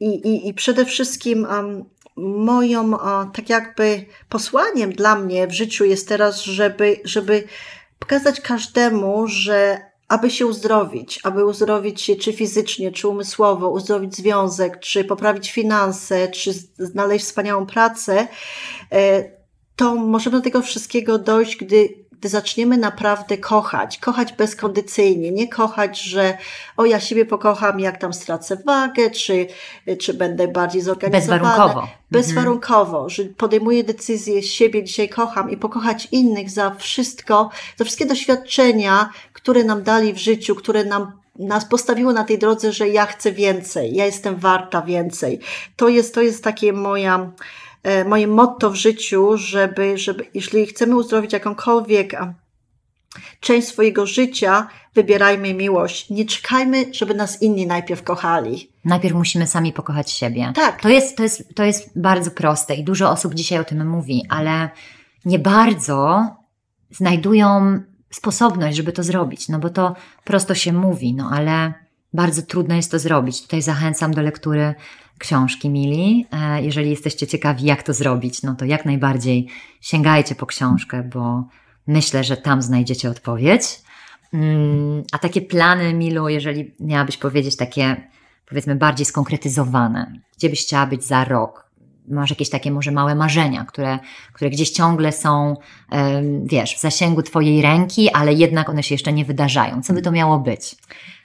I, 0.01 0.07
i, 0.07 0.49
i 0.49 0.55
przede 0.55 0.85
wszystkim 0.85 1.45
um, 1.51 1.85
moją, 2.17 2.99
tak 3.33 3.49
jakby 3.49 4.05
posłaniem 4.29 4.93
dla 4.93 5.17
mnie 5.17 5.47
w 5.47 5.53
życiu 5.53 5.85
jest 5.85 6.09
teraz, 6.09 6.43
żeby, 6.43 7.01
żeby 7.05 7.45
pokazać 7.99 8.41
każdemu, 8.41 9.27
że 9.27 9.92
aby 10.13 10.31
się 10.31 10.47
uzdrowić, 10.47 11.21
aby 11.23 11.45
uzdrowić 11.45 12.03
się 12.03 12.17
czy 12.17 12.33
fizycznie, 12.33 12.93
czy 12.93 13.09
umysłowo, 13.09 13.71
uzdrowić 13.71 14.17
związek, 14.17 14.81
czy 14.81 15.05
poprawić 15.05 15.53
finanse, 15.53 16.29
czy 16.29 16.53
znaleźć 16.79 17.25
wspaniałą 17.25 17.67
pracę, 17.67 18.29
e, 18.93 19.25
to 19.77 19.95
możemy 19.95 20.37
do 20.37 20.43
tego 20.45 20.63
wszystkiego 20.63 21.19
dojść, 21.19 21.57
gdy 21.57 22.02
gdy 22.23 22.29
zaczniemy 22.29 22.77
naprawdę 22.77 23.39
kochać, 23.39 23.99
kochać 23.99 24.33
bezkondycyjnie, 24.33 25.33
nie 25.33 25.49
kochać, 25.49 26.01
że 26.01 26.39
o 26.77 26.85
ja 26.85 27.01
siebie 27.01 27.27
pokocham, 27.27 27.81
jak 27.81 27.99
tam 27.99 28.13
stracę 28.13 28.57
wagę, 28.67 29.11
czy, 29.11 29.47
czy 30.01 30.15
będę 30.15 30.49
bardziej 30.49 30.83
zorganizowana. 30.83 31.43
Bezwarunkowo. 31.43 31.89
Bezwarunkowo, 32.11 32.97
mhm. 32.97 33.11
że 33.11 33.25
podejmuję 33.25 33.85
decyzję, 33.85 34.43
siebie 34.43 34.85
dzisiaj 34.85 35.09
kocham 35.09 35.51
i 35.51 35.57
pokochać 35.57 36.09
innych 36.13 36.51
za 36.51 36.75
wszystko, 36.75 37.51
za 37.77 37.85
wszystkie 37.85 38.07
doświadczenia, 38.07 39.11
które 39.33 39.65
nam 39.65 39.83
dali 39.83 40.13
w 40.13 40.19
życiu, 40.19 40.55
które 40.55 40.85
nam 40.85 41.13
nas 41.39 41.65
postawiło 41.65 42.13
na 42.13 42.25
tej 42.25 42.39
drodze, 42.39 42.73
że 42.73 42.89
ja 42.89 43.07
chcę 43.07 43.33
więcej, 43.33 43.95
ja 43.95 44.07
jestem 44.07 44.37
warta 44.37 44.83
więcej. 44.83 45.41
To 45.77 45.89
jest, 45.89 46.15
to 46.15 46.23
jest 46.23 46.45
takie 46.45 46.73
moja, 46.73 47.31
moje 48.07 48.27
motto 48.27 48.71
w 48.71 48.75
życiu, 48.75 49.37
żeby, 49.37 49.99
żeby 49.99 50.27
jeśli 50.35 50.67
chcemy 50.67 50.97
uzdrowić 50.97 51.33
jakąkolwiek 51.33 52.17
część 53.41 53.69
swojego 53.69 54.07
życia, 54.07 54.69
wybierajmy 54.95 55.55
miłość. 55.55 56.11
Nie 56.11 56.25
czekajmy, 56.25 56.85
żeby 56.93 57.15
nas 57.15 57.43
inni 57.43 57.67
najpierw 57.67 58.03
kochali. 58.03 58.71
Najpierw 58.85 59.15
musimy 59.15 59.47
sami 59.47 59.73
pokochać 59.73 60.11
siebie. 60.11 60.53
Tak. 60.55 60.81
To 60.81 60.89
jest, 60.89 61.17
to 61.17 61.23
jest, 61.23 61.55
to 61.55 61.65
jest 61.65 62.01
bardzo 62.01 62.31
proste 62.31 62.75
i 62.75 62.85
dużo 62.85 63.11
osób 63.11 63.35
dzisiaj 63.35 63.59
o 63.59 63.65
tym 63.65 63.89
mówi, 63.89 64.27
ale 64.29 64.71
nie 65.25 65.39
bardzo 65.39 66.27
znajdują 66.91 67.81
sposobność, 68.11 68.77
żeby 68.77 68.93
to 68.93 69.03
zrobić, 69.03 69.49
no 69.49 69.59
bo 69.59 69.71
to 69.71 69.95
prosto 70.25 70.55
się 70.55 70.73
mówi, 70.73 71.15
no 71.15 71.31
ale 71.33 71.75
bardzo 72.13 72.43
trudno 72.43 72.75
jest 72.75 72.91
to 72.91 72.99
zrobić. 72.99 73.43
Tutaj 73.43 73.63
zachęcam 73.63 74.15
do 74.15 74.23
lektury 74.23 74.75
książki 75.23 75.71
Mili. 75.71 76.27
E, 76.33 76.63
jeżeli 76.63 76.91
jesteście 76.91 77.27
ciekawi, 77.27 77.65
jak 77.65 77.83
to 77.83 77.95
zrobić, 77.95 78.43
no 78.43 78.55
to 78.55 78.65
jak 78.65 78.85
najbardziej 78.85 79.47
sięgajcie 79.81 80.35
po 80.35 80.47
książkę, 80.47 81.03
bo 81.15 81.45
myślę, 81.87 82.25
że 82.25 82.37
tam 82.37 82.63
znajdziecie 82.63 83.11
odpowiedź. 83.11 83.65
Mm, 84.33 85.03
a 85.13 85.19
takie 85.19 85.41
plany, 85.41 85.95
Milu, 85.95 86.29
jeżeli 86.29 86.75
miałabyś 86.81 87.17
powiedzieć 87.17 87.57
takie, 87.57 88.09
powiedzmy, 88.47 88.77
bardziej 88.77 89.07
skonkretyzowane, 89.07 90.13
gdzie 90.39 90.49
byś 90.49 90.63
chciała 90.63 90.87
być 90.87 91.05
za 91.05 91.25
rok, 91.25 91.71
masz 92.09 92.31
jakieś 92.31 92.51
takie 92.51 92.71
może 92.71 92.91
małe 92.91 93.15
marzenia, 93.15 93.65
które, 93.65 93.99
które 94.33 94.51
gdzieś 94.51 94.71
ciągle 94.71 95.13
są, 95.13 95.57
wiesz, 96.45 96.75
w 96.77 96.81
zasięgu 96.81 97.23
Twojej 97.23 97.63
ręki, 97.63 98.11
ale 98.11 98.33
jednak 98.33 98.69
one 98.69 98.83
się 98.83 98.95
jeszcze 98.95 99.13
nie 99.13 99.25
wydarzają. 99.25 99.83
Co 99.83 99.93
by 99.93 100.03
to 100.03 100.13
miało 100.13 100.39
być? 100.39 100.77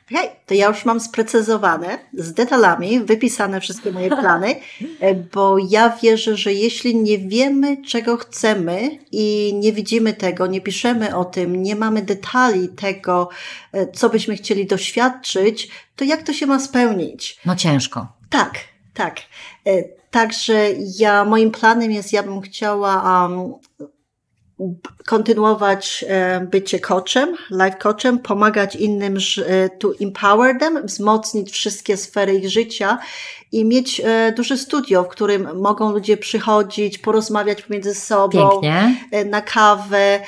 Hej, 0.09 0.29
to 0.45 0.53
ja 0.53 0.67
już 0.67 0.85
mam 0.85 0.99
sprecyzowane, 0.99 1.99
z 2.13 2.33
detalami, 2.33 2.99
wypisane 2.99 3.61
wszystkie 3.61 3.91
moje 3.91 4.09
plany, 4.09 4.55
e, 4.99 5.15
bo 5.15 5.57
ja 5.69 5.89
wierzę, 5.89 6.37
że 6.37 6.53
jeśli 6.53 6.95
nie 6.95 7.17
wiemy, 7.17 7.77
czego 7.85 8.17
chcemy 8.17 8.99
i 9.11 9.53
nie 9.55 9.73
widzimy 9.73 10.13
tego, 10.13 10.47
nie 10.47 10.61
piszemy 10.61 11.15
o 11.15 11.25
tym, 11.25 11.63
nie 11.63 11.75
mamy 11.75 12.01
detali 12.01 12.69
tego, 12.69 13.29
e, 13.71 13.91
co 13.91 14.09
byśmy 14.09 14.35
chcieli 14.35 14.65
doświadczyć, 14.65 15.69
to 15.95 16.05
jak 16.05 16.23
to 16.23 16.33
się 16.33 16.45
ma 16.45 16.59
spełnić? 16.59 17.39
No 17.45 17.55
ciężko. 17.55 18.07
Tak, 18.29 18.53
tak. 18.93 19.19
E, 19.67 19.97
Także 20.11 20.69
ja, 20.99 21.25
moim 21.25 21.51
planem 21.51 21.91
jest, 21.91 22.13
ja 22.13 22.23
bym 22.23 22.41
chciała 22.41 23.23
um, 23.27 23.53
kontynuować 25.05 26.05
e, 26.07 26.39
bycie 26.39 26.79
coachem, 26.79 27.35
life 27.51 27.77
coachem, 27.77 28.19
pomagać 28.19 28.75
innym 28.75 29.17
e, 29.45 29.69
to 29.69 29.91
empower 30.01 30.59
them, 30.59 30.85
wzmocnić 30.85 31.51
wszystkie 31.51 31.97
sfery 31.97 32.33
ich 32.33 32.49
życia 32.49 32.97
i 33.51 33.65
mieć 33.65 34.01
e, 34.05 34.31
duże 34.31 34.57
studio, 34.57 35.03
w 35.03 35.07
którym 35.07 35.59
mogą 35.61 35.91
ludzie 35.91 36.17
przychodzić, 36.17 36.97
porozmawiać 36.97 37.61
pomiędzy 37.61 37.95
sobą, 37.95 38.49
Pięknie. 38.49 38.95
na 39.25 39.41
kawę, 39.41 40.19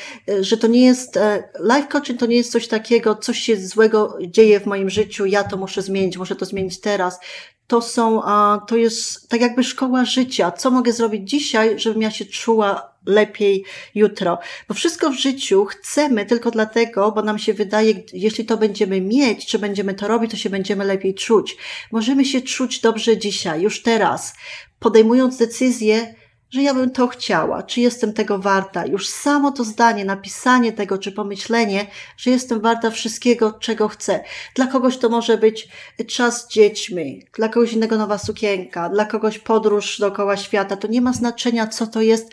że 0.42 0.58
to 0.58 0.68
nie 0.68 0.86
jest, 0.86 1.20
life 1.60 1.88
coaching 1.88 2.20
to 2.20 2.26
nie 2.26 2.36
jest 2.36 2.52
coś 2.52 2.68
takiego, 2.68 3.16
coś 3.16 3.40
się 3.40 3.58
złego 3.58 4.18
dzieje 4.28 4.60
w 4.60 4.66
moim 4.66 4.90
życiu, 4.90 5.26
ja 5.26 5.44
to 5.44 5.58
muszę 5.58 5.82
zmienić, 5.82 6.18
muszę 6.18 6.36
to 6.36 6.46
zmienić 6.46 6.80
teraz 6.82 7.20
to 7.68 7.82
są, 7.82 8.22
to 8.68 8.76
jest 8.76 9.30
tak 9.30 9.42
jakby 9.42 9.64
szkoła 9.64 10.06
życia. 10.06 10.52
Co 10.52 10.72
mogę 10.72 10.94
zrobić 10.94 11.30
dzisiaj, 11.30 11.80
żebym 11.80 12.02
ja 12.02 12.12
się 12.12 12.26
czuła 12.26 12.89
lepiej 13.06 13.66
jutro. 13.96 14.40
Bo 14.68 14.74
wszystko 14.74 15.10
w 15.10 15.20
życiu 15.20 15.66
chcemy 15.66 16.26
tylko 16.26 16.52
dlatego, 16.52 17.12
bo 17.12 17.22
nam 17.22 17.40
się 17.40 17.54
wydaje, 17.54 17.94
jeśli 18.14 18.46
to 18.46 18.58
będziemy 18.58 19.02
mieć, 19.02 19.46
czy 19.46 19.60
będziemy 19.60 19.94
to 19.94 20.08
robić, 20.08 20.32
to 20.32 20.38
się 20.38 20.50
będziemy 20.50 20.86
lepiej 20.86 21.14
czuć. 21.14 21.58
Możemy 21.92 22.26
się 22.26 22.42
czuć 22.42 22.80
dobrze 22.80 23.18
dzisiaj, 23.18 23.62
już 23.62 23.82
teraz, 23.82 24.34
podejmując 24.80 25.38
decyzję, 25.38 26.16
że 26.50 26.62
ja 26.62 26.74
bym 26.74 26.90
to 26.90 27.08
chciała, 27.08 27.64
czy 27.64 27.82
jestem 27.82 28.14
tego 28.14 28.40
warta. 28.40 28.86
Już 28.86 29.08
samo 29.08 29.52
to 29.52 29.64
zdanie, 29.64 30.06
napisanie 30.06 30.74
tego, 30.74 30.98
czy 30.98 31.12
pomyślenie, 31.12 31.88
że 32.18 32.32
jestem 32.32 32.62
warta 32.62 32.92
wszystkiego, 32.92 33.52
czego 33.52 33.88
chcę. 33.88 34.24
Dla 34.56 34.68
kogoś 34.68 34.98
to 34.98 35.10
może 35.10 35.38
być 35.38 35.68
czas 36.08 36.46
z 36.46 36.48
dziećmi, 36.48 37.26
dla 37.38 37.50
kogoś 37.50 37.74
innego 37.74 37.98
nowa 37.98 38.18
sukienka, 38.18 38.90
dla 38.90 39.06
kogoś 39.06 39.40
podróż 39.40 40.00
dookoła 40.00 40.38
świata. 40.38 40.78
To 40.78 40.88
nie 40.88 41.02
ma 41.02 41.14
znaczenia, 41.14 41.68
co 41.68 41.88
to 41.88 42.02
jest, 42.02 42.32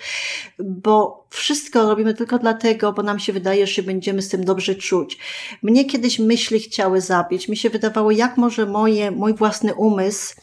bo 0.59 1.27
wszystko 1.31 1.89
robimy 1.89 2.15
tylko 2.15 2.39
dlatego, 2.39 2.93
bo 2.93 3.03
nam 3.03 3.19
się 3.19 3.33
wydaje, 3.33 3.67
że 3.67 3.83
będziemy 3.83 4.23
z 4.23 4.29
tym 4.29 4.45
dobrze 4.45 4.75
czuć. 4.75 5.19
Mnie 5.63 5.85
kiedyś 5.85 6.19
myśli 6.19 6.61
chciały 6.61 7.01
zabić. 7.01 7.49
Mi 7.49 7.57
się 7.57 7.71
wydawało, 7.71 8.11
jak 8.11 8.37
może 8.37 8.67
moje, 8.67 9.11
mój 9.11 9.35
własny 9.35 9.75
umysł 9.75 10.35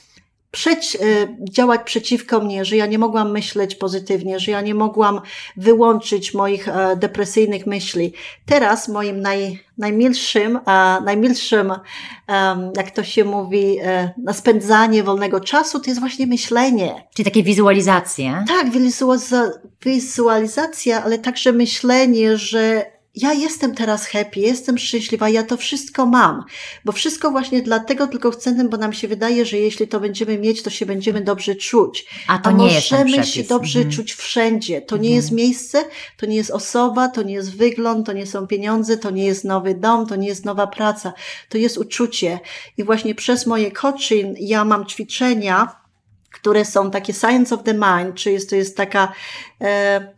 przeć, 0.54 0.96
y, 0.96 1.28
działać 1.50 1.82
przeciwko 1.86 2.40
mnie, 2.40 2.66
że 2.66 2.78
ja 2.78 2.86
nie 2.86 3.00
mogłam 3.00 3.32
myśleć 3.32 3.76
pozytywnie, 3.76 4.40
że 4.40 4.52
ja 4.52 4.62
nie 4.62 4.76
mogłam 4.76 5.22
wyłączyć 5.58 6.34
moich 6.34 6.68
e, 6.68 6.96
depresyjnych 6.96 7.68
myśli. 7.68 8.14
Teraz 8.46 8.90
moim 8.90 9.22
naj, 9.22 9.60
najmilszym, 9.78 10.60
najmilszym, 11.06 11.74
jak 12.78 12.92
to 12.92 13.04
się 13.04 13.24
mówi, 13.24 13.78
e, 13.84 14.14
na 14.18 14.34
spędzanie 14.34 15.04
wolnego 15.04 15.40
czasu, 15.40 15.80
to 15.80 15.90
jest 15.90 16.00
właśnie 16.00 16.28
myślenie. 16.28 17.08
Czyli 17.16 17.26
takie 17.26 17.44
wizualizacje. 17.44 18.46
Tak, 18.48 18.68
wizualizacja, 19.86 21.04
ale 21.04 21.18
także 21.18 21.52
myślenie, 21.52 22.38
że 22.38 22.86
ja 23.16 23.34
jestem 23.34 23.76
teraz 23.76 24.08
happy, 24.08 24.40
jestem 24.40 24.78
szczęśliwa, 24.78 25.30
ja 25.30 25.44
to 25.44 25.58
wszystko 25.58 26.06
mam, 26.06 26.44
bo 26.86 26.92
wszystko 26.92 27.32
właśnie 27.32 27.62
dlatego 27.62 28.08
tylko 28.08 28.32
chcę, 28.32 28.68
bo 28.70 28.78
nam 28.78 28.94
się 28.94 29.08
wydaje, 29.08 29.46
że 29.46 29.58
jeśli 29.58 29.88
to 29.88 30.00
będziemy 30.00 30.38
mieć, 30.38 30.64
to 30.64 30.70
się 30.70 30.86
będziemy 30.86 31.22
dobrze 31.22 31.56
czuć. 31.56 32.06
A 32.28 32.38
to 32.38 32.50
A 32.50 32.52
nie 32.52 32.58
możemy 32.58 33.12
jest 33.12 33.30
się 33.30 33.44
dobrze 33.44 33.80
mhm. 33.80 33.96
czuć 33.96 34.14
wszędzie. 34.14 34.82
To 34.82 34.98
nie 34.98 35.10
jest 35.10 35.32
mhm. 35.32 35.48
miejsce, 35.48 35.86
to 36.18 36.26
nie 36.26 36.36
jest 36.36 36.52
osoba, 36.52 37.08
to 37.08 37.24
nie 37.24 37.34
jest 37.34 37.58
wygląd, 37.58 38.06
to 38.06 38.14
nie 38.14 38.26
są 38.26 38.48
pieniądze, 38.48 38.98
to 38.98 39.10
nie 39.10 39.26
jest 39.26 39.44
nowy 39.44 39.76
dom, 39.76 40.08
to 40.08 40.16
nie 40.16 40.28
jest 40.28 40.46
nowa 40.46 40.68
praca, 40.68 41.14
to 41.50 41.58
jest 41.58 41.78
uczucie. 41.78 42.40
I 42.78 42.84
właśnie 42.84 43.16
przez 43.16 43.46
moje 43.46 43.72
coaching 43.72 44.38
ja 44.40 44.66
mam 44.66 44.86
ćwiczenia, 44.86 45.76
które 46.32 46.66
są 46.66 46.92
takie 46.92 47.14
science 47.14 47.56
of 47.56 47.64
the 47.64 47.74
mind, 47.74 48.16
czyli 48.16 48.48
to 48.48 48.56
jest 48.56 48.78
taka 48.78 49.14
e, 49.62 50.14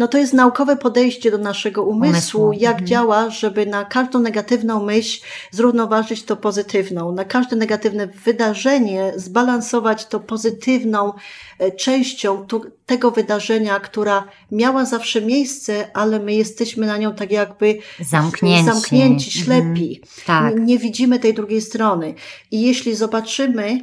no 0.00 0.08
to 0.08 0.18
jest 0.18 0.32
naukowe 0.32 0.76
podejście 0.76 1.30
do 1.30 1.38
naszego 1.38 1.82
umysłu, 1.82 2.40
umysłu. 2.40 2.52
jak 2.52 2.72
mhm. 2.72 2.86
działa, 2.86 3.30
żeby 3.30 3.66
na 3.66 3.84
każdą 3.84 4.20
negatywną 4.20 4.84
myśl 4.84 5.22
zrównoważyć 5.50 6.22
to 6.22 6.36
pozytywną, 6.36 7.12
na 7.12 7.24
każde 7.24 7.56
negatywne 7.56 8.06
wydarzenie 8.06 9.12
zbalansować 9.16 10.06
to 10.06 10.20
pozytywną 10.20 11.12
e, 11.58 11.72
częścią 11.72 12.46
tego 12.86 13.10
wydarzenia, 13.10 13.80
która 13.80 14.24
miała 14.52 14.84
zawsze 14.84 15.20
miejsce, 15.20 15.88
ale 15.94 16.18
my 16.18 16.34
jesteśmy 16.34 16.86
na 16.86 16.96
nią 16.96 17.14
tak 17.14 17.32
jakby 17.32 17.78
zamknięci, 18.00 18.64
zamknięci 18.64 19.30
ślepi. 19.32 20.00
Mhm. 20.02 20.26
Tak. 20.26 20.54
Nie, 20.54 20.64
nie 20.64 20.78
widzimy 20.78 21.18
tej 21.18 21.34
drugiej 21.34 21.60
strony. 21.60 22.14
I 22.50 22.62
jeśli 22.62 22.94
zobaczymy, 22.94 23.80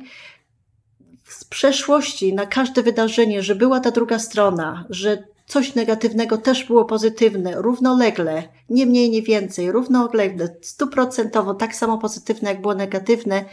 z 1.28 1.46
przeszłości 1.46 2.34
na 2.34 2.46
każde 2.46 2.84
wydarzenie, 2.84 3.44
że 3.44 3.56
była 3.56 3.80
ta 3.80 3.92
druga 3.92 4.20
strona, 4.20 4.86
że 4.90 5.24
coś 5.48 5.76
negatywnego 5.76 6.38
też 6.38 6.64
było 6.64 6.86
pozytywne, 6.86 7.54
równolegle, 7.56 8.44
nie 8.70 8.86
mniej, 8.86 9.10
nie 9.10 9.22
więcej, 9.22 9.72
równolegle, 9.72 10.56
stuprocentowo, 10.62 11.54
tak 11.54 11.76
samo 11.76 11.98
pozytywne, 11.98 12.50
jak 12.50 12.62
było 12.62 12.76
negatywne, 12.76 13.46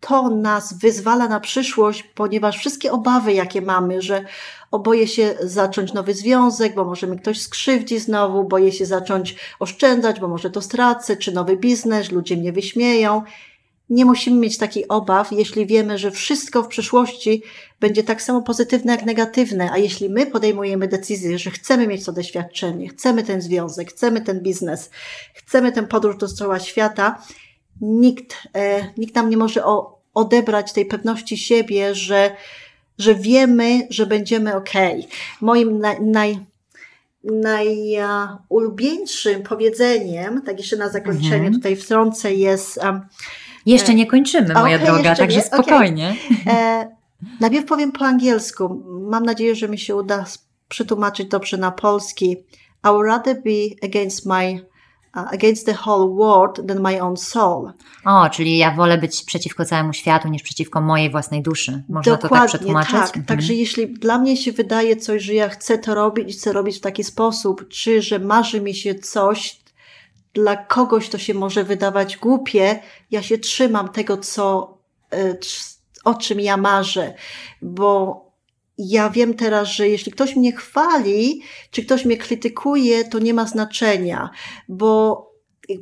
to 0.00 0.30
nas 0.30 0.78
wyzwala 0.78 1.28
na 1.28 1.40
przyszłość, 1.40 2.02
ponieważ 2.02 2.58
wszystkie 2.58 2.92
obawy, 2.92 3.32
jakie 3.32 3.62
mamy, 3.62 4.02
że 4.02 4.24
oboję 4.70 5.08
się 5.08 5.34
zacząć 5.42 5.92
nowy 5.92 6.14
związek, 6.14 6.74
bo 6.74 6.84
może 6.84 7.06
mi 7.06 7.18
ktoś 7.18 7.40
skrzywdzi 7.40 7.98
znowu, 7.98 8.44
boję 8.44 8.72
się 8.72 8.86
zacząć 8.86 9.36
oszczędzać, 9.60 10.20
bo 10.20 10.28
może 10.28 10.50
to 10.50 10.62
stracę, 10.62 11.16
czy 11.16 11.32
nowy 11.32 11.56
biznes, 11.56 12.12
ludzie 12.12 12.36
mnie 12.36 12.52
wyśmieją 12.52 13.22
nie 13.90 14.04
musimy 14.04 14.40
mieć 14.40 14.58
takich 14.58 14.84
obaw, 14.88 15.32
jeśli 15.32 15.66
wiemy, 15.66 15.98
że 15.98 16.10
wszystko 16.10 16.62
w 16.62 16.68
przyszłości 16.68 17.42
będzie 17.80 18.02
tak 18.02 18.22
samo 18.22 18.42
pozytywne 18.42 18.92
jak 18.92 19.06
negatywne, 19.06 19.70
a 19.72 19.78
jeśli 19.78 20.08
my 20.08 20.26
podejmujemy 20.26 20.88
decyzję, 20.88 21.38
że 21.38 21.50
chcemy 21.50 21.86
mieć 21.86 22.04
to 22.04 22.12
doświadczenie, 22.12 22.88
chcemy 22.88 23.22
ten 23.22 23.40
związek, 23.40 23.90
chcemy 23.90 24.20
ten 24.20 24.40
biznes, 24.40 24.90
chcemy 25.34 25.72
tę 25.72 25.82
podróż 25.82 26.16
do 26.16 26.28
cała 26.28 26.60
świata, 26.60 27.22
nikt, 27.80 28.36
e, 28.54 28.86
nikt 28.98 29.14
nam 29.14 29.30
nie 29.30 29.36
może 29.36 29.64
o, 29.64 30.02
odebrać 30.14 30.72
tej 30.72 30.86
pewności 30.86 31.38
siebie, 31.38 31.94
że, 31.94 32.36
że 32.98 33.14
wiemy, 33.14 33.86
że 33.90 34.06
będziemy 34.06 34.56
ok. 34.56 34.70
Moim 35.40 35.78
naj, 35.78 36.00
naj 36.00 36.38
najulubieńszym 37.24 39.42
powiedzeniem, 39.42 40.42
tak 40.42 40.58
jeszcze 40.58 40.76
na 40.76 40.88
zakończenie 40.88 41.34
mhm. 41.34 41.54
tutaj 41.54 41.76
wtrącę, 41.76 42.34
jest 42.34 42.76
um, 42.76 43.00
jeszcze 43.66 43.94
nie 43.94 44.06
kończymy, 44.06 44.54
moja 44.54 44.76
okay, 44.76 44.86
droga, 44.86 45.16
także 45.16 45.38
nie? 45.38 45.44
spokojnie. 45.44 46.16
Okay. 46.42 46.54
E, 46.54 46.96
najpierw 47.40 47.66
powiem 47.66 47.92
po 47.92 48.04
angielsku. 48.04 48.82
Mam 49.10 49.22
nadzieję, 49.22 49.54
że 49.54 49.68
mi 49.68 49.78
się 49.78 49.96
uda 49.96 50.24
przetłumaczyć 50.68 51.28
dobrze 51.28 51.56
na 51.56 51.70
polski. 51.70 52.36
I 52.84 52.88
would 52.88 53.06
rather 53.06 53.42
be 53.42 53.86
against 53.86 54.26
my 54.26 54.60
uh, 55.16 55.32
against 55.32 55.66
the 55.66 55.74
whole 55.86 56.08
world 56.08 56.66
than 56.68 56.82
my 56.82 57.02
own 57.02 57.16
soul. 57.16 57.72
O, 58.04 58.30
czyli 58.30 58.58
ja 58.58 58.70
wolę 58.70 58.98
być 58.98 59.24
przeciwko 59.24 59.64
całemu 59.64 59.92
światu 59.92 60.28
niż 60.28 60.42
przeciwko 60.42 60.80
mojej 60.80 61.10
własnej 61.10 61.42
duszy. 61.42 61.82
Można 61.88 62.12
Dokładnie, 62.12 62.28
to 62.28 62.34
tak 62.34 62.48
przetłumaczyć? 62.48 62.92
tak. 62.92 63.06
Mhm. 63.06 63.24
Także 63.24 63.54
jeśli 63.54 63.94
dla 63.94 64.18
mnie 64.18 64.36
się 64.36 64.52
wydaje 64.52 64.96
coś, 64.96 65.22
że 65.22 65.34
ja 65.34 65.48
chcę 65.48 65.78
to 65.78 65.94
robić 65.94 66.30
i 66.30 66.32
chcę 66.32 66.52
robić 66.52 66.76
w 66.76 66.80
taki 66.80 67.04
sposób, 67.04 67.68
czy 67.68 68.02
że 68.02 68.18
marzy 68.18 68.60
mi 68.60 68.74
się 68.74 68.94
coś, 68.94 69.61
dla 70.34 70.56
kogoś 70.56 71.08
to 71.08 71.18
się 71.18 71.34
może 71.34 71.64
wydawać 71.64 72.16
głupie, 72.16 72.80
ja 73.10 73.22
się 73.22 73.38
trzymam 73.38 73.88
tego, 73.88 74.16
co, 74.16 74.78
e, 75.12 75.36
o 76.04 76.14
czym 76.14 76.40
ja 76.40 76.56
marzę, 76.56 77.14
bo 77.62 78.22
ja 78.78 79.10
wiem 79.10 79.34
teraz, 79.34 79.68
że 79.68 79.88
jeśli 79.88 80.12
ktoś 80.12 80.36
mnie 80.36 80.52
chwali, 80.52 81.42
czy 81.70 81.82
ktoś 81.84 82.04
mnie 82.04 82.16
krytykuje, 82.16 83.04
to 83.04 83.18
nie 83.18 83.34
ma 83.34 83.46
znaczenia, 83.46 84.30
bo 84.68 85.32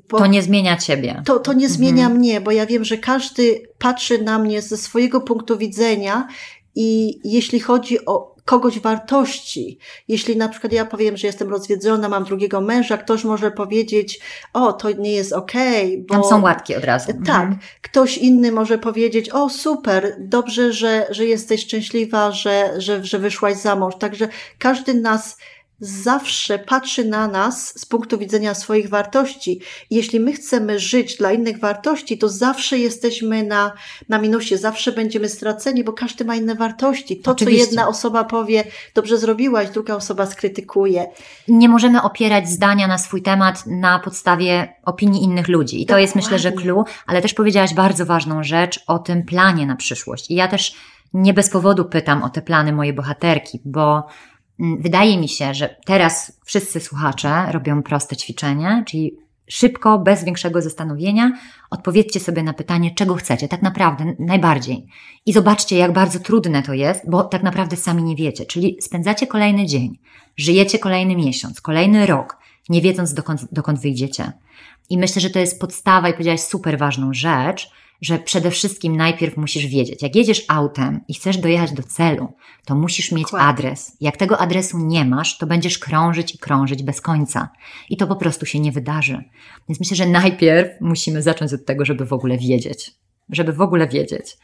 bo 0.09 0.19
to 0.19 0.27
nie 0.27 0.43
zmienia 0.43 0.77
ciebie. 0.77 1.23
To, 1.27 1.39
to 1.39 1.53
nie 1.53 1.69
zmienia 1.69 2.05
mhm. 2.05 2.19
mnie, 2.19 2.41
bo 2.41 2.51
ja 2.51 2.67
wiem, 2.67 2.85
że 2.85 2.99
każdy 2.99 3.63
patrzy 3.79 4.23
na 4.23 4.39
mnie 4.39 4.63
ze 4.63 4.77
swojego 4.77 5.21
punktu 5.21 5.59
widzenia 5.59 6.29
i 6.75 7.19
jeśli 7.25 7.61
chodzi 7.61 8.07
o 8.07 8.37
kogoś 8.51 8.81
wartości. 8.81 9.79
Jeśli 10.09 10.37
na 10.37 10.49
przykład 10.49 10.73
ja 10.73 10.85
powiem, 10.85 11.17
że 11.17 11.27
jestem 11.27 11.51
rozwiedzona, 11.51 12.09
mam 12.09 12.25
drugiego 12.25 12.61
męża, 12.61 12.99
ktoś 12.99 13.25
może 13.25 13.51
powiedzieć, 13.51 14.21
o, 14.53 14.73
to 14.73 14.93
nie 14.93 15.13
jest 15.13 15.33
okej. 15.33 15.87
Okay, 15.87 16.05
bo... 16.09 16.15
Tam 16.15 16.25
są 16.25 16.43
łatki 16.43 16.77
od 16.77 16.85
razu. 16.85 17.07
Tak. 17.07 17.43
Mhm. 17.43 17.59
Ktoś 17.83 18.19
inny 18.19 18.53
może 18.53 18.79
powiedzieć, 18.79 19.31
o, 19.31 19.49
super, 19.49 20.17
dobrze, 20.19 20.73
że, 20.73 21.07
że 21.11 21.25
jesteś 21.25 21.61
szczęśliwa, 21.61 22.33
że, 22.33 22.75
że, 22.81 23.05
że 23.05 23.19
wyszłaś 23.19 23.57
za 23.57 23.77
mąż. 23.77 23.95
Także 23.99 24.29
każdy 24.59 24.95
nas 24.95 25.39
zawsze 25.81 26.59
patrzy 26.59 27.05
na 27.05 27.29
nas 27.29 27.81
z 27.81 27.87
punktu 27.87 28.19
widzenia 28.19 28.55
swoich 28.55 28.89
wartości. 28.89 29.61
jeśli 29.91 30.21
my 30.21 30.33
chcemy 30.33 30.79
żyć 30.79 31.17
dla 31.17 31.33
innych 31.33 31.59
wartości, 31.59 32.19
to 32.19 32.29
zawsze 32.29 32.79
jesteśmy 32.79 33.43
na, 33.43 33.73
na 34.09 34.19
minusie, 34.19 34.59
zawsze 34.59 34.93
będziemy 34.93 35.29
straceni, 35.29 35.85
bo 35.85 35.93
każdy 35.93 36.25
ma 36.25 36.37
inne 36.37 36.55
wartości. 36.55 37.21
To, 37.21 37.31
Oczywiście. 37.31 37.65
co 37.65 37.71
jedna 37.71 37.89
osoba 37.89 38.25
powie, 38.25 38.65
dobrze 38.95 39.19
zrobiłaś, 39.19 39.71
druga 39.71 39.95
osoba 39.95 40.27
skrytykuje. 40.27 41.07
Nie 41.49 41.69
możemy 41.69 42.03
opierać 42.03 42.49
zdania 42.49 42.87
na 42.87 42.99
swój 42.99 43.23
temat 43.23 43.67
na 43.67 43.99
podstawie 43.99 44.75
opinii 44.85 45.25
innych 45.25 45.49
ludzi. 45.49 45.77
I 45.77 45.87
to 45.87 45.89
Dokładnie. 45.89 46.03
jest 46.03 46.17
myślę, 46.17 46.39
że 46.39 46.53
clue, 46.53 46.85
ale 47.07 47.23
też 47.23 47.35
powiedziałaś 47.35 47.75
bardzo 47.75 48.07
ważną 48.07 48.45
rzecz 48.45 48.85
o 48.87 48.99
tym 48.99 49.23
planie 49.23 49.67
na 49.67 49.77
przyszłość. 49.77 50.31
I 50.31 50.35
ja 50.35 50.49
też 50.49 50.75
nie 51.15 51.35
bez 51.35 51.51
powodu 51.51 51.85
pytam 51.85 52.23
o 52.23 52.31
te 52.31 52.43
plany 52.43 52.73
mojej 52.73 52.93
bohaterki, 52.93 53.61
bo 53.65 54.07
wydaje 54.79 55.19
mi 55.19 55.29
się, 55.29 55.55
że 55.55 55.77
teraz 55.87 56.41
wszyscy 56.45 56.81
słuchacze 56.81 57.53
robią 57.53 57.83
proste 57.83 58.17
ćwiczenie, 58.17 58.85
czyli 58.87 59.17
szybko, 59.49 59.99
bez 59.99 60.25
większego 60.25 60.63
zastanowienia, 60.63 61.33
odpowiedzcie 61.71 62.21
sobie 62.21 62.43
na 62.43 62.53
pytanie, 62.53 62.95
czego 62.95 63.15
chcecie, 63.15 63.49
tak 63.49 63.63
naprawdę, 63.63 64.05
najbardziej. 64.19 64.87
I 65.27 65.33
zobaczcie, 65.33 65.77
jak 65.77 65.93
bardzo 65.93 66.19
trudne 66.19 66.63
to 66.63 66.75
jest, 66.75 67.11
bo 67.11 67.25
tak 67.25 67.43
naprawdę 67.43 67.77
sami 67.77 68.03
nie 68.03 68.17
wiecie. 68.17 68.47
Czyli 68.47 68.77
spędzacie 68.81 69.27
kolejny 69.27 69.67
dzień, 69.67 69.99
żyjecie 70.37 70.79
kolejny 70.79 71.17
miesiąc, 71.17 71.61
kolejny 71.61 72.07
rok, 72.07 72.37
nie 72.69 72.81
wiedząc 72.81 73.15
dokąd, 73.15 73.53
dokąd 73.53 73.81
wyjdziecie. 73.81 74.33
I 74.91 74.99
myślę, 74.99 75.23
że 75.23 75.31
to 75.31 75.39
jest 75.39 75.61
podstawa 75.61 76.09
i 76.09 76.13
powiedziałaś 76.13 76.41
super 76.41 76.79
ważną 76.79 77.13
rzecz, 77.15 77.71
że 78.01 78.19
przede 78.19 78.51
wszystkim 78.51 78.97
najpierw 78.97 79.37
musisz 79.37 79.67
wiedzieć, 79.67 80.03
jak 80.03 80.17
jedziesz 80.17 80.45
autem 80.49 81.01
i 81.09 81.15
chcesz 81.15 81.39
dojechać 81.39 81.73
do 81.73 81.83
celu, 81.83 82.33
to 82.65 82.75
musisz 82.75 83.13
mieć 83.13 83.25
Dokładnie. 83.25 83.49
adres. 83.49 83.97
Jak 84.01 84.17
tego 84.17 84.39
adresu 84.39 84.79
nie 84.79 85.05
masz, 85.05 85.39
to 85.39 85.47
będziesz 85.47 85.79
krążyć 85.79 86.35
i 86.35 86.39
krążyć 86.39 86.83
bez 86.83 87.01
końca. 87.01 87.49
I 87.91 87.97
to 87.97 88.07
po 88.07 88.17
prostu 88.17 88.47
się 88.47 88.61
nie 88.61 88.73
wydarzy. 88.73 89.25
Więc 89.69 89.81
myślę, 89.81 89.97
że 89.97 90.07
najpierw 90.07 90.71
musimy 90.81 91.23
zacząć 91.23 91.53
od 91.53 91.65
tego, 91.67 91.85
żeby 91.85 92.05
w 92.07 92.13
ogóle 92.13 92.39
wiedzieć. 92.39 92.91
Żeby 93.29 93.53
w 93.53 93.61
ogóle 93.61 93.89
wiedzieć. 93.89 94.37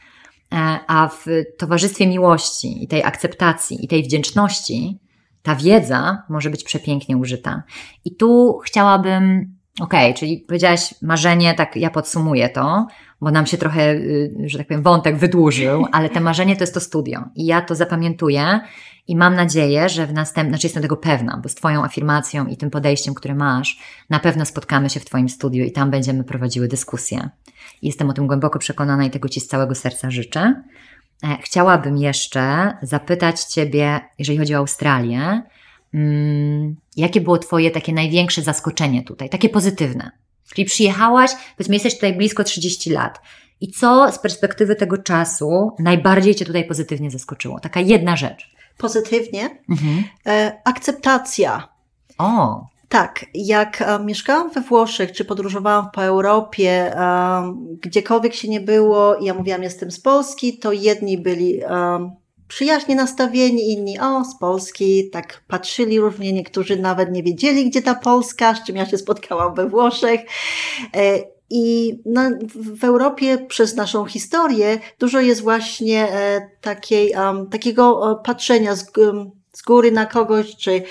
E, 0.53 0.79
A 0.87 1.07
w 1.07 1.25
towarzystwie 1.57 2.07
miłości 2.07 2.83
i 2.83 2.87
tej 2.87 3.03
akceptacji 3.03 3.85
i 3.85 3.87
tej 3.87 4.03
wdzięczności 4.03 4.99
ta 5.41 5.55
wiedza 5.55 6.23
może 6.29 6.49
być 6.49 6.63
przepięknie 6.63 7.17
użyta. 7.17 7.63
I 8.05 8.15
tu 8.15 8.59
chciałabym, 8.65 9.55
okej, 9.79 10.13
czyli 10.13 10.43
powiedziałaś 10.47 10.93
marzenie, 11.01 11.53
tak 11.53 11.75
ja 11.75 11.89
podsumuję 11.89 12.49
to, 12.49 12.87
bo 13.21 13.31
nam 13.31 13.45
się 13.45 13.57
trochę, 13.57 13.91
y, 13.91 14.33
że 14.45 14.57
tak 14.57 14.67
powiem, 14.67 14.83
wątek 14.83 15.17
wydłużył, 15.17 15.85
ale 15.91 16.09
te 16.09 16.19
marzenie 16.19 16.55
to 16.55 16.63
jest 16.63 16.73
to 16.73 16.79
studio. 16.79 17.23
I 17.35 17.45
ja 17.45 17.61
to 17.61 17.75
zapamiętuję 17.75 18.59
i 19.07 19.15
mam 19.15 19.35
nadzieję, 19.35 19.89
że 19.89 20.07
w 20.07 20.13
następnym, 20.13 20.51
znaczy 20.51 20.67
jestem 20.67 20.83
tego 20.83 20.97
pewna, 20.97 21.39
bo 21.43 21.49
z 21.49 21.55
Twoją 21.55 21.83
afirmacją 21.83 22.47
i 22.47 22.57
tym 22.57 22.69
podejściem, 22.69 23.13
które 23.13 23.35
masz, 23.35 23.79
na 24.09 24.19
pewno 24.19 24.45
spotkamy 24.45 24.89
się 24.89 24.99
w 24.99 25.05
Twoim 25.05 25.29
studiu 25.29 25.65
i 25.65 25.71
tam 25.71 25.91
będziemy 25.91 26.23
prowadziły 26.23 26.67
dyskusję. 26.67 27.29
Jestem 27.81 28.09
o 28.09 28.13
tym 28.13 28.27
głęboko 28.27 28.59
przekonana 28.59 29.05
i 29.05 29.09
tego 29.09 29.29
Ci 29.29 29.39
z 29.39 29.47
całego 29.47 29.75
serca 29.75 30.11
życzę. 30.11 30.63
E, 31.23 31.37
Chciałabym 31.41 31.97
jeszcze 31.97 32.73
zapytać 32.81 33.43
Ciebie, 33.43 33.99
jeżeli 34.19 34.37
chodzi 34.37 34.55
o 34.55 34.57
Australię, 34.57 35.41
mm, 35.93 36.75
jakie 36.97 37.21
było 37.21 37.37
Twoje 37.37 37.71
takie 37.71 37.93
największe 37.93 38.41
zaskoczenie 38.41 39.03
tutaj, 39.03 39.29
takie 39.29 39.49
pozytywne? 39.49 40.11
Czyli 40.53 40.65
przyjechałaś, 40.65 41.31
powiedzmy, 41.57 41.75
jesteś 41.75 41.95
tutaj 41.95 42.13
blisko 42.13 42.43
30 42.43 42.89
lat. 42.89 43.21
I 43.61 43.71
co 43.71 44.11
z 44.11 44.19
perspektywy 44.19 44.75
tego 44.75 44.97
czasu 44.97 45.71
najbardziej 45.79 46.35
Cię 46.35 46.45
tutaj 46.45 46.67
pozytywnie 46.67 47.11
zaskoczyło? 47.11 47.59
Taka 47.59 47.79
jedna 47.79 48.15
rzecz. 48.15 48.49
Pozytywnie. 48.77 49.49
Mhm. 49.69 50.03
E, 50.25 50.61
akceptacja. 50.65 51.67
O, 52.17 52.65
Tak, 52.89 53.25
jak 53.33 53.81
e, 53.81 53.99
mieszkałam 53.99 54.51
we 54.51 54.61
Włoszech, 54.61 55.11
czy 55.11 55.25
podróżowałam 55.25 55.91
po 55.91 56.03
Europie, 56.03 56.95
e, 56.95 57.53
gdziekolwiek 57.81 58.33
się 58.33 58.47
nie 58.47 58.61
było, 58.61 59.15
i 59.15 59.25
ja 59.25 59.33
mówiłam, 59.33 59.63
jestem 59.63 59.91
z 59.91 59.99
Polski, 59.99 60.57
to 60.57 60.71
jedni 60.71 61.17
byli 61.17 61.63
e, 61.63 61.69
przyjaźnie 62.47 62.95
nastawieni, 62.95 63.71
inni, 63.71 63.99
o, 63.99 64.25
z 64.25 64.39
Polski, 64.39 65.09
tak 65.09 65.43
patrzyli 65.47 65.99
różnie, 65.99 66.33
niektórzy 66.33 66.77
nawet 66.77 67.11
nie 67.11 67.23
wiedzieli, 67.23 67.69
gdzie 67.69 67.81
ta 67.81 67.95
Polska, 67.95 68.55
z 68.55 68.63
czym 68.63 68.75
ja 68.75 68.85
się 68.85 68.97
spotkałam 68.97 69.55
we 69.55 69.69
Włoszech. 69.69 70.21
E, 70.95 71.19
I 71.49 71.93
na, 72.05 72.29
w 72.55 72.83
Europie 72.83 73.37
przez 73.37 73.75
naszą 73.75 74.05
historię 74.05 74.79
dużo 74.99 75.19
jest 75.19 75.41
właśnie 75.41 76.11
e, 76.11 76.49
takiej, 76.61 77.13
em, 77.13 77.49
takiego 77.49 78.11
e, 78.11 78.23
patrzenia 78.23 78.75
z, 78.75 78.91
z 79.53 79.61
góry 79.61 79.91
na 79.91 80.05
kogoś, 80.05 80.55
czy 80.55 80.83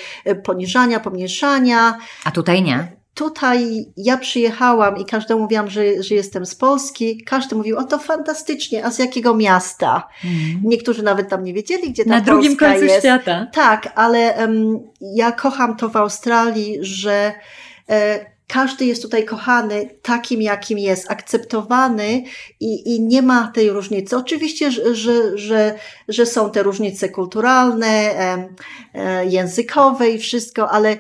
poniżania, 0.44 1.00
pomniejszania. 1.00 1.98
a 2.24 2.30
tutaj 2.30 2.62
nie. 2.62 2.95
Tutaj 3.16 3.86
ja 3.96 4.16
przyjechałam 4.16 4.96
i 4.98 5.04
każdemu 5.04 5.40
mówiłam, 5.40 5.70
że, 5.70 6.02
że 6.02 6.14
jestem 6.14 6.46
z 6.46 6.54
Polski. 6.54 7.24
Każdy 7.24 7.56
mówił, 7.56 7.78
o 7.78 7.84
to 7.84 7.98
fantastycznie, 7.98 8.84
a 8.84 8.90
z 8.90 8.98
jakiego 8.98 9.34
miasta? 9.34 10.08
Niektórzy 10.64 11.02
nawet 11.02 11.28
tam 11.28 11.44
nie 11.44 11.54
wiedzieli, 11.54 11.90
gdzie 11.90 12.04
ta 12.04 12.10
Na 12.10 12.20
drugim 12.20 12.56
Polska 12.56 12.68
końcu 12.70 12.84
jest. 12.84 12.98
świata. 12.98 13.46
Tak, 13.52 13.92
ale 13.94 14.34
em, 14.34 14.78
ja 15.00 15.32
kocham 15.32 15.76
to 15.76 15.88
w 15.88 15.96
Australii, 15.96 16.78
że 16.80 17.32
e, 17.90 18.26
każdy 18.48 18.84
jest 18.84 19.02
tutaj 19.02 19.24
kochany 19.24 19.90
takim, 20.02 20.42
jakim 20.42 20.78
jest, 20.78 21.10
akceptowany 21.10 22.22
i, 22.60 22.94
i 22.94 23.00
nie 23.00 23.22
ma 23.22 23.52
tej 23.54 23.70
różnicy. 23.70 24.16
Oczywiście, 24.16 24.70
że, 24.70 24.94
że, 24.94 25.38
że, 25.38 25.74
że 26.08 26.26
są 26.26 26.50
te 26.50 26.62
różnice 26.62 27.08
kulturalne, 27.08 28.10
em, 28.10 28.54
e, 28.94 29.26
językowe 29.26 30.10
i 30.10 30.18
wszystko, 30.18 30.70
ale 30.70 30.96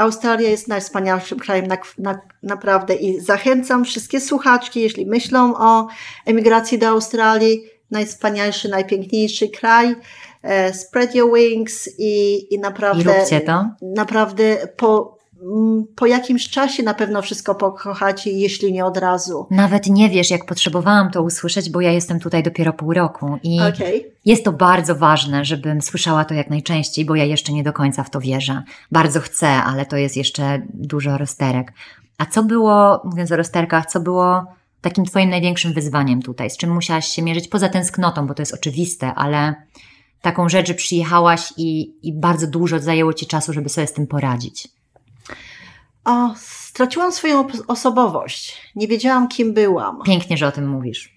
Australia 0.00 0.48
jest 0.48 0.68
najwspanialszym 0.68 1.38
krajem 1.38 1.66
na, 1.66 1.76
na, 1.98 2.20
naprawdę 2.42 2.94
i 2.94 3.20
zachęcam 3.20 3.84
wszystkie 3.84 4.20
słuchaczki, 4.20 4.80
jeśli 4.80 5.06
myślą 5.06 5.54
o 5.56 5.86
emigracji 6.26 6.78
do 6.78 6.88
Australii, 6.88 7.62
najwspanialszy, 7.90 8.68
najpiękniejszy 8.68 9.48
kraj. 9.48 9.96
E, 10.42 10.74
spread 10.74 11.14
your 11.14 11.34
wings 11.34 11.88
i, 11.98 12.34
i 12.50 12.54
I 12.54 12.58
naprawdę, 12.58 13.24
to. 13.46 13.64
naprawdę 13.82 14.56
po, 14.76 15.19
po 15.96 16.06
jakimś 16.06 16.50
czasie 16.50 16.82
na 16.82 16.94
pewno 16.94 17.22
wszystko 17.22 17.54
pokochacie, 17.54 18.30
jeśli 18.30 18.72
nie 18.72 18.84
od 18.84 18.96
razu. 18.96 19.46
Nawet 19.50 19.86
nie 19.86 20.08
wiesz, 20.08 20.30
jak 20.30 20.46
potrzebowałam 20.46 21.10
to 21.10 21.22
usłyszeć, 21.22 21.70
bo 21.70 21.80
ja 21.80 21.92
jestem 21.92 22.20
tutaj 22.20 22.42
dopiero 22.42 22.72
pół 22.72 22.92
roku 22.92 23.38
i 23.42 23.60
Okej. 23.60 24.06
jest 24.24 24.44
to 24.44 24.52
bardzo 24.52 24.94
ważne, 24.94 25.44
żebym 25.44 25.82
słyszała 25.82 26.24
to 26.24 26.34
jak 26.34 26.50
najczęściej, 26.50 27.04
bo 27.04 27.14
ja 27.14 27.24
jeszcze 27.24 27.52
nie 27.52 27.62
do 27.62 27.72
końca 27.72 28.04
w 28.04 28.10
to 28.10 28.20
wierzę. 28.20 28.62
Bardzo 28.92 29.20
chcę, 29.20 29.48
ale 29.48 29.86
to 29.86 29.96
jest 29.96 30.16
jeszcze 30.16 30.62
dużo 30.74 31.18
rozterek. 31.18 31.72
A 32.18 32.26
co 32.26 32.42
było, 32.42 33.02
mówiąc 33.04 33.32
o 33.32 33.36
rozterkach, 33.36 33.86
co 33.86 34.00
było 34.00 34.44
takim 34.80 35.04
Twoim 35.04 35.30
największym 35.30 35.72
wyzwaniem 35.72 36.22
tutaj? 36.22 36.50
Z 36.50 36.56
czym 36.56 36.70
musiałaś 36.70 37.08
się 37.08 37.22
mierzyć 37.22 37.48
poza 37.48 37.68
tęsknotą, 37.68 38.26
bo 38.26 38.34
to 38.34 38.42
jest 38.42 38.54
oczywiste, 38.54 39.14
ale 39.14 39.54
taką 40.22 40.48
rzecz, 40.48 40.68
że 40.68 40.74
przyjechałaś 40.74 41.52
i, 41.56 41.94
i 42.02 42.12
bardzo 42.12 42.46
dużo 42.46 42.78
zajęło 42.78 43.12
Ci 43.12 43.26
czasu, 43.26 43.52
żeby 43.52 43.68
sobie 43.68 43.86
z 43.86 43.92
tym 43.92 44.06
poradzić. 44.06 44.79
O, 46.04 46.34
straciłam 46.36 47.12
swoją 47.12 47.46
os- 47.46 47.62
osobowość. 47.68 48.70
Nie 48.76 48.88
wiedziałam, 48.88 49.28
kim 49.28 49.54
byłam. 49.54 49.98
Pięknie, 50.06 50.36
że 50.36 50.46
o 50.46 50.52
tym 50.52 50.68
mówisz. 50.68 51.14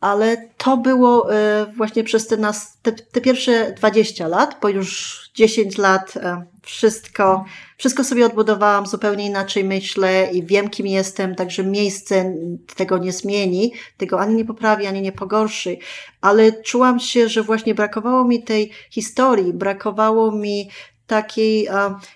ale 0.00 0.48
to 0.56 0.76
było 0.76 1.34
e, 1.34 1.66
właśnie 1.76 2.04
przez 2.04 2.26
te, 2.26 2.36
nas, 2.36 2.78
te, 2.82 2.92
te 2.92 3.20
pierwsze 3.20 3.72
20 3.72 4.28
lat, 4.28 4.56
bo 4.62 4.68
już 4.68 5.20
10 5.34 5.78
lat 5.78 6.16
e, 6.16 6.44
wszystko, 6.62 7.44
wszystko 7.76 8.04
sobie 8.04 8.26
odbudowałam, 8.26 8.86
zupełnie 8.86 9.26
inaczej 9.26 9.64
myślę 9.64 10.28
i 10.32 10.46
wiem, 10.46 10.70
kim 10.70 10.86
jestem, 10.86 11.34
także 11.34 11.64
miejsce 11.64 12.34
tego 12.76 12.98
nie 12.98 13.12
zmieni, 13.12 13.72
tego 13.96 14.20
ani 14.20 14.34
nie 14.34 14.44
poprawi, 14.44 14.86
ani 14.86 15.02
nie 15.02 15.12
pogorszy, 15.12 15.76
ale 16.20 16.62
czułam 16.62 17.00
się, 17.00 17.28
że 17.28 17.42
właśnie 17.42 17.74
brakowało 17.74 18.24
mi 18.24 18.42
tej 18.42 18.70
historii, 18.90 19.52
brakowało 19.52 20.32
mi 20.32 20.70
takiej, 21.12 21.68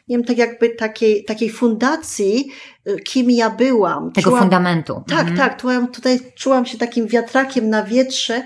nie 0.09 0.17
wiem, 0.17 0.25
tak 0.25 0.39
jakby 0.39 0.69
takiej, 0.71 1.25
takiej 1.25 1.51
fundacji, 1.51 2.49
kim 3.05 3.31
ja 3.31 3.51
byłam. 3.51 4.13
Tego 4.13 4.31
Czułam- 4.31 4.43
fundamentu. 4.43 5.03
tak, 5.09 5.19
Mhm. 5.21 5.37
tak. 5.37 5.61
Tutaj, 5.61 5.89
tutaj 5.93 6.19
czułam 6.37 6.67
się 6.67 6.79
takim 6.79 7.07
wiatrakiem 7.07 7.71
na 7.71 7.83
wietrze, 7.83 8.43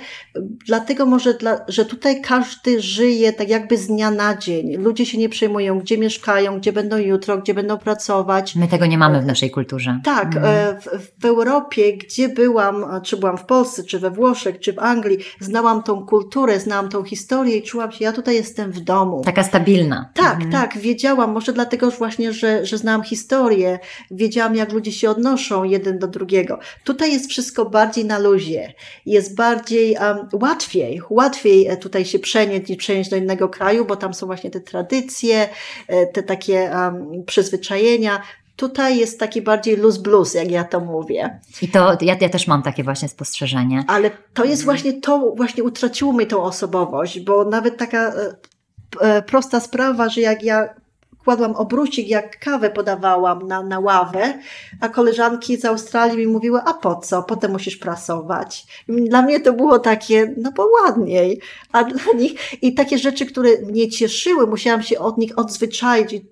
dlatego 0.67 1.07
może, 1.07 1.35
dla, 1.35 1.61
że 1.69 1.85
tutaj 1.85 2.21
każdy 2.21 2.81
żyje 2.81 3.33
tak 3.33 3.49
jakby 3.49 3.77
z 3.77 3.87
dnia 3.87 4.11
na 4.11 4.37
dzień. 4.37 4.77
Ludzie 4.77 5.07
się 5.07 5.19
nie 5.19 5.29
przejmują, 5.29 5.79
gdzie 5.79 5.99
mieszkają, 5.99 6.59
gdzie 6.59 6.73
będą 6.73 6.97
jutro, 6.99 7.39
gdzie 7.39 7.55
będą 7.55 7.79
pracować. 7.79 8.55
My 8.57 8.69
tego 8.69 8.87
nie 8.87 8.99
mamy 8.99 9.21
w 9.21 9.27
naszej 9.27 9.51
kulturze. 9.51 10.01
Tak, 10.05 10.37
Mhm. 10.37 10.45
e, 10.45 10.81
w, 10.81 11.21
w 11.23 11.25
Europie, 11.25 11.97
gdzie 11.97 12.29
byłam, 12.29 12.85
a 12.85 13.01
czy 13.01 13.17
byłam 13.17 13.37
w 13.39 13.45
Polsce, 13.45 13.85
czy 13.85 13.99
we 13.99 14.11
Włoszech, 14.11 14.59
czy 14.61 14.73
w 14.73 14.79
Anglii, 14.79 15.19
znałam 15.41 15.83
tą 15.83 16.07
kulturę, 16.07 16.61
znałam 16.61 16.89
tą 16.89 17.05
historię 17.05 17.57
i 17.57 17.63
czułam 17.63 17.93
się, 17.93 18.05
ja 18.05 18.13
tutaj 18.13 18.35
jestem 18.35 18.73
w 18.73 18.81
domu. 18.81 19.23
Taka 19.25 19.43
stabilna. 19.43 20.11
Tak, 20.15 20.35
Mhm. 20.35 20.53
tak, 20.53 20.79
wiedziałam, 20.79 21.33
może 21.33 21.53
dlatego 21.53 21.91
właśnie, 21.91 22.33
że, 22.33 22.67
że 22.67 22.79
znałam 22.79 23.03
historię, 23.03 23.79
wiedziałam, 24.11 24.30
jak 24.37 24.73
ludzie 24.73 24.93
się 24.93 25.11
odnoszą 25.11 25.65
jeden 25.65 25.99
do 25.99 26.07
drugiego. 26.07 26.59
Tutaj 26.85 27.13
jest 27.13 27.31
wszystko 27.31 27.65
bardziej 27.65 28.05
na 28.05 28.19
luzie, 28.19 28.75
jest 29.07 29.35
bardziej 29.35 29.97
um, 30.01 30.29
łatwiej, 30.33 31.01
łatwiej 31.11 31.67
e, 31.67 31.77
tutaj 31.77 32.05
się 32.05 32.19
przenieść 32.19 32.69
niż 32.69 32.79
przenieść 32.79 33.11
do 33.11 33.17
innego 33.17 33.49
kraju, 33.49 33.85
bo 33.85 33.97
tam 33.97 34.15
są 34.15 34.27
właśnie 34.27 34.51
te 34.51 34.61
tradycje, 34.61 35.49
e, 35.89 36.07
te 36.07 36.23
takie 36.23 36.71
um, 36.75 37.25
przyzwyczajenia. 37.27 38.23
Tutaj 38.57 38.99
jest 38.99 39.21
taki 39.21 39.43
bardziej 39.43 39.77
luz 39.77 39.99
blues, 39.99 40.35
jak 40.35 40.51
ja 40.51 40.65
to 40.65 40.81
mówię. 40.81 41.41
I 41.63 41.69
to 41.69 41.97
ja, 42.01 42.17
ja 42.21 42.29
też 42.29 42.47
mam 42.47 42.63
takie 42.63 42.85
właśnie 42.85 43.09
spostrzeżenie. 43.09 43.85
Ale 43.89 44.11
to 44.35 44.45
jest 44.45 44.63
Mhm. 44.63 44.65
właśnie 44.77 45.01
to, 45.01 45.33
właśnie 45.37 45.63
utraciło 45.65 46.13
mi 46.13 46.27
tą 46.27 46.43
osobowość, 46.43 47.21
bo 47.21 47.45
nawet 47.45 47.77
taka 47.77 48.09
e, 48.09 48.35
e, 49.01 49.23
prosta 49.23 49.61
sprawa, 49.61 50.09
że 50.09 50.21
jak 50.21 50.43
ja 50.43 50.69
kładłam 51.25 51.57
obrócik, 51.57 52.09
jak 52.09 52.39
kawę 52.39 52.71
podawałam 52.71 53.47
na, 53.47 53.63
na 53.63 53.81
ławę, 53.81 54.39
a 54.81 54.89
koleżanki 54.89 55.57
z 55.57 55.65
Australii 55.65 56.19
mi 56.19 56.27
mówiły, 56.27 56.61
a 56.65 56.75
po 56.75 56.97
co? 56.97 57.23
Potem 57.23 57.53
musisz 57.53 57.77
prasować. 57.77 58.67
Dla 58.89 59.23
mnie 59.23 59.41
to 59.41 59.53
było 59.53 59.79
takie, 59.79 60.35
no 60.37 60.53
bo 60.53 60.69
ładniej. 60.83 61.41
A 61.73 61.85
dla 61.85 62.13
nich, 62.13 62.63
i 62.63 62.75
takie 62.75 62.99
rzeczy, 62.99 63.27
które 63.27 63.51
mnie 63.63 63.89
cieszyły, 63.89 64.47
musiałam 64.47 64.83
się 64.83 64.99
od 64.99 65.19
nich 65.19 65.39
odzwyczaić. 65.39 66.23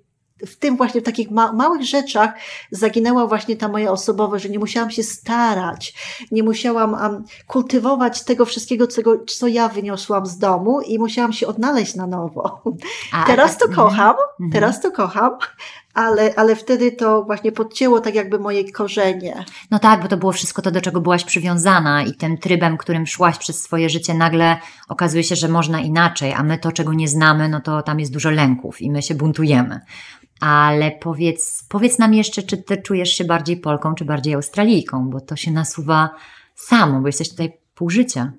W 0.47 0.57
tym 0.57 0.77
właśnie, 0.77 1.01
w 1.01 1.05
takich 1.05 1.31
ma- 1.31 1.53
małych 1.53 1.85
rzeczach 1.85 2.31
zaginęła 2.71 3.27
właśnie 3.27 3.57
ta 3.57 3.69
moja 3.69 3.91
osobowość, 3.91 4.45
że 4.45 4.51
nie 4.51 4.59
musiałam 4.59 4.91
się 4.91 5.03
starać, 5.03 5.95
nie 6.31 6.43
musiałam 6.43 6.93
um, 6.95 7.25
kultywować 7.47 8.25
tego 8.25 8.45
wszystkiego, 8.45 8.87
co, 8.87 9.03
co 9.27 9.47
ja 9.47 9.69
wyniosłam 9.69 10.27
z 10.27 10.39
domu 10.39 10.81
i 10.81 10.99
musiałam 10.99 11.33
się 11.33 11.47
odnaleźć 11.47 11.95
na 11.95 12.07
nowo. 12.07 12.63
A- 13.13 13.25
Teraz 13.27 13.59
to 13.59 13.65
a- 13.73 13.75
kocham, 13.75 14.15
Mhm. 14.41 14.51
teraz 14.53 14.81
to 14.81 14.91
kocham, 14.93 15.31
ale, 15.99 16.35
ale 16.37 16.57
wtedy 16.57 16.93
to 16.93 17.23
właśnie 17.23 17.53
podcięło 17.53 18.01
tak 18.01 18.15
jakby 18.15 18.39
moje 18.39 18.73
korzenie. 18.73 19.45
No 19.71 19.79
tak, 19.79 20.03
bo 20.03 20.09
to 20.09 20.17
było 20.17 20.33
wszystko 20.33 20.63
to, 20.63 20.71
do 20.71 20.81
czego 20.81 21.01
byłaś 21.01 21.25
przywiązana 21.25 22.03
i 22.03 22.15
tym 22.15 22.39
trybem, 22.39 22.77
którym 22.77 23.07
szłaś 23.07 23.39
przez 23.39 23.63
swoje 23.63 23.91
życie, 23.91 24.15
nagle 24.15 24.57
okazuje 24.89 25.25
się, 25.25 25.37
że 25.37 25.49
można 25.49 25.81
inaczej, 25.81 26.33
a 26.33 26.43
my 26.43 26.59
to, 26.59 26.73
czego 26.73 26.93
nie 26.93 27.09
znamy, 27.09 27.49
no 27.49 27.61
to 27.61 27.83
tam 27.83 28.01
jest 28.01 28.13
dużo 28.13 28.31
lęków 28.31 28.81
i 28.81 28.91
my 28.91 29.03
się 29.03 29.15
buntujemy. 29.15 29.81
Ale 30.41 30.91
powiedz, 30.91 31.65
powiedz 31.69 31.99
nam 31.99 32.15
jeszcze, 32.15 32.43
czy 32.43 32.57
ty 32.57 32.77
czujesz 32.77 33.11
się 33.11 33.25
bardziej 33.25 33.57
Polką, 33.57 33.95
czy 33.95 34.05
bardziej 34.05 34.35
Australijką, 34.35 35.11
bo 35.11 35.21
to 35.21 35.37
się 35.37 35.51
nasuwa 35.51 36.11
samo, 36.55 37.01
bo 37.01 37.07
jesteś 37.07 37.31
tutaj 37.31 37.53
pół 37.75 37.91
życia. 37.91 38.33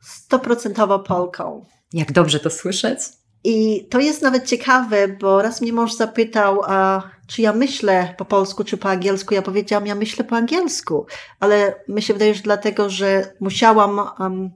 Stoprocentowo 0.00 0.98
Polką. 0.98 1.64
Jak 1.92 2.12
dobrze 2.12 2.40
to 2.40 2.50
słyszeć? 2.50 3.19
I 3.44 3.86
to 3.90 4.00
jest 4.00 4.22
nawet 4.22 4.46
ciekawe, 4.46 5.08
bo 5.08 5.42
raz 5.42 5.60
mnie 5.60 5.72
mąż 5.72 5.92
zapytał, 5.92 6.62
a 6.66 7.02
czy 7.26 7.42
ja 7.42 7.52
myślę 7.52 8.14
po 8.18 8.24
polsku, 8.24 8.64
czy 8.64 8.76
po 8.76 8.88
angielsku. 8.90 9.34
Ja 9.34 9.42
powiedziałam, 9.42 9.86
ja 9.86 9.94
myślę 9.94 10.24
po 10.24 10.36
angielsku, 10.36 11.06
ale 11.40 11.74
mi 11.88 12.02
się 12.02 12.12
wydaje, 12.12 12.34
że 12.34 12.42
dlatego, 12.42 12.90
że 12.90 13.32
musiałam 13.40 14.00
um, 14.18 14.50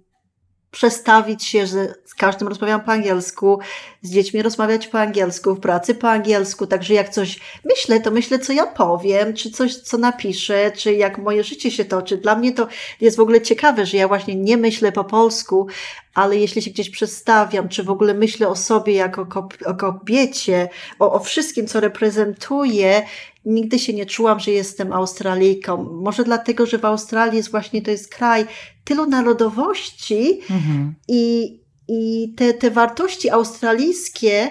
przestawić 0.71 1.45
się, 1.45 1.67
że 1.67 1.95
z 2.05 2.15
każdym 2.15 2.49
rozmawiam 2.49 2.81
po 2.81 2.93
angielsku, 2.93 3.59
z 4.05 4.11
dziećmi 4.11 4.43
rozmawiać 4.43 4.89
po 4.89 5.01
angielsku, 5.01 5.55
w 5.55 5.61
pracy 5.61 5.95
po 5.95 6.11
angielsku, 6.11 6.67
także 6.67 6.95
jak 6.95 7.09
coś 7.09 7.41
myślę, 7.65 8.01
to 8.01 8.11
myślę, 8.11 8.39
co 8.39 8.53
ja 8.53 8.67
powiem, 8.67 9.35
czy 9.35 9.51
coś, 9.51 9.77
co 9.77 9.99
napiszę, 9.99 10.73
czy 10.77 10.93
jak 10.93 11.19
moje 11.19 11.45
życie 11.45 11.71
się 11.71 11.85
toczy. 11.85 12.17
Dla 12.17 12.37
mnie 12.37 12.53
to 12.53 12.69
jest 13.01 13.17
w 13.17 13.21
ogóle 13.21 13.41
ciekawe, 13.41 13.87
że 13.87 13.97
ja 13.97 14.09
właśnie 14.09 14.35
nie 14.35 14.57
myślę 14.57 14.93
po 14.93 15.05
polsku, 15.05 15.67
ale 16.15 16.37
jeśli 16.37 16.63
się 16.63 16.71
gdzieś 16.71 16.91
przedstawiam, 16.91 17.69
czy 17.69 17.83
w 17.83 17.91
ogóle 17.91 18.15
myślę 18.15 18.49
o 18.49 18.57
sobie 18.57 18.93
jako 18.93 19.27
o 19.67 19.75
kobiecie, 19.75 20.69
o, 20.99 21.13
o 21.13 21.19
wszystkim, 21.19 21.67
co 21.67 21.81
reprezentuję, 21.81 23.03
nigdy 23.45 23.79
się 23.79 23.93
nie 23.93 24.07
czułam, 24.07 24.41
że 24.41 24.51
jestem 24.51 24.93
Australijką. 24.93 25.85
Może 25.93 26.25
dlatego, 26.25 26.67
że 26.67 26.79
w 26.79 26.85
Australii 26.85 27.37
jest 27.37 27.51
właśnie, 27.51 27.83
to 27.83 27.91
jest 27.91 28.15
kraj 28.15 28.47
tylu 28.85 29.07
narodowości 29.07 30.41
mhm. 30.51 30.95
i, 31.09 31.64
i 31.89 32.35
te, 32.37 32.55
te 32.55 32.71
wartości 32.71 33.31
australijskie 33.31 34.51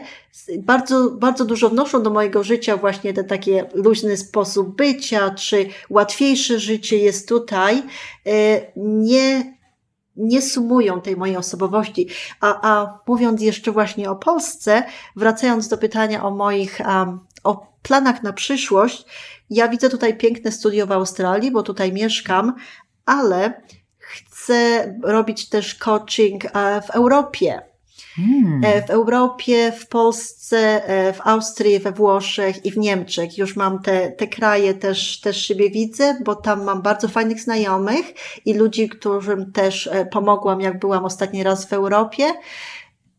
bardzo, 0.60 1.12
bardzo 1.12 1.46
dużo 1.46 1.70
wnoszą 1.70 2.04
do 2.04 2.10
mojego 2.10 2.44
życia 2.44 2.78
właśnie 2.78 3.14
ten 3.14 3.28
taki 3.28 3.52
luźny 3.74 4.18
sposób 4.18 4.76
bycia, 4.76 5.30
czy 5.30 5.66
łatwiejsze 5.90 6.60
życie 6.60 6.98
jest 6.98 7.30
tutaj, 7.30 7.84
e, 8.26 8.62
nie, 8.76 9.58
nie 10.16 10.42
sumują 10.42 11.02
tej 11.02 11.18
mojej 11.18 11.38
osobowości. 11.38 12.08
A, 12.42 12.72
a 12.72 13.00
mówiąc 13.08 13.42
jeszcze 13.42 13.72
właśnie 13.72 14.10
o 14.10 14.16
Polsce, 14.16 14.84
wracając 15.16 15.68
do 15.68 15.78
pytania 15.78 16.24
o 16.24 16.32
moich, 16.32 16.82
o 17.44 17.74
planach 17.82 18.24
na 18.24 18.34
przyszłość, 18.34 19.06
ja 19.50 19.68
widzę 19.68 19.90
tutaj 19.90 20.18
piękne 20.18 20.52
studio 20.52 20.88
w 20.88 20.92
Australii, 20.92 21.52
bo 21.52 21.64
tutaj 21.64 21.94
mieszkam, 21.94 22.56
ale 23.06 23.62
chcę 24.04 24.94
robić 25.04 25.50
też 25.50 25.76
coaching 25.76 26.46
e, 26.46 26.82
w 26.82 26.90
Europie. 26.90 27.62
Hmm. 28.16 28.62
E, 28.64 28.88
w 28.88 28.90
Europie, 28.90 29.72
w 29.72 29.88
Polsce, 29.88 30.88
e, 30.88 31.14
w 31.14 31.22
Austrii, 31.22 31.80
we 31.80 31.92
Włoszech 31.92 32.66
i 32.66 32.72
w 32.72 32.78
Niemczech. 32.78 33.38
Już 33.38 33.56
mam 33.56 33.82
te, 33.82 34.12
te 34.12 34.28
kraje 34.28 34.74
też, 34.74 35.22
też 35.22 35.48
siebie 35.48 35.70
widzę, 35.70 36.18
bo 36.26 36.36
tam 36.36 36.64
mam 36.64 36.82
bardzo 36.82 37.08
fajnych 37.08 37.42
znajomych 37.42 38.06
i 38.46 38.54
ludzi, 38.54 38.90
którym 38.90 39.52
też 39.52 39.90
pomogłam, 40.12 40.62
jak 40.62 40.80
byłam 40.80 41.06
ostatni 41.06 41.44
raz 41.44 41.66
w 41.66 41.74
Europie. 41.74 42.24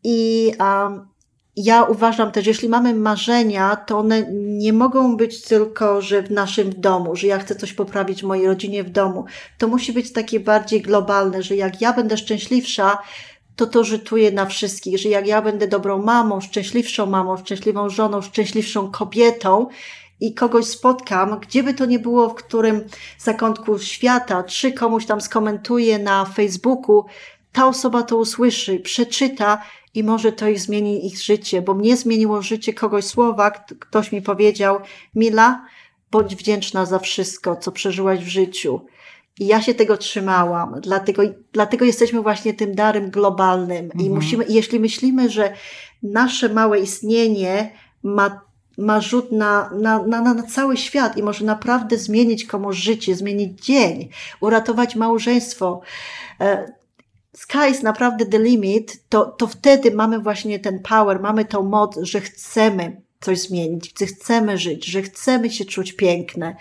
I 0.03 0.51
um, 0.59 1.14
ja 1.57 1.83
uważam 1.83 2.31
też, 2.31 2.47
jeśli 2.47 2.69
mamy 2.69 2.93
marzenia, 2.95 3.75
to 3.75 3.99
one 3.99 4.25
nie 4.33 4.73
mogą 4.73 5.17
być 5.17 5.41
tylko, 5.41 6.01
że 6.01 6.23
w 6.23 6.31
naszym 6.31 6.81
domu, 6.81 7.15
że 7.15 7.27
ja 7.27 7.39
chcę 7.39 7.55
coś 7.55 7.73
poprawić 7.73 8.21
w 8.21 8.25
mojej 8.25 8.47
rodzinie 8.47 8.83
w 8.83 8.89
domu. 8.89 9.25
To 9.57 9.67
musi 9.67 9.93
być 9.93 10.13
takie 10.13 10.39
bardziej 10.39 10.81
globalne, 10.81 11.43
że 11.43 11.55
jak 11.55 11.81
ja 11.81 11.93
będę 11.93 12.17
szczęśliwsza, 12.17 12.97
to 13.55 13.67
to 13.67 13.83
rzutuje 13.83 14.31
na 14.31 14.45
wszystkich, 14.45 14.99
że 14.99 15.09
jak 15.09 15.27
ja 15.27 15.41
będę 15.41 15.67
dobrą 15.67 16.01
mamą, 16.01 16.41
szczęśliwszą 16.41 17.05
mamą, 17.05 17.37
szczęśliwą 17.37 17.89
żoną, 17.89 18.21
szczęśliwszą 18.21 18.91
kobietą 18.91 19.67
i 20.19 20.33
kogoś 20.33 20.65
spotkam, 20.65 21.39
gdzie 21.39 21.63
by 21.63 21.73
to 21.73 21.85
nie 21.85 21.99
było, 21.99 22.29
w 22.29 22.35
którym 22.35 22.83
zakątku 23.19 23.79
świata, 23.79 24.43
czy 24.43 24.71
komuś 24.71 25.05
tam 25.05 25.21
skomentuje 25.21 25.99
na 25.99 26.25
Facebooku, 26.25 27.05
ta 27.51 27.67
osoba 27.67 28.03
to 28.03 28.17
usłyszy, 28.17 28.79
przeczyta 28.79 29.61
i 29.95 30.03
może 30.03 30.31
to 30.31 30.47
ich 30.47 30.59
zmieni 30.59 31.07
ich 31.07 31.21
życie, 31.21 31.61
bo 31.61 31.73
mnie 31.73 31.97
zmieniło 31.97 32.41
życie 32.41 32.73
kogoś 32.73 33.05
słowa, 33.05 33.51
ktoś 33.79 34.11
mi 34.11 34.21
powiedział, 34.21 34.79
Mila, 35.15 35.65
bądź 36.11 36.35
wdzięczna 36.35 36.85
za 36.85 36.99
wszystko, 36.99 37.55
co 37.55 37.71
przeżyłaś 37.71 38.19
w 38.19 38.27
życiu. 38.27 38.81
I 39.39 39.47
ja 39.47 39.61
się 39.61 39.73
tego 39.73 39.97
trzymałam, 39.97 40.81
dlatego, 40.81 41.23
dlatego 41.53 41.85
jesteśmy 41.85 42.21
właśnie 42.21 42.53
tym 42.53 42.75
darem 42.75 43.09
globalnym. 43.09 43.85
Mhm. 43.85 44.05
I 44.05 44.09
musimy, 44.09 44.45
jeśli 44.49 44.79
myślimy, 44.79 45.29
że 45.29 45.53
nasze 46.03 46.49
małe 46.49 46.79
istnienie 46.79 47.71
ma, 48.03 48.41
ma 48.77 49.01
rzut 49.01 49.31
na, 49.31 49.69
na, 49.69 50.07
na, 50.07 50.21
na 50.21 50.43
cały 50.43 50.77
świat 50.77 51.17
i 51.17 51.23
może 51.23 51.45
naprawdę 51.45 51.97
zmienić 51.97 52.45
komuś 52.45 52.77
życie, 52.77 53.15
zmienić 53.15 53.65
dzień, 53.65 54.09
uratować 54.41 54.95
małżeństwo, 54.95 55.81
e, 56.39 56.73
sky 57.35 57.71
is 57.71 57.83
naprawdę 57.83 58.25
the 58.25 58.39
limit, 58.39 59.09
to, 59.09 59.25
to 59.25 59.47
wtedy 59.47 59.91
mamy 59.91 60.19
właśnie 60.19 60.59
ten 60.59 60.79
power, 60.79 61.21
mamy 61.21 61.45
tą 61.45 61.63
moc, 61.63 61.99
że 62.01 62.21
chcemy 62.21 63.01
coś 63.21 63.39
zmienić, 63.39 63.93
że 63.99 64.05
chcemy 64.05 64.57
żyć, 64.57 64.85
że 64.85 65.01
chcemy 65.01 65.49
się 65.49 65.65
czuć 65.65 65.93
piękne. 65.93 66.55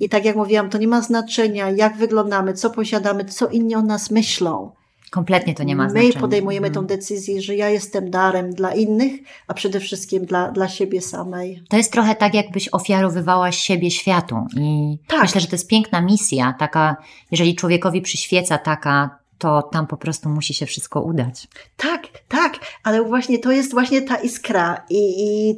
I 0.00 0.08
tak 0.08 0.24
jak 0.24 0.36
mówiłam, 0.36 0.70
to 0.70 0.78
nie 0.78 0.88
ma 0.88 1.02
znaczenia, 1.02 1.70
jak 1.70 1.96
wyglądamy, 1.96 2.54
co 2.54 2.70
posiadamy, 2.70 3.24
co 3.24 3.48
inni 3.48 3.74
o 3.74 3.82
nas 3.82 4.10
myślą. 4.10 4.72
Kompletnie 5.10 5.54
to 5.54 5.62
nie 5.62 5.76
ma 5.76 5.90
znaczenia. 5.90 6.12
My 6.14 6.20
podejmujemy 6.20 6.70
tą 6.70 6.86
decyzję, 6.86 7.42
że 7.42 7.56
ja 7.56 7.68
jestem 7.68 8.10
darem 8.10 8.52
dla 8.52 8.74
innych, 8.74 9.12
a 9.46 9.54
przede 9.54 9.80
wszystkim 9.80 10.24
dla, 10.24 10.50
dla 10.50 10.68
siebie 10.68 11.00
samej. 11.00 11.62
To 11.68 11.76
jest 11.76 11.92
trochę 11.92 12.14
tak, 12.14 12.34
jakbyś 12.34 12.68
ofiarowywała 12.72 13.52
siebie 13.52 13.90
światu. 13.90 14.36
I 14.56 14.98
tak. 15.06 15.22
myślę, 15.22 15.40
że 15.40 15.46
to 15.46 15.54
jest 15.54 15.68
piękna 15.68 16.00
misja, 16.00 16.54
taka, 16.58 16.96
jeżeli 17.30 17.54
człowiekowi 17.54 18.02
przyświeca 18.02 18.58
taka 18.58 19.17
to 19.38 19.62
tam 19.62 19.86
po 19.86 19.96
prostu 19.96 20.28
musi 20.28 20.54
się 20.54 20.66
wszystko 20.66 21.02
udać. 21.02 21.48
Tak, 21.76 22.02
tak, 22.28 22.58
ale 22.82 23.02
właśnie 23.02 23.38
to 23.38 23.52
jest 23.52 23.70
właśnie 23.70 24.02
ta 24.02 24.16
iskra 24.16 24.84
i, 24.90 25.24
i, 25.24 25.50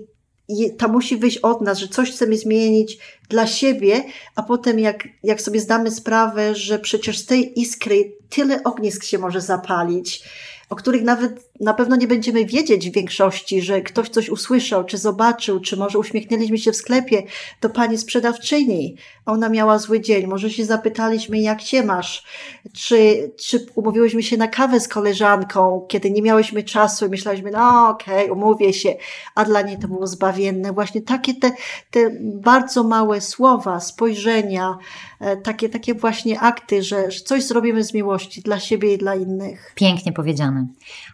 i 0.49 0.77
to 0.77 0.89
musi 0.89 1.17
wyjść 1.17 1.39
od 1.39 1.61
nas, 1.61 1.79
że 1.79 1.89
coś 1.89 2.11
chcemy 2.11 2.37
zmienić 2.37 2.99
dla 3.29 3.47
siebie, 3.47 4.05
a 4.35 4.43
potem 4.43 4.79
jak, 4.79 5.09
jak 5.23 5.41
sobie 5.41 5.61
zdamy 5.61 5.91
sprawę, 5.91 6.55
że 6.55 6.79
przecież 6.79 7.19
z 7.19 7.27
tej 7.27 7.61
iskry 7.61 8.13
tyle 8.29 8.63
ognisk 8.63 9.05
się 9.05 9.19
może 9.19 9.41
zapalić, 9.41 10.23
o 10.71 10.77
których 10.77 11.03
nawet 11.03 11.50
na 11.61 11.75
pewno 11.75 11.97
nie 11.97 12.07
będziemy 12.07 12.45
wiedzieć 12.45 12.91
w 12.91 12.95
większości, 12.95 13.63
że 13.63 13.81
ktoś 13.81 14.09
coś 14.09 14.29
usłyszał, 14.29 14.85
czy 14.85 14.99
zobaczył, 14.99 15.61
czy 15.61 15.77
może 15.77 15.99
uśmiechnęliśmy 15.99 16.59
się 16.59 16.73
w 16.73 16.77
sklepie 16.77 17.23
do 17.61 17.71
pani 17.71 17.99
sprzedawczyni. 17.99 18.97
Ona 19.27 19.49
miała 19.49 19.79
zły 19.79 20.01
dzień. 20.01 20.27
Może 20.27 20.51
się 20.51 20.65
zapytaliśmy, 20.65 21.41
jak 21.41 21.61
się 21.61 21.83
masz? 21.83 22.25
Czy, 22.73 23.31
czy 23.39 23.67
umówiłyśmy 23.75 24.23
się 24.23 24.37
na 24.37 24.49
kawę 24.49 24.81
z 24.81 24.89
koleżanką, 24.89 25.87
kiedy 25.89 26.11
nie 26.11 26.23
miałyśmy 26.23 26.63
czasu 26.63 27.07
i 27.07 27.09
myśleliśmy, 27.09 27.51
no 27.51 27.89
okej, 27.89 28.25
okay, 28.25 28.33
umówię 28.33 28.73
się, 28.73 28.95
a 29.35 29.45
dla 29.45 29.63
niej 29.63 29.79
to 29.79 29.89
było 29.89 30.07
zbawienne. 30.07 30.73
Właśnie 30.73 31.03
takie 31.03 31.35
te, 31.35 31.53
te 31.91 32.11
bardzo 32.23 32.85
małe 32.85 33.21
słowa, 33.21 33.81
spojrzenia, 33.81 34.79
e, 35.21 35.37
takie, 35.37 35.69
takie 35.69 35.95
właśnie 35.95 36.41
akty, 36.41 36.83
że, 36.83 37.11
że 37.11 37.21
coś 37.21 37.45
zrobimy 37.45 37.85
z 37.85 37.95
miłości 37.95 38.43
dla 38.43 38.61
siebie 38.61 38.95
i 38.95 38.99
dla 38.99 39.15
innych. 39.15 39.73
Pięknie 39.75 40.13
powiedziane. 40.13 40.67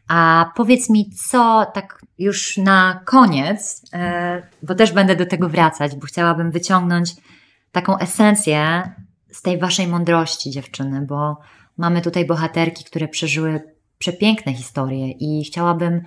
A 0.09 0.36
powiedz 0.45 0.91
mi, 0.91 1.11
co 1.11 1.67
tak 1.75 2.01
już 2.19 2.57
na 2.57 3.01
koniec, 3.05 3.83
e, 3.93 4.43
bo 4.63 4.75
też 4.75 4.93
będę 4.93 5.17
do 5.17 5.27
tego 5.27 5.49
wracać, 5.49 5.97
bo 5.97 6.07
chciałabym 6.07 6.51
wyciągnąć 6.51 7.15
taką 7.73 7.99
esencję 7.99 8.83
z 9.33 9.43
tej 9.43 9.59
waszej 9.59 9.89
mądrości, 9.89 10.51
dziewczyny, 10.51 11.03
bo 11.03 11.37
mamy 11.79 12.03
tutaj 12.03 12.27
bohaterki, 12.27 12.85
które 12.85 13.09
przeżyły 13.09 13.77
przepiękne 13.99 14.55
historie 14.55 15.11
i 15.11 15.45
chciałabym 15.45 16.03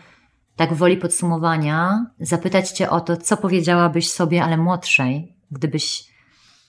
tak 0.56 0.74
woli 0.74 0.98
podsumowania 0.98 2.06
zapytać 2.20 2.72
Cię 2.72 2.90
o 2.90 3.02
to, 3.02 3.18
co 3.18 3.38
powiedziałabyś 3.38 4.12
sobie, 4.12 4.44
ale 4.44 4.58
młodszej, 4.58 5.36
gdybyś, 5.52 6.04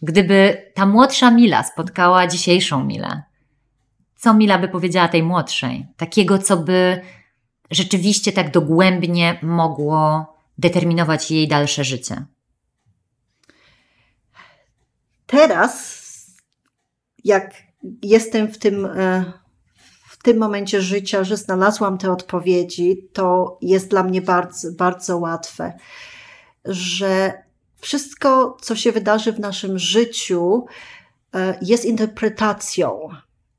gdyby 0.03 0.63
ta 0.75 0.87
młodsza 0.87 1.31
Mila 1.31 1.63
spotkała 1.63 2.27
dzisiejszą 2.27 2.85
Milę. 2.85 3.23
Co 4.17 4.35
Mila 4.35 4.59
by 4.59 4.69
powiedziała 4.69 5.09
tej 5.09 5.23
młodszej? 5.23 5.87
Takiego, 5.97 6.39
co 6.39 6.57
by 6.57 7.01
rzeczywiście 7.71 8.33
tak 8.33 8.51
dogłębnie 8.51 9.39
mogło 9.43 10.27
determinować 10.59 11.31
jej 11.31 11.49
dalsze 11.49 11.85
życie? 11.85 12.25
Teraz, 15.27 16.01
jak 17.25 17.55
jestem 18.03 18.49
w 18.49 18.59
tym, 18.59 18.87
e, 18.87 19.33
w 20.09 20.23
tym 20.23 20.39
momencie 20.39 20.83
życia, 20.83 21.25
że 21.25 21.37
znalazłam 21.37 21.99
te 21.99 22.13
odpowiedzi, 22.13 23.09
to 23.13 23.59
jest 23.63 23.89
dla 23.89 24.03
mnie 24.03 24.23
bardzo, 24.23 24.73
bardzo 24.73 25.19
łatwe. 25.19 25.73
że 26.65 27.33
wszystko, 27.77 28.57
co 28.61 28.77
się 28.77 28.93
wydarzy 28.93 29.33
w 29.33 29.41
naszym 29.41 29.79
życiu, 29.79 30.67
e, 31.35 31.59
jest 31.63 31.85
interpretacją 31.85 33.09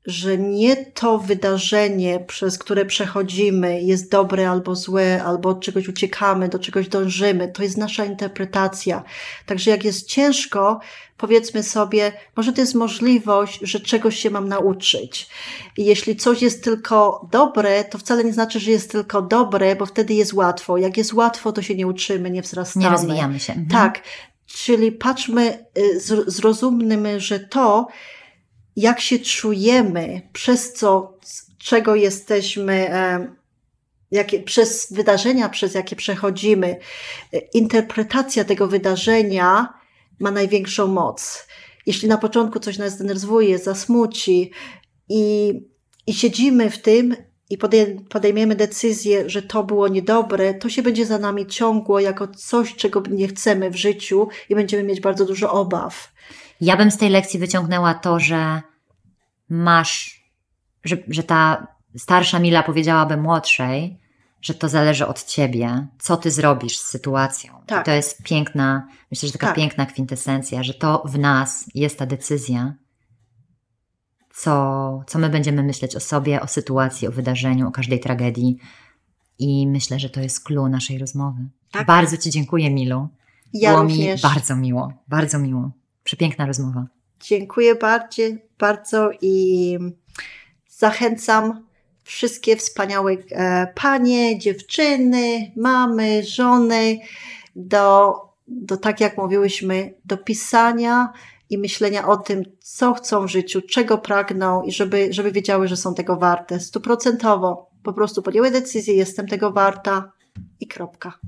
że 0.06 0.38
nie 0.38 0.76
to 0.76 1.18
wydarzenie, 1.18 2.20
przez 2.20 2.58
które 2.58 2.84
przechodzimy, 2.84 3.82
jest 3.82 4.10
dobre 4.10 4.50
albo 4.50 4.74
złe, 4.74 5.22
albo 5.24 5.48
od 5.48 5.60
czegoś 5.60 5.88
uciekamy, 5.88 6.48
do 6.48 6.58
czegoś 6.58 6.88
dążymy. 6.88 7.48
To 7.48 7.62
jest 7.62 7.76
nasza 7.76 8.04
interpretacja. 8.04 9.02
Także 9.46 9.70
jak 9.70 9.84
jest 9.84 10.08
ciężko, 10.08 10.80
powiedzmy 11.16 11.62
sobie, 11.62 12.12
może 12.36 12.52
to 12.52 12.60
jest 12.60 12.74
możliwość, 12.74 13.58
że 13.62 13.80
czegoś 13.80 14.16
się 14.16 14.30
mam 14.30 14.48
nauczyć. 14.48 15.28
I 15.76 15.84
jeśli 15.84 16.16
coś 16.16 16.42
jest 16.42 16.64
tylko 16.64 17.28
dobre, 17.32 17.84
to 17.84 17.98
wcale 17.98 18.24
nie 18.24 18.32
znaczy, 18.32 18.60
że 18.60 18.70
jest 18.70 18.92
tylko 18.92 19.22
dobre, 19.22 19.76
bo 19.76 19.86
wtedy 19.86 20.14
jest 20.14 20.32
łatwo. 20.32 20.78
Jak 20.78 20.96
jest 20.96 21.12
łatwo, 21.12 21.52
to 21.52 21.62
się 21.62 21.74
nie 21.74 21.86
uczymy, 21.86 22.30
nie 22.30 22.42
wzrastamy. 22.42 22.84
Nie 22.84 22.90
rozwijamy 22.90 23.40
się. 23.40 23.52
Mhm. 23.52 23.70
Tak. 23.70 24.02
Czyli 24.46 24.92
patrzmy, 24.92 25.66
y, 25.78 26.00
zrozummy, 26.26 27.20
że 27.20 27.40
to, 27.40 27.88
jak 28.76 29.00
się 29.00 29.18
czujemy, 29.18 30.22
przez 30.32 30.72
co, 30.72 31.18
czego 31.58 31.94
jesteśmy, 31.94 32.90
jakie, 34.10 34.42
przez 34.42 34.92
wydarzenia, 34.92 35.48
przez 35.48 35.74
jakie 35.74 35.96
przechodzimy, 35.96 36.76
e, 37.32 37.38
interpretacja 37.38 38.44
tego 38.44 38.66
wydarzenia 38.66 39.74
ma 40.20 40.30
największą 40.30 40.86
moc. 40.86 41.46
Jeśli 41.86 42.08
na 42.08 42.18
początku 42.18 42.60
coś 42.60 42.78
nas 42.78 42.98
denerwuje, 42.98 43.58
zasmuci 43.58 44.50
i, 45.08 45.52
i 46.06 46.14
siedzimy 46.14 46.70
w 46.70 46.78
tym 46.78 47.16
i 47.50 47.58
podejmiemy 48.08 48.56
decyzję, 48.56 49.30
że 49.30 49.42
to 49.42 49.64
było 49.64 49.88
niedobre, 49.88 50.54
to 50.54 50.68
się 50.68 50.82
będzie 50.82 51.06
za 51.06 51.18
nami 51.18 51.46
ciągło 51.46 52.00
jako 52.00 52.28
coś, 52.28 52.74
czego 52.74 53.02
nie 53.10 53.28
chcemy 53.28 53.70
w 53.70 53.76
życiu 53.76 54.28
i 54.48 54.54
będziemy 54.54 54.82
mieć 54.82 55.00
bardzo 55.00 55.24
dużo 55.24 55.52
obaw. 55.52 56.12
Ja 56.62 56.76
bym 56.76 56.90
z 56.90 56.96
tej 56.96 57.10
lekcji 57.10 57.40
wyciągnęła 57.40 57.94
to, 57.94 58.20
że 58.20 58.62
masz, 59.48 60.24
że, 60.84 60.96
że 61.08 61.22
ta 61.22 61.66
starsza 61.96 62.38
Mila 62.38 62.62
powiedziałaby 62.62 63.16
młodszej, 63.16 64.00
że 64.42 64.54
to 64.54 64.68
zależy 64.68 65.06
od 65.06 65.24
ciebie, 65.24 65.86
co 65.98 66.16
ty 66.16 66.30
zrobisz 66.30 66.78
z 66.78 66.86
sytuacją. 66.86 67.62
Tak. 67.66 67.82
I 67.82 67.84
to 67.84 67.90
jest 67.90 68.22
piękna, 68.22 68.88
myślę, 69.10 69.26
że 69.26 69.32
taka 69.32 69.46
tak. 69.46 69.56
piękna 69.56 69.86
kwintesencja, 69.86 70.62
że 70.62 70.74
to 70.74 71.02
w 71.06 71.18
nas 71.18 71.64
jest 71.74 71.98
ta 71.98 72.06
decyzja, 72.06 72.74
co, 74.34 75.04
co 75.06 75.18
my 75.18 75.30
będziemy 75.30 75.62
myśleć 75.62 75.96
o 75.96 76.00
sobie, 76.00 76.40
o 76.40 76.46
sytuacji, 76.46 77.08
o 77.08 77.12
wydarzeniu, 77.12 77.68
o 77.68 77.72
każdej 77.72 78.00
tragedii. 78.00 78.58
I 79.38 79.66
myślę, 79.66 79.98
że 79.98 80.10
to 80.10 80.20
jest 80.20 80.44
clue 80.44 80.68
naszej 80.68 80.98
rozmowy. 80.98 81.48
Tak. 81.70 81.86
Bardzo 81.86 82.16
Ci 82.16 82.30
dziękuję, 82.30 82.70
Milu. 82.70 83.08
Ja 83.52 83.70
Było 83.70 83.82
również. 83.82 84.22
mi 84.22 84.30
bardzo 84.30 84.56
miło, 84.56 84.92
bardzo 85.08 85.38
miło. 85.38 85.81
Przepiękna 86.04 86.46
rozmowa. 86.46 86.86
Dziękuję 87.20 87.74
bardzo, 87.74 88.22
bardzo 88.58 89.10
i 89.20 89.78
zachęcam 90.68 91.66
wszystkie 92.04 92.56
wspaniałe 92.56 93.12
e, 93.30 93.66
panie, 93.74 94.38
dziewczyny, 94.38 95.52
mamy, 95.56 96.24
żony 96.24 96.98
do, 97.56 98.14
do, 98.48 98.76
tak 98.76 99.00
jak 99.00 99.18
mówiłyśmy, 99.18 99.94
do 100.04 100.16
pisania 100.16 101.12
i 101.50 101.58
myślenia 101.58 102.08
o 102.08 102.16
tym, 102.16 102.42
co 102.60 102.94
chcą 102.94 103.26
w 103.26 103.30
życiu, 103.30 103.62
czego 103.62 103.98
pragną 103.98 104.62
i 104.62 104.72
żeby, 104.72 105.12
żeby 105.12 105.32
wiedziały, 105.32 105.68
że 105.68 105.76
są 105.76 105.94
tego 105.94 106.16
warte. 106.16 106.60
Stuprocentowo. 106.60 107.70
Po 107.82 107.92
prostu 107.92 108.22
podjęły 108.22 108.50
decyzję, 108.50 108.94
jestem 108.94 109.28
tego 109.28 109.52
warta 109.52 110.12
i 110.60 110.66
kropka. 110.66 111.18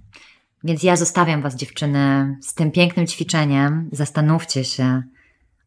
Więc 0.65 0.83
ja 0.83 0.97
zostawiam 0.97 1.43
Was, 1.43 1.55
dziewczyny, 1.55 2.37
z 2.43 2.55
tym 2.55 2.71
pięknym 2.71 3.07
ćwiczeniem. 3.07 3.89
Zastanówcie 3.93 4.65
się, 4.65 5.03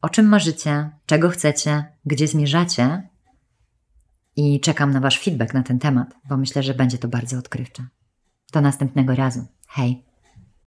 o 0.01 0.09
czym 0.09 0.25
marzycie, 0.25 0.89
czego 1.05 1.29
chcecie, 1.29 1.85
gdzie 2.05 2.27
zmierzacie. 2.27 3.09
I 4.35 4.59
czekam 4.59 4.91
na 4.91 4.99
Wasz 4.99 5.19
feedback 5.19 5.53
na 5.53 5.63
ten 5.63 5.79
temat, 5.79 6.15
bo 6.29 6.37
myślę, 6.37 6.63
że 6.63 6.73
będzie 6.73 6.97
to 6.97 7.07
bardzo 7.07 7.37
odkrywcze. 7.37 7.87
Do 8.53 8.61
następnego 8.61 9.15
razu. 9.15 9.45
Hej! 9.67 10.06